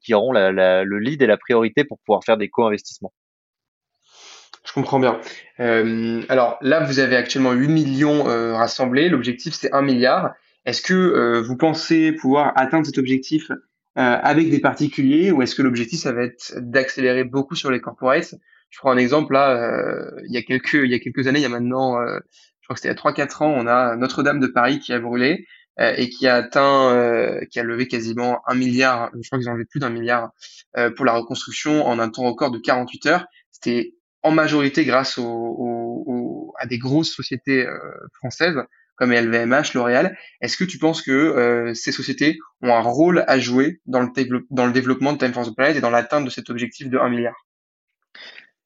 qui 0.00 0.14
auront 0.14 0.32
la, 0.32 0.52
la, 0.52 0.84
le 0.84 0.98
lead 0.98 1.20
et 1.22 1.26
la 1.26 1.36
priorité 1.36 1.84
pour 1.84 1.98
pouvoir 2.06 2.22
faire 2.24 2.36
des 2.36 2.48
co-investissements. 2.48 3.12
Je 4.68 4.74
comprends 4.74 5.00
bien. 5.00 5.18
Euh, 5.60 6.22
alors 6.28 6.58
là, 6.60 6.80
vous 6.84 6.98
avez 6.98 7.16
actuellement 7.16 7.52
8 7.52 7.68
millions 7.68 8.28
euh, 8.28 8.54
rassemblés. 8.54 9.08
L'objectif, 9.08 9.54
c'est 9.54 9.72
1 9.72 9.80
milliard. 9.80 10.34
Est-ce 10.66 10.82
que 10.82 10.92
euh, 10.92 11.40
vous 11.40 11.56
pensez 11.56 12.12
pouvoir 12.12 12.52
atteindre 12.54 12.84
cet 12.84 12.98
objectif 12.98 13.50
avec 14.00 14.48
des 14.48 14.60
particuliers 14.60 15.32
ou 15.32 15.42
est-ce 15.42 15.56
que 15.56 15.62
l'objectif, 15.62 15.98
ça 15.98 16.12
va 16.12 16.22
être 16.22 16.54
d'accélérer 16.58 17.24
beaucoup 17.24 17.56
sur 17.56 17.68
les 17.68 17.80
corporates? 17.80 18.36
Je 18.70 18.78
prends 18.78 18.92
un 18.92 18.96
exemple 18.96 19.32
là. 19.32 20.12
il, 20.24 20.32
y 20.32 20.36
a 20.36 20.42
quelques, 20.42 20.74
il 20.74 20.88
y 20.88 20.94
a 20.94 21.00
quelques 21.00 21.26
années, 21.26 21.40
il 21.40 21.42
y 21.42 21.46
a 21.46 21.48
maintenant, 21.48 21.98
je 22.06 22.66
crois 22.66 22.74
que 22.74 22.80
c'était 22.80 22.94
il 22.94 22.96
y 22.96 23.20
a 23.20 23.26
3-4 23.26 23.42
ans, 23.42 23.52
on 23.56 23.66
a 23.66 23.96
Notre-Dame 23.96 24.38
de 24.38 24.46
Paris 24.46 24.78
qui 24.78 24.92
a 24.92 25.00
brûlé 25.00 25.48
et 25.80 26.10
qui 26.10 26.28
a 26.28 26.36
atteint, 26.36 27.40
qui 27.50 27.58
a 27.58 27.64
levé 27.64 27.88
quasiment 27.88 28.40
un 28.46 28.54
milliard, 28.54 29.10
je 29.20 29.28
crois 29.28 29.40
qu'ils 29.40 29.48
ont 29.48 29.54
levé 29.54 29.64
plus 29.64 29.80
d'un 29.80 29.90
milliard 29.90 30.30
pour 30.94 31.04
la 31.04 31.14
reconstruction 31.14 31.84
en 31.84 31.98
un 31.98 32.08
temps 32.08 32.22
record 32.22 32.52
de 32.52 32.58
48 32.58 33.06
heures. 33.06 33.26
C'était 33.50 33.94
en 34.22 34.30
majorité 34.30 34.84
grâce 34.84 35.18
à 35.18 36.66
des 36.66 36.78
grosses 36.78 37.12
sociétés 37.12 37.66
euh, 37.66 37.78
françaises 38.14 38.58
comme 38.96 39.12
LVMH, 39.12 39.74
L'Oréal. 39.74 40.18
Est-ce 40.40 40.56
que 40.56 40.64
tu 40.64 40.78
penses 40.78 41.02
que 41.02 41.12
euh, 41.12 41.72
ces 41.72 41.92
sociétés 41.92 42.36
ont 42.62 42.74
un 42.74 42.80
rôle 42.80 43.24
à 43.28 43.38
jouer 43.38 43.80
dans 43.86 44.00
le, 44.00 44.72
développement 44.72 45.12
de 45.12 45.18
Time 45.18 45.32
for 45.32 45.46
the 45.46 45.54
Planet 45.54 45.76
et 45.76 45.80
dans 45.80 45.90
l'atteinte 45.90 46.24
de 46.24 46.30
cet 46.30 46.50
objectif 46.50 46.90
de 46.90 46.98
1 46.98 47.08
milliard? 47.08 47.46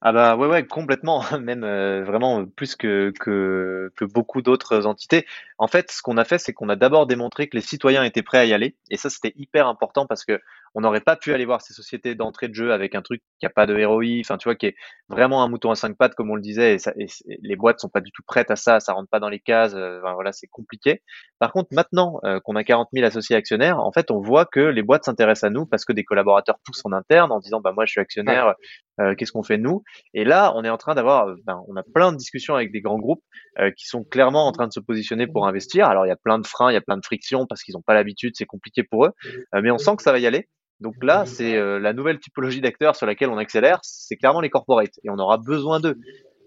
Ah 0.04 0.12
bah 0.12 0.34
ouais 0.34 0.48
ouais 0.48 0.66
complètement 0.66 1.22
même 1.40 1.62
euh, 1.62 2.02
vraiment 2.02 2.44
plus 2.44 2.74
que, 2.74 3.12
que 3.20 4.04
beaucoup 4.04 4.42
d'autres 4.42 4.86
entités. 4.86 5.26
En 5.58 5.68
fait, 5.68 5.92
ce 5.92 6.02
qu'on 6.02 6.16
a 6.16 6.24
fait, 6.24 6.38
c'est 6.38 6.52
qu'on 6.52 6.68
a 6.70 6.76
d'abord 6.76 7.06
démontré 7.06 7.48
que 7.48 7.56
les 7.56 7.62
citoyens 7.62 8.02
étaient 8.02 8.22
prêts 8.22 8.38
à 8.38 8.44
y 8.44 8.52
aller, 8.52 8.74
et 8.90 8.96
ça 8.96 9.10
c'était 9.10 9.32
hyper 9.36 9.68
important 9.68 10.06
parce 10.06 10.24
que 10.24 10.40
on 10.74 10.80
n'aurait 10.80 11.00
pas 11.00 11.16
pu 11.16 11.32
aller 11.32 11.44
voir 11.44 11.60
ces 11.60 11.74
sociétés 11.74 12.14
d'entrée 12.14 12.48
de 12.48 12.54
jeu 12.54 12.72
avec 12.72 12.94
un 12.94 13.02
truc 13.02 13.22
qui 13.38 13.46
a 13.46 13.50
pas 13.50 13.66
de 13.66 13.84
ROI, 13.84 14.20
enfin 14.20 14.38
tu 14.38 14.44
vois, 14.44 14.54
qui 14.54 14.66
est 14.66 14.74
vraiment 15.08 15.42
un 15.42 15.48
mouton 15.48 15.70
à 15.70 15.74
cinq 15.74 15.96
pattes 15.96 16.14
comme 16.14 16.30
on 16.30 16.34
le 16.34 16.40
disait, 16.42 16.74
et, 16.74 16.78
ça, 16.78 16.92
et 16.98 17.06
les 17.42 17.56
boîtes 17.56 17.80
sont 17.80 17.88
pas 17.88 18.00
du 18.00 18.10
tout 18.12 18.22
prêtes 18.26 18.50
à 18.50 18.56
ça, 18.56 18.80
ça 18.80 18.92
rentre 18.92 19.10
pas 19.10 19.20
dans 19.20 19.28
les 19.28 19.40
cases, 19.40 19.74
euh, 19.74 20.00
voilà, 20.00 20.32
c'est 20.32 20.46
compliqué. 20.46 21.02
Par 21.38 21.52
contre, 21.52 21.68
maintenant 21.72 22.20
euh, 22.24 22.40
qu'on 22.40 22.56
a 22.56 22.64
40 22.64 22.88
000 22.92 23.06
associés 23.06 23.36
actionnaires, 23.36 23.78
en 23.80 23.92
fait, 23.92 24.10
on 24.10 24.20
voit 24.20 24.46
que 24.46 24.60
les 24.60 24.82
boîtes 24.82 25.04
s'intéressent 25.04 25.44
à 25.44 25.50
nous 25.50 25.66
parce 25.66 25.84
que 25.84 25.92
des 25.92 26.04
collaborateurs 26.04 26.58
poussent 26.64 26.84
en 26.84 26.92
interne 26.92 27.32
en 27.32 27.40
disant, 27.40 27.60
bah 27.60 27.72
moi 27.72 27.84
je 27.84 27.92
suis 27.92 28.00
actionnaire, 28.00 28.54
euh, 29.00 29.14
qu'est-ce 29.14 29.32
qu'on 29.32 29.42
fait 29.42 29.58
nous? 29.58 29.82
Et 30.14 30.24
là, 30.24 30.52
on 30.56 30.64
est 30.64 30.70
en 30.70 30.78
train 30.78 30.94
d'avoir, 30.94 31.26
ben, 31.44 31.60
on 31.68 31.76
a 31.76 31.82
plein 31.82 32.12
de 32.12 32.16
discussions 32.16 32.54
avec 32.54 32.72
des 32.72 32.80
grands 32.80 32.98
groupes 32.98 33.22
qui 33.76 33.86
sont 33.86 34.04
clairement 34.04 34.46
en 34.46 34.52
train 34.52 34.66
de 34.66 34.72
se 34.72 34.80
positionner 34.80 35.26
pour 35.26 35.46
investir. 35.46 35.86
Alors 35.86 36.06
il 36.06 36.08
y 36.08 36.12
a 36.12 36.16
plein 36.16 36.38
de 36.38 36.46
freins, 36.46 36.70
il 36.70 36.74
y 36.74 36.78
a 36.78 36.80
plein 36.80 36.96
de 36.96 37.04
frictions 37.04 37.46
parce 37.46 37.62
qu'ils 37.62 37.74
n'ont 37.74 37.82
pas 37.82 37.94
l'habitude, 37.94 38.32
c'est 38.34 38.46
compliqué 38.46 38.82
pour 38.82 39.06
eux, 39.06 39.12
mais 39.52 39.70
on 39.70 39.78
sent 39.78 39.96
que 39.96 40.02
ça 40.02 40.12
va 40.12 40.18
y 40.18 40.26
aller. 40.26 40.48
Donc 40.82 40.94
là, 41.02 41.24
c'est 41.26 41.56
euh, 41.56 41.78
la 41.78 41.92
nouvelle 41.92 42.18
typologie 42.18 42.60
d'acteurs 42.60 42.96
sur 42.96 43.06
laquelle 43.06 43.30
on 43.30 43.38
accélère, 43.38 43.78
c'est 43.82 44.16
clairement 44.16 44.40
les 44.40 44.50
corporates 44.50 44.98
et 45.04 45.10
on 45.10 45.18
aura 45.18 45.38
besoin 45.38 45.80
d'eux. 45.80 45.96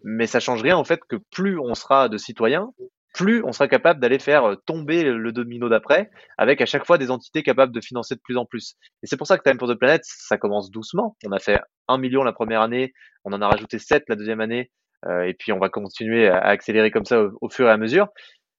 Mais 0.04 0.28
ça 0.28 0.40
change 0.40 0.62
rien 0.62 0.78
en 0.78 0.84
fait 0.84 1.00
que 1.10 1.16
plus 1.32 1.58
on 1.58 1.74
sera 1.74 2.10
de 2.10 2.18
citoyens, 2.18 2.70
plus 3.14 3.44
on 3.46 3.54
sera 3.54 3.70
capable 3.70 4.02
d'aller 4.02 4.20
faire 4.20 4.44
euh, 4.44 4.56
tomber 4.66 5.04
le 5.04 5.32
domino 5.32 5.70
d'après, 5.70 6.12
avec 6.38 6.60
à 6.62 6.66
chaque 6.66 6.86
fois 6.86 6.98
des 6.98 7.10
entités 7.10 7.44
capables 7.44 7.74
de 7.74 7.80
financer 7.82 8.14
de 8.14 8.20
plus 8.22 8.38
en 8.38 8.46
plus. 8.46 8.76
Et 9.02 9.08
c'est 9.08 9.18
pour 9.18 9.26
ça 9.26 9.38
que 9.38 9.50
Time 9.50 9.58
for 9.58 9.70
the 9.70 9.80
Planet, 9.80 10.02
ça 10.04 10.38
commence 10.38 10.70
doucement. 10.70 11.16
On 11.26 11.32
a 11.32 11.40
fait 11.40 11.60
un 11.88 11.98
million 11.98 12.24
la 12.24 12.34
première 12.34 12.62
année, 12.62 12.94
on 13.24 13.32
en 13.32 13.42
a 13.42 13.48
rajouté 13.48 13.80
7 13.80 14.04
la 14.10 14.16
deuxième 14.16 14.42
année, 14.42 14.70
euh, 15.08 15.24
et 15.24 15.34
puis 15.34 15.54
on 15.54 15.60
va 15.60 15.70
continuer 15.70 16.28
à, 16.28 16.40
accélérer 16.40 16.92
comme 16.92 17.06
ça 17.06 17.24
au, 17.42 17.50
fur 17.50 17.68
et 17.68 17.72
à 17.72 17.78
mesure. 17.78 18.10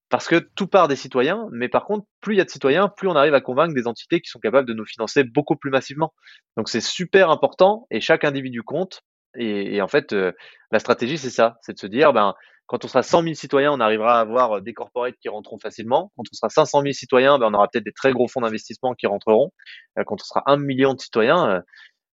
Parce 0.09 0.29
que 0.29 0.37
tout 0.37 0.69
part 0.69 0.87
des 0.87 0.95
citoyens, 0.95 1.49
mais 1.51 1.69
par 1.69 1.85
contre, 1.85 2.07
plus 2.21 2.35
il 2.35 2.39
y 2.39 2.41
a 2.41 2.45
de 2.45 2.51
citoyens, 2.51 2.89
plus 2.89 3.09
on 3.09 3.17
arrive 3.17 3.35
à 3.35 3.41
convaincre 3.41 3.75
des 3.75 3.89
entités 3.89 4.21
qui 4.21 4.31
sont 4.31 4.39
capables 4.39 4.69
de 4.69 4.75
nous 4.75 4.85
financer 4.85 5.25
beaucoup 5.25 5.57
plus 5.57 5.71
massivement. 5.71 6.15
Donc 6.57 6.69
c'est 6.69 6.81
super 6.81 7.31
important 7.31 7.87
et 7.91 8.01
chaque 8.01 8.25
individu 8.25 8.63
compte. 8.63 9.03
Et, 9.39 9.83
en 9.83 9.89
fait, 9.89 10.13
euh, 10.13 10.33
la 10.73 10.79
stratégie, 10.79 11.19
c'est 11.19 11.31
ça, 11.31 11.59
c'est 11.61 11.75
de 11.75 11.79
se 11.79 11.87
dire, 11.87 12.13
ben, 12.13 12.35
quand 12.67 12.85
on 12.85 12.89
sera 12.89 13.03
100 13.03 13.23
000 13.23 13.35
citoyens, 13.35 13.73
on 13.73 13.81
arrivera 13.81 14.19
à 14.19 14.21
avoir 14.21 14.63
des 14.63 14.73
corporates 14.73 15.17
qui 15.21 15.29
rentreront 15.29 15.59
facilement. 15.59 16.11
Quand 16.17 16.23
on 16.33 16.35
sera 16.35 16.49
500 16.49 16.83
000 16.83 16.93
citoyens, 16.93 17.39
ben, 17.39 17.49
on 17.51 17.55
aura 17.55 17.69
peut-être 17.69 17.85
des 17.85 17.93
très 17.93 18.13
gros 18.13 18.29
fonds 18.29 18.41
d'investissement 18.41 18.95
qui 18.95 19.07
rentreront. 19.07 19.53
Euh, 19.99 20.05
quand 20.07 20.17
on 20.21 20.25
sera 20.25 20.43
1 20.47 20.57
million 20.57 20.95
de 20.95 21.01
citoyens, 21.01 21.49
euh, 21.51 21.61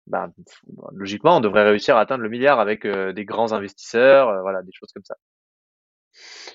ben, 0.07 0.33
logiquement, 0.93 1.37
on 1.37 1.41
devrait 1.41 1.63
réussir 1.63 1.95
à 1.95 2.01
atteindre 2.01 2.23
le 2.23 2.29
milliard 2.29 2.59
avec 2.59 2.85
des 2.85 3.25
grands 3.25 3.53
investisseurs, 3.53 4.41
voilà, 4.41 4.61
des 4.63 4.71
choses 4.73 4.91
comme 4.93 5.05
ça. 5.05 5.15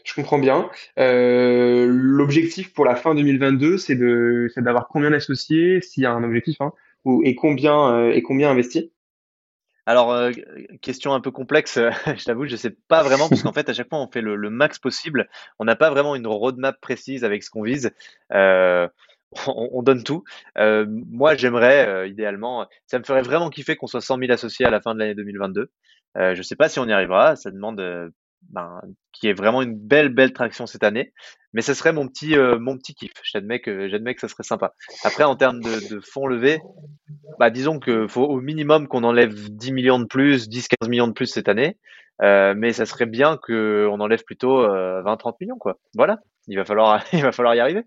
Je 0.04 0.14
comprends 0.14 0.38
bien. 0.38 0.70
Euh, 0.98 1.86
l'objectif 1.88 2.72
pour 2.72 2.84
la 2.84 2.96
fin 2.96 3.14
2022, 3.14 3.78
c'est 3.78 3.94
de, 3.94 4.50
d'avoir 4.56 4.88
combien 4.88 5.10
d'associés, 5.10 5.80
s'il 5.80 6.02
y 6.02 6.06
a 6.06 6.12
un 6.12 6.24
objectif, 6.24 6.56
hein, 6.60 6.72
ou, 7.04 7.22
et 7.24 7.34
combien 7.34 7.92
euh, 7.92 8.12
et 8.12 8.22
combien 8.22 8.50
investi. 8.50 8.92
Alors, 9.86 10.12
euh, 10.12 10.32
question 10.82 11.14
un 11.14 11.20
peu 11.20 11.30
complexe, 11.30 11.78
je 12.06 12.24
t'avoue, 12.24 12.46
je 12.46 12.56
sais 12.56 12.76
pas 12.88 13.02
vraiment, 13.02 13.28
parce 13.28 13.42
qu'en 13.42 13.52
fait, 13.54 13.68
à 13.68 13.72
chaque 13.72 13.88
fois, 13.88 13.98
on 13.98 14.10
fait 14.10 14.20
le, 14.20 14.36
max 14.50 14.78
possible. 14.78 15.28
On 15.58 15.64
n'a 15.64 15.76
pas 15.76 15.90
vraiment 15.90 16.14
une 16.14 16.26
roadmap 16.26 16.80
précise 16.80 17.24
avec 17.24 17.42
ce 17.42 17.50
qu'on 17.50 17.62
vise. 17.62 17.92
On, 19.46 19.68
on, 19.74 19.82
donne 19.82 20.04
tout. 20.04 20.24
moi, 20.56 21.36
j'aimerais, 21.36 22.08
idéalement, 22.08 22.66
ça 22.86 22.98
me 22.98 23.04
ferait 23.04 23.20
vraiment 23.20 23.50
kiffer 23.50 23.76
qu'on 23.76 23.86
soit 23.86 24.00
100 24.00 24.20
000 24.20 24.32
associés 24.32 24.64
à 24.64 24.70
la 24.70 24.80
fin 24.80 24.94
de 24.94 25.00
l'année 25.00 25.14
2022. 25.14 25.70
je 26.16 26.42
sais 26.42 26.56
pas 26.56 26.70
si 26.70 26.78
on 26.78 26.86
y 26.86 26.92
arrivera. 26.92 27.36
Ça 27.36 27.50
demande 27.50 27.78
ben, 28.50 28.80
qui 29.12 29.28
est 29.28 29.32
vraiment 29.32 29.62
une 29.62 29.76
belle, 29.76 30.08
belle 30.08 30.32
traction 30.32 30.66
cette 30.66 30.84
année. 30.84 31.12
Mais 31.52 31.62
ce 31.62 31.74
serait 31.74 31.92
mon 31.92 32.08
petit, 32.08 32.36
euh, 32.36 32.58
mon 32.58 32.76
petit 32.76 32.94
kiff. 32.94 33.12
J'admets 33.22 33.60
que, 33.60 33.88
j'admets 33.88 34.14
que 34.14 34.20
ça 34.20 34.28
serait 34.28 34.42
sympa. 34.42 34.74
Après, 35.02 35.24
en 35.24 35.34
termes 35.34 35.60
de, 35.60 36.00
fonds 36.00 36.26
levés, 36.26 36.60
bah, 37.38 37.50
disons 37.50 37.80
qu'il 37.80 38.08
faut 38.08 38.24
au 38.24 38.40
minimum 38.40 38.86
qu'on 38.86 39.04
enlève 39.04 39.50
10 39.50 39.72
millions 39.72 39.98
de 39.98 40.04
plus, 40.04 40.48
10, 40.48 40.68
15 40.80 40.88
millions 40.88 41.08
de 41.08 41.12
plus 41.12 41.26
cette 41.26 41.48
année. 41.48 41.78
Euh, 42.22 42.54
mais 42.56 42.72
ça 42.72 42.84
serait 42.84 43.06
bien 43.06 43.38
qu'on 43.38 44.00
enlève 44.00 44.24
plutôt 44.24 44.62
20, 44.62 45.06
euh, 45.06 45.16
30 45.16 45.40
millions, 45.40 45.58
quoi. 45.58 45.78
Voilà. 45.94 46.18
Il 46.48 46.56
va 46.56 46.64
falloir, 46.64 47.02
il 47.12 47.22
va 47.22 47.32
falloir 47.32 47.54
y 47.54 47.60
arriver. 47.60 47.82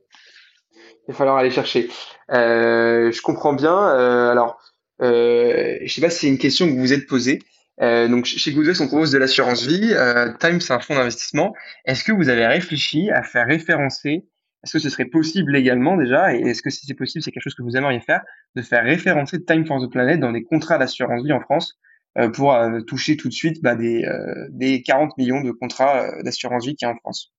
Il 1.08 1.12
va 1.12 1.14
falloir 1.14 1.38
aller 1.38 1.52
chercher. 1.52 1.90
Euh, 2.32 3.12
je 3.12 3.22
comprends 3.22 3.54
bien. 3.54 3.78
alors, 3.78 4.60
je 5.00 5.86
sais 5.88 6.02
pas 6.02 6.10
si 6.10 6.20
c'est 6.20 6.28
une 6.28 6.38
question 6.38 6.68
que 6.68 6.72
vous 6.72 6.80
vous 6.80 6.94
êtes 6.94 7.08
posée. 7.08 7.40
Euh, 7.80 8.08
donc 8.08 8.26
chez 8.26 8.52
Goodvest, 8.52 8.82
on 8.82 8.88
propose 8.88 9.12
de 9.12 9.18
l'assurance 9.18 9.66
vie. 9.66 9.94
Euh, 9.94 10.34
Time, 10.40 10.60
c'est 10.60 10.74
un 10.74 10.80
fonds 10.80 10.96
d'investissement. 10.96 11.54
Est-ce 11.86 12.04
que 12.04 12.12
vous 12.12 12.30
avez 12.30 12.46
réfléchi 12.46 13.10
à 13.12 13.24
faire 13.24 13.48
référencer 13.48 14.26
Est-ce 14.64 14.74
que 14.74 14.80
ce 14.80 14.90
serait 14.90 15.06
possible 15.06 15.54
légalement 15.54 15.98
déjà? 15.98 16.36
Et 16.36 16.42
est-ce 16.42 16.62
que 16.62 16.70
si 16.70 16.86
c'est 16.86 16.94
possible, 16.94 17.24
c'est 17.24 17.32
quelque 17.32 17.44
chose 17.44 17.56
que 17.56 17.64
vous 17.64 17.78
aimeriez 17.78 18.02
faire 18.02 18.22
de 18.56 18.62
faire 18.62 18.84
référencer 18.84 19.44
Time 19.44 19.66
for 19.66 19.82
the 19.82 19.90
Planet 19.90 20.20
dans 20.20 20.32
des 20.32 20.44
contrats 20.44 20.78
d'assurance 20.78 21.24
vie 21.24 21.34
en 21.34 21.40
France 21.40 21.80
euh, 22.18 22.30
pour 22.30 22.54
euh, 22.54 22.82
toucher 22.82 23.16
tout 23.16 23.30
de 23.30 23.34
suite 23.34 23.62
bah, 23.64 23.76
des, 23.76 24.04
euh, 24.04 24.48
des 24.50 24.84
40 24.84 25.18
millions 25.18 25.42
de 25.42 25.52
contrats 25.52 26.22
d'assurance 26.24 26.66
vie 26.66 26.76
qu'il 26.76 26.86
y 26.86 26.92
a 26.92 26.94
en 26.94 26.98
France? 26.98 27.34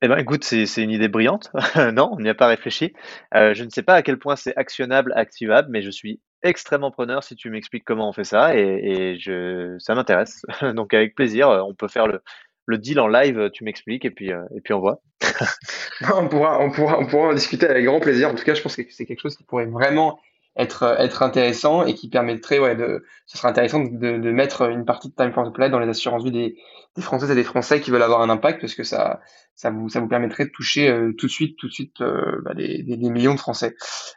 Eh 0.00 0.08
ben, 0.08 0.16
écoute, 0.16 0.42
c'est 0.42 0.82
une 0.82 0.90
idée 0.90 1.06
brillante. 1.06 1.52
non, 1.92 2.10
on 2.12 2.20
n'y 2.20 2.28
a 2.28 2.34
pas 2.34 2.48
réfléchi. 2.48 2.92
Je 3.32 3.62
ne 3.62 3.70
sais 3.70 3.84
pas 3.84 3.94
à 3.94 4.02
quel 4.02 4.18
point 4.18 4.34
c'est 4.34 4.56
actionnable, 4.56 5.12
activable, 5.14 5.68
mais 5.70 5.80
je 5.80 5.90
suis 5.90 6.20
extrêmement 6.42 6.90
preneur 6.90 7.24
si 7.24 7.36
tu 7.36 7.50
m'expliques 7.50 7.84
comment 7.84 8.08
on 8.08 8.12
fait 8.12 8.24
ça 8.24 8.56
et, 8.56 8.60
et 8.60 9.18
je, 9.18 9.76
ça 9.78 9.94
m'intéresse. 9.94 10.42
Donc 10.74 10.94
avec 10.94 11.14
plaisir, 11.14 11.48
on 11.48 11.74
peut 11.74 11.88
faire 11.88 12.06
le, 12.06 12.22
le 12.66 12.78
deal 12.78 13.00
en 13.00 13.08
live, 13.08 13.50
tu 13.52 13.64
m'expliques 13.64 14.04
et 14.04 14.10
puis 14.10 14.32
euh, 14.32 14.42
et 14.56 14.60
puis 14.60 14.74
on 14.74 14.80
voit. 14.80 15.00
on 16.14 16.28
pourra 16.28 16.60
on 16.60 16.70
pourra 16.70 16.98
on 16.98 17.06
pourra 17.06 17.28
en 17.28 17.34
discuter 17.34 17.66
avec 17.66 17.84
grand 17.84 18.00
plaisir. 18.00 18.30
En 18.30 18.34
tout 18.34 18.44
cas, 18.44 18.54
je 18.54 18.62
pense 18.62 18.76
que 18.76 18.82
c'est 18.90 19.06
quelque 19.06 19.20
chose 19.20 19.36
qui 19.36 19.44
pourrait 19.44 19.66
vraiment 19.66 20.20
être 20.56 20.96
être 20.98 21.22
intéressant 21.22 21.86
et 21.86 21.94
qui 21.94 22.08
permettrait 22.08 22.58
ouais 22.58 22.76
de 22.76 23.04
ce 23.26 23.38
serait 23.38 23.48
intéressant 23.48 23.80
de, 23.80 24.18
de 24.18 24.30
mettre 24.30 24.70
une 24.70 24.84
partie 24.84 25.08
de 25.08 25.14
Time 25.14 25.32
for 25.32 25.50
the 25.50 25.54
Play 25.54 25.70
dans 25.70 25.78
les 25.78 25.88
assurances 25.88 26.24
vie 26.24 26.30
des, 26.30 26.56
des 26.94 27.02
Françaises 27.02 27.30
et 27.30 27.34
des 27.34 27.44
Français 27.44 27.80
qui 27.80 27.90
veulent 27.90 28.02
avoir 28.02 28.20
un 28.20 28.28
impact 28.28 28.60
parce 28.60 28.74
que 28.74 28.82
ça 28.82 29.20
ça 29.54 29.70
vous 29.70 29.88
ça 29.88 30.00
vous 30.00 30.08
permettrait 30.08 30.44
de 30.44 30.50
toucher 30.50 30.88
euh, 30.88 31.12
tout 31.16 31.26
de 31.26 31.30
suite 31.30 31.56
tout 31.58 31.68
de 31.68 31.72
suite 31.72 32.00
euh, 32.02 32.42
bah, 32.44 32.52
des, 32.54 32.82
des, 32.82 32.96
millions 33.10 33.34
de 33.34 33.40
Français. 33.40 33.74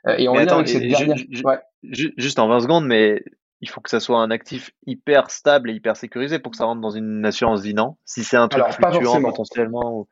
Euh, 0.07 0.15
et 0.17 0.27
on 0.27 0.35
attends, 0.35 0.57
avec 0.57 0.67
cette 0.67 0.87
dernière 0.87 1.15
ouais. 1.45 1.59
Juste 1.91 2.39
en 2.39 2.47
20 2.47 2.61
secondes 2.61 2.85
mais 2.85 3.23
il 3.61 3.69
faut 3.69 3.81
que 3.81 3.89
ça 3.89 3.99
soit 3.99 4.19
un 4.19 4.31
actif 4.31 4.71
hyper 4.85 5.31
stable 5.31 5.69
et 5.69 5.73
hyper 5.73 5.95
sécurisé 5.95 6.39
pour 6.39 6.51
que 6.51 6.57
ça 6.57 6.65
rentre 6.65 6.81
dans 6.81 6.91
une 6.91 7.25
assurance 7.25 7.61
vie, 7.61 7.73
non? 7.73 7.95
Si 8.05 8.23
c'est 8.23 8.37
un 8.37 8.47
truc 8.47 8.63
Alors, 8.63 8.75
fluctuant 8.75 9.21
potentiellement 9.21 9.99
ou... 9.99 10.07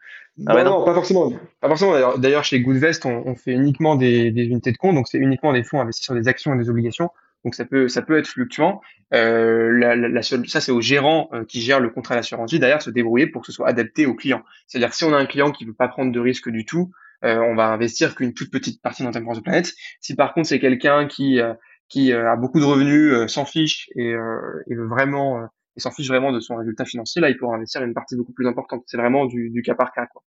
Ah 0.47 0.63
non, 0.63 0.83
pas 0.83 0.95
forcément. 0.95 1.31
Pas 1.62 1.67
forcément. 1.67 2.17
D'ailleurs, 2.17 2.43
chez 2.43 2.59
Goodvest, 2.62 3.05
on, 3.05 3.21
on 3.27 3.36
fait 3.36 3.51
uniquement 3.51 3.95
des, 3.95 4.31
des 4.31 4.45
unités 4.45 4.71
de 4.71 4.77
compte, 4.77 4.95
donc 4.95 5.07
c'est 5.07 5.19
uniquement 5.19 5.53
des 5.53 5.63
fonds 5.63 5.79
investis 5.79 6.05
sur 6.05 6.15
des 6.15 6.27
actions 6.27 6.55
et 6.55 6.57
des 6.57 6.69
obligations. 6.69 7.12
Donc 7.43 7.55
ça 7.55 7.65
peut 7.65 7.88
ça 7.89 8.01
peut 8.01 8.17
être 8.17 8.27
fluctuant. 8.27 8.81
Euh, 9.13 9.69
la, 9.77 9.95
la, 9.95 10.21
seule, 10.21 10.47
ça 10.47 10.62
c'est 10.62 10.71
au 10.71 10.81
gérant 10.81 11.29
euh, 11.33 11.43
qui 11.43 11.62
gère 11.62 11.79
le 11.79 11.89
contrat 11.89 12.15
d'assurance 12.15 12.51
vie 12.51 12.59
derrière 12.59 12.81
se 12.81 12.89
débrouiller 12.89 13.27
pour 13.27 13.41
que 13.41 13.47
ce 13.47 13.51
soit 13.51 13.67
adapté 13.67 14.05
au 14.05 14.15
client. 14.15 14.41
C'est-à-dire 14.65 14.93
si 14.93 15.03
on 15.03 15.13
a 15.13 15.17
un 15.17 15.25
client 15.25 15.51
qui 15.51 15.65
veut 15.65 15.73
pas 15.73 15.88
prendre 15.89 16.12
de 16.12 16.19
risque 16.19 16.49
du 16.49 16.65
tout, 16.65 16.91
euh, 17.23 17.38
on 17.38 17.55
va 17.55 17.67
investir 17.67 18.15
qu'une 18.15 18.33
toute 18.33 18.51
petite 18.51 18.81
partie 18.81 19.03
dans 19.03 19.12
Time 19.12 19.27
de 19.33 19.39
Planète. 19.39 19.73
Si 20.01 20.15
par 20.15 20.33
contre 20.33 20.47
c'est 20.47 20.59
quelqu'un 20.59 21.07
qui 21.07 21.39
euh, 21.39 21.53
qui 21.89 22.12
euh, 22.12 22.31
a 22.31 22.36
beaucoup 22.36 22.59
de 22.59 22.65
revenus, 22.65 23.31
s'en 23.31 23.45
fiche 23.45 23.89
et, 23.95 24.12
et 24.12 24.75
veut 24.75 24.88
vraiment 24.88 25.47
et 25.75 25.79
s'en 25.79 25.91
fiche 25.91 26.07
vraiment 26.07 26.31
de 26.31 26.39
son 26.39 26.55
résultat 26.55 26.86
financier, 26.86 27.21
là 27.21 27.29
il 27.29 27.38
pourra 27.38 27.55
investir 27.55 27.83
une 27.83 27.93
partie 27.93 28.15
beaucoup 28.15 28.33
plus 28.33 28.47
importante. 28.47 28.83
C'est 28.88 28.97
vraiment 28.97 29.25
du, 29.25 29.49
du 29.49 29.62
cas 29.62 29.75
par 29.75 29.91
cas 29.91 30.05
quoi. 30.07 30.23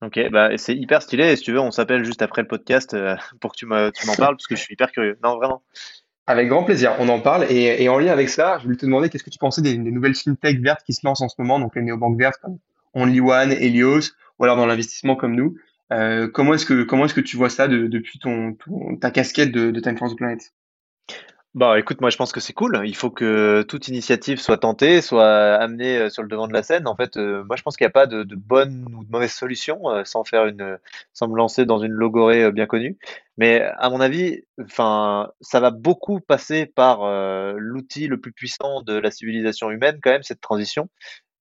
Ok, 0.00 0.18
bah 0.30 0.50
c'est 0.56 0.74
hyper 0.74 1.02
stylé. 1.02 1.32
Et 1.32 1.36
si 1.36 1.44
tu 1.44 1.52
veux, 1.52 1.60
on 1.60 1.70
s'appelle 1.70 2.04
juste 2.04 2.22
après 2.22 2.42
le 2.42 2.48
podcast 2.48 2.96
pour 3.40 3.52
que 3.52 3.56
tu 3.56 3.66
m'en 3.66 4.14
parles 4.16 4.36
parce 4.36 4.46
que 4.46 4.56
je 4.56 4.60
suis 4.60 4.74
hyper 4.74 4.90
curieux. 4.90 5.18
Non, 5.22 5.36
vraiment. 5.36 5.62
Avec 6.26 6.48
grand 6.48 6.62
plaisir, 6.62 6.94
on 7.00 7.08
en 7.08 7.20
parle. 7.20 7.46
Et, 7.50 7.82
et 7.82 7.88
en 7.88 7.98
lien 7.98 8.12
avec 8.12 8.28
ça, 8.28 8.58
je 8.58 8.64
voulais 8.64 8.76
te 8.76 8.86
demander 8.86 9.08
qu'est-ce 9.10 9.24
que 9.24 9.30
tu 9.30 9.38
pensais 9.38 9.60
des, 9.60 9.76
des, 9.76 9.90
nouvelles 9.90 10.14
fintech 10.14 10.60
vertes 10.60 10.82
qui 10.84 10.92
se 10.92 11.04
lancent 11.04 11.20
en 11.20 11.28
ce 11.28 11.34
moment, 11.38 11.58
donc 11.58 11.74
les 11.74 11.82
néobanques 11.82 12.18
vertes 12.18 12.38
comme 12.40 12.58
Only 12.94 13.20
One, 13.20 13.52
Helios, 13.52 14.12
ou 14.38 14.44
alors 14.44 14.56
dans 14.56 14.66
l'investissement 14.66 15.16
comme 15.16 15.34
nous? 15.34 15.56
Euh, 15.92 16.28
comment 16.28 16.54
est-ce 16.54 16.64
que 16.64 16.82
comment 16.84 17.04
est-ce 17.04 17.14
que 17.14 17.20
tu 17.20 17.36
vois 17.36 17.50
ça 17.50 17.68
de, 17.68 17.86
depuis 17.86 18.18
ton, 18.18 18.56
ta 19.00 19.10
casquette 19.10 19.52
de, 19.52 19.78
Time 19.80 19.98
for 19.98 20.10
the 20.10 20.16
Planet 20.16 20.40
Bah 21.54 21.78
écoute, 21.78 22.00
moi 22.00 22.08
je 22.08 22.16
pense 22.16 22.32
que 22.32 22.40
c'est 22.40 22.54
cool. 22.54 22.80
Il 22.84 22.96
faut 22.96 23.10
que 23.10 23.62
toute 23.68 23.88
initiative 23.88 24.40
soit 24.40 24.56
tentée, 24.56 25.02
soit 25.02 25.54
amenée 25.54 25.98
euh, 25.98 26.08
sur 26.08 26.22
le 26.22 26.28
devant 26.28 26.48
de 26.48 26.54
la 26.54 26.62
scène. 26.62 26.88
En 26.88 26.96
fait, 26.96 27.18
euh, 27.18 27.44
moi 27.44 27.56
je 27.56 27.62
pense 27.62 27.76
qu'il 27.76 27.84
n'y 27.84 27.90
a 27.90 27.92
pas 27.92 28.06
de, 28.06 28.24
bonne 28.34 28.86
ou 28.94 29.04
de 29.04 29.10
mauvaise 29.10 29.32
solution 29.32 29.82
sans 30.04 30.24
faire 30.24 30.46
une, 30.46 30.78
sans 31.12 31.28
me 31.28 31.36
lancer 31.36 31.66
dans 31.66 31.78
une 31.78 31.92
logorée 31.92 32.50
bien 32.52 32.66
connue. 32.66 32.96
Mais 33.36 33.60
à 33.76 33.90
mon 33.90 34.00
avis, 34.00 34.44
enfin, 34.62 35.30
ça 35.42 35.60
va 35.60 35.70
beaucoup 35.70 36.20
passer 36.20 36.64
par 36.64 37.04
l'outil 37.56 38.06
le 38.06 38.18
plus 38.18 38.32
puissant 38.32 38.80
de 38.82 38.94
la 38.94 39.10
civilisation 39.10 39.70
humaine 39.70 39.98
quand 40.02 40.10
même, 40.10 40.22
cette 40.22 40.40
transition. 40.40 40.88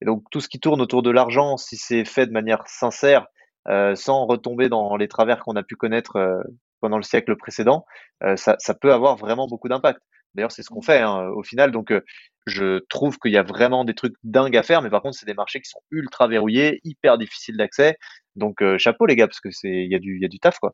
Et 0.02 0.06
donc 0.06 0.24
tout 0.32 0.42
ce 0.42 0.50
qui 0.50 0.60
tourne 0.60 0.82
autour 0.82 1.04
de 1.04 1.12
l'argent, 1.12 1.58
si 1.58 1.78
c'est 1.78 2.06
fait 2.06 2.26
de 2.26 2.32
manière 2.32 2.64
sincère, 2.66 3.28
sans 3.68 4.26
retomber 4.26 4.70
dans 4.70 4.96
les 4.96 5.08
travers 5.08 5.40
qu'on 5.40 5.56
a 5.56 5.64
pu 5.64 5.76
connaître 5.76 6.44
pendant 6.82 6.98
le 6.98 7.04
siècle 7.04 7.38
précédent, 7.38 7.86
euh, 8.24 8.36
ça, 8.36 8.58
ça, 8.60 8.74
peut 8.74 8.92
avoir 8.92 9.16
vraiment 9.16 9.48
beaucoup 9.48 9.70
d'impact. 9.70 10.02
D'ailleurs, 10.36 10.52
c'est 10.52 10.64
ce 10.64 10.70
qu'on 10.70 10.82
fait 10.82 11.00
hein, 11.00 11.30
au 11.36 11.44
final. 11.44 11.72
Donc, 11.72 11.92
euh, 11.92 12.02
je 12.46 12.80
trouve 12.90 13.18
qu'il 13.20 13.32
y 13.32 13.38
a 13.38 13.44
vraiment 13.44 13.86
des 13.86 13.94
trucs 13.94 14.16
dingues 14.24 14.58
à 14.58 14.64
faire, 14.64 14.82
mais 14.82 14.90
par 14.90 15.02
contre, 15.02 15.18
c'est 15.18 15.26
des 15.26 15.34
marchés 15.34 15.62
qui 15.62 15.70
sont 15.70 15.82
ultra 15.92 16.28
verrouillés, 16.28 16.82
hyper 16.84 17.18
difficiles 17.18 17.58
d'accès. 17.58 17.98
Donc, 18.36 18.62
euh, 18.62 18.78
chapeau 18.78 19.06
les 19.06 19.16
gars, 19.16 19.28
parce 19.28 19.40
que 19.40 19.52
c'est 19.52 19.70
il 19.70 19.92
y 19.92 19.96
a 19.96 20.00
du 20.00 20.16
il 20.16 20.22
y 20.22 20.26
a 20.26 20.30
du 20.30 20.40
taf 20.40 20.60
quoi. 20.60 20.74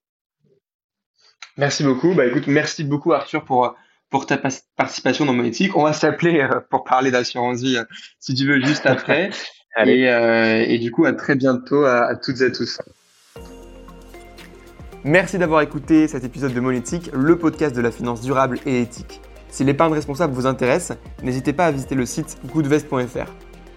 Merci 1.58 1.84
beaucoup. 1.84 2.14
Bah 2.14 2.26
écoute, 2.26 2.48
merci 2.48 2.84
beaucoup 2.84 3.14
Arthur 3.14 3.44
pour 3.44 3.76
pour 4.10 4.26
ta 4.26 4.38
participation 4.38 5.26
dans 5.26 5.34
Monétique. 5.34 5.76
On 5.76 5.84
va 5.84 5.92
s'appeler 5.92 6.48
pour 6.70 6.84
parler 6.84 7.12
d'assurance 7.12 7.62
vie 7.62 7.78
si 8.20 8.36
tu 8.36 8.46
veux 8.46 8.64
juste 8.64 8.86
après. 8.86 9.32
Et, 9.86 10.74
et, 10.74 10.80
du 10.80 10.92
coup, 10.92 11.06
à 11.06 11.14
très 11.14 11.36
bientôt 11.36 11.84
à, 11.84 12.06
à 12.06 12.16
toutes 12.16 12.42
et 12.42 12.46
à 12.46 12.52
tous. 12.52 12.80
Merci 15.04 15.38
d'avoir 15.38 15.62
écouté 15.62 16.08
cet 16.08 16.24
épisode 16.24 16.54
de 16.54 16.60
Monétique, 16.60 17.10
le 17.14 17.38
podcast 17.38 17.76
de 17.76 17.82
la 17.82 17.92
finance 17.92 18.22
durable 18.22 18.60
et 18.66 18.82
éthique. 18.82 19.22
Si 19.50 19.64
l'épargne 19.64 19.94
responsable 19.94 20.34
vous 20.34 20.46
intéresse, 20.46 20.92
n'hésitez 21.24 21.54
pas 21.54 21.68
à 21.68 21.72
visiter 21.72 21.96
le 21.96 22.06
site 22.06 22.38
goodvest.fr. 22.54 23.32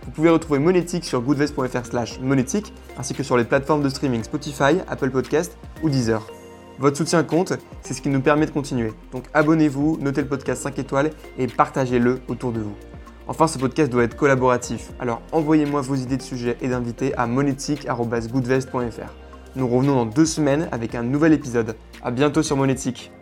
Vous 0.05 0.11
pouvez 0.11 0.31
retrouver 0.31 0.59
Monétique 0.59 1.05
sur 1.05 1.21
goodvest.fr 1.21 1.87
slash 1.87 2.19
monétique, 2.21 2.73
ainsi 2.99 3.15
que 3.15 3.23
sur 3.23 3.37
les 3.37 3.45
plateformes 3.45 3.83
de 3.83 3.89
streaming 3.89 4.25
Spotify, 4.25 4.79
Apple 4.89 5.11
Podcast 5.11 5.57
ou 5.83 5.91
Deezer. 5.91 6.27
Votre 6.79 6.97
soutien 6.97 7.23
compte, 7.23 7.53
c'est 7.83 7.95
ce 7.95 8.01
qui 8.01 8.09
nous 8.09 8.23
permet 8.23 8.47
de 8.47 8.51
continuer. 8.51 8.93
Donc 9.13 9.25
abonnez-vous, 9.35 9.99
notez 10.01 10.23
le 10.23 10.29
podcast 10.29 10.63
5 10.63 10.79
étoiles 10.79 11.11
et 11.39 11.47
partagez-le 11.47 12.21
autour 12.29 12.53
de 12.53 12.61
vous. 12.61 12.75
Enfin, 13.31 13.47
ce 13.47 13.59
podcast 13.59 13.93
doit 13.93 14.03
être 14.03 14.17
collaboratif, 14.17 14.91
alors 14.99 15.23
envoyez-moi 15.31 15.83
vos 15.83 15.95
idées 15.95 16.17
de 16.17 16.23
sujets 16.23 16.57
et 16.61 16.67
d'invités 16.67 17.15
à 17.15 17.29
monétique.goodvest.fr. 17.29 19.13
Nous 19.55 19.69
revenons 19.69 19.95
dans 19.95 20.07
deux 20.07 20.27
semaines 20.27 20.69
avec 20.73 20.97
un 20.97 21.05
nouvel 21.05 21.33
épisode. 21.33 21.77
A 22.03 22.11
bientôt 22.11 22.43
sur 22.43 22.57
Monétique. 22.57 23.13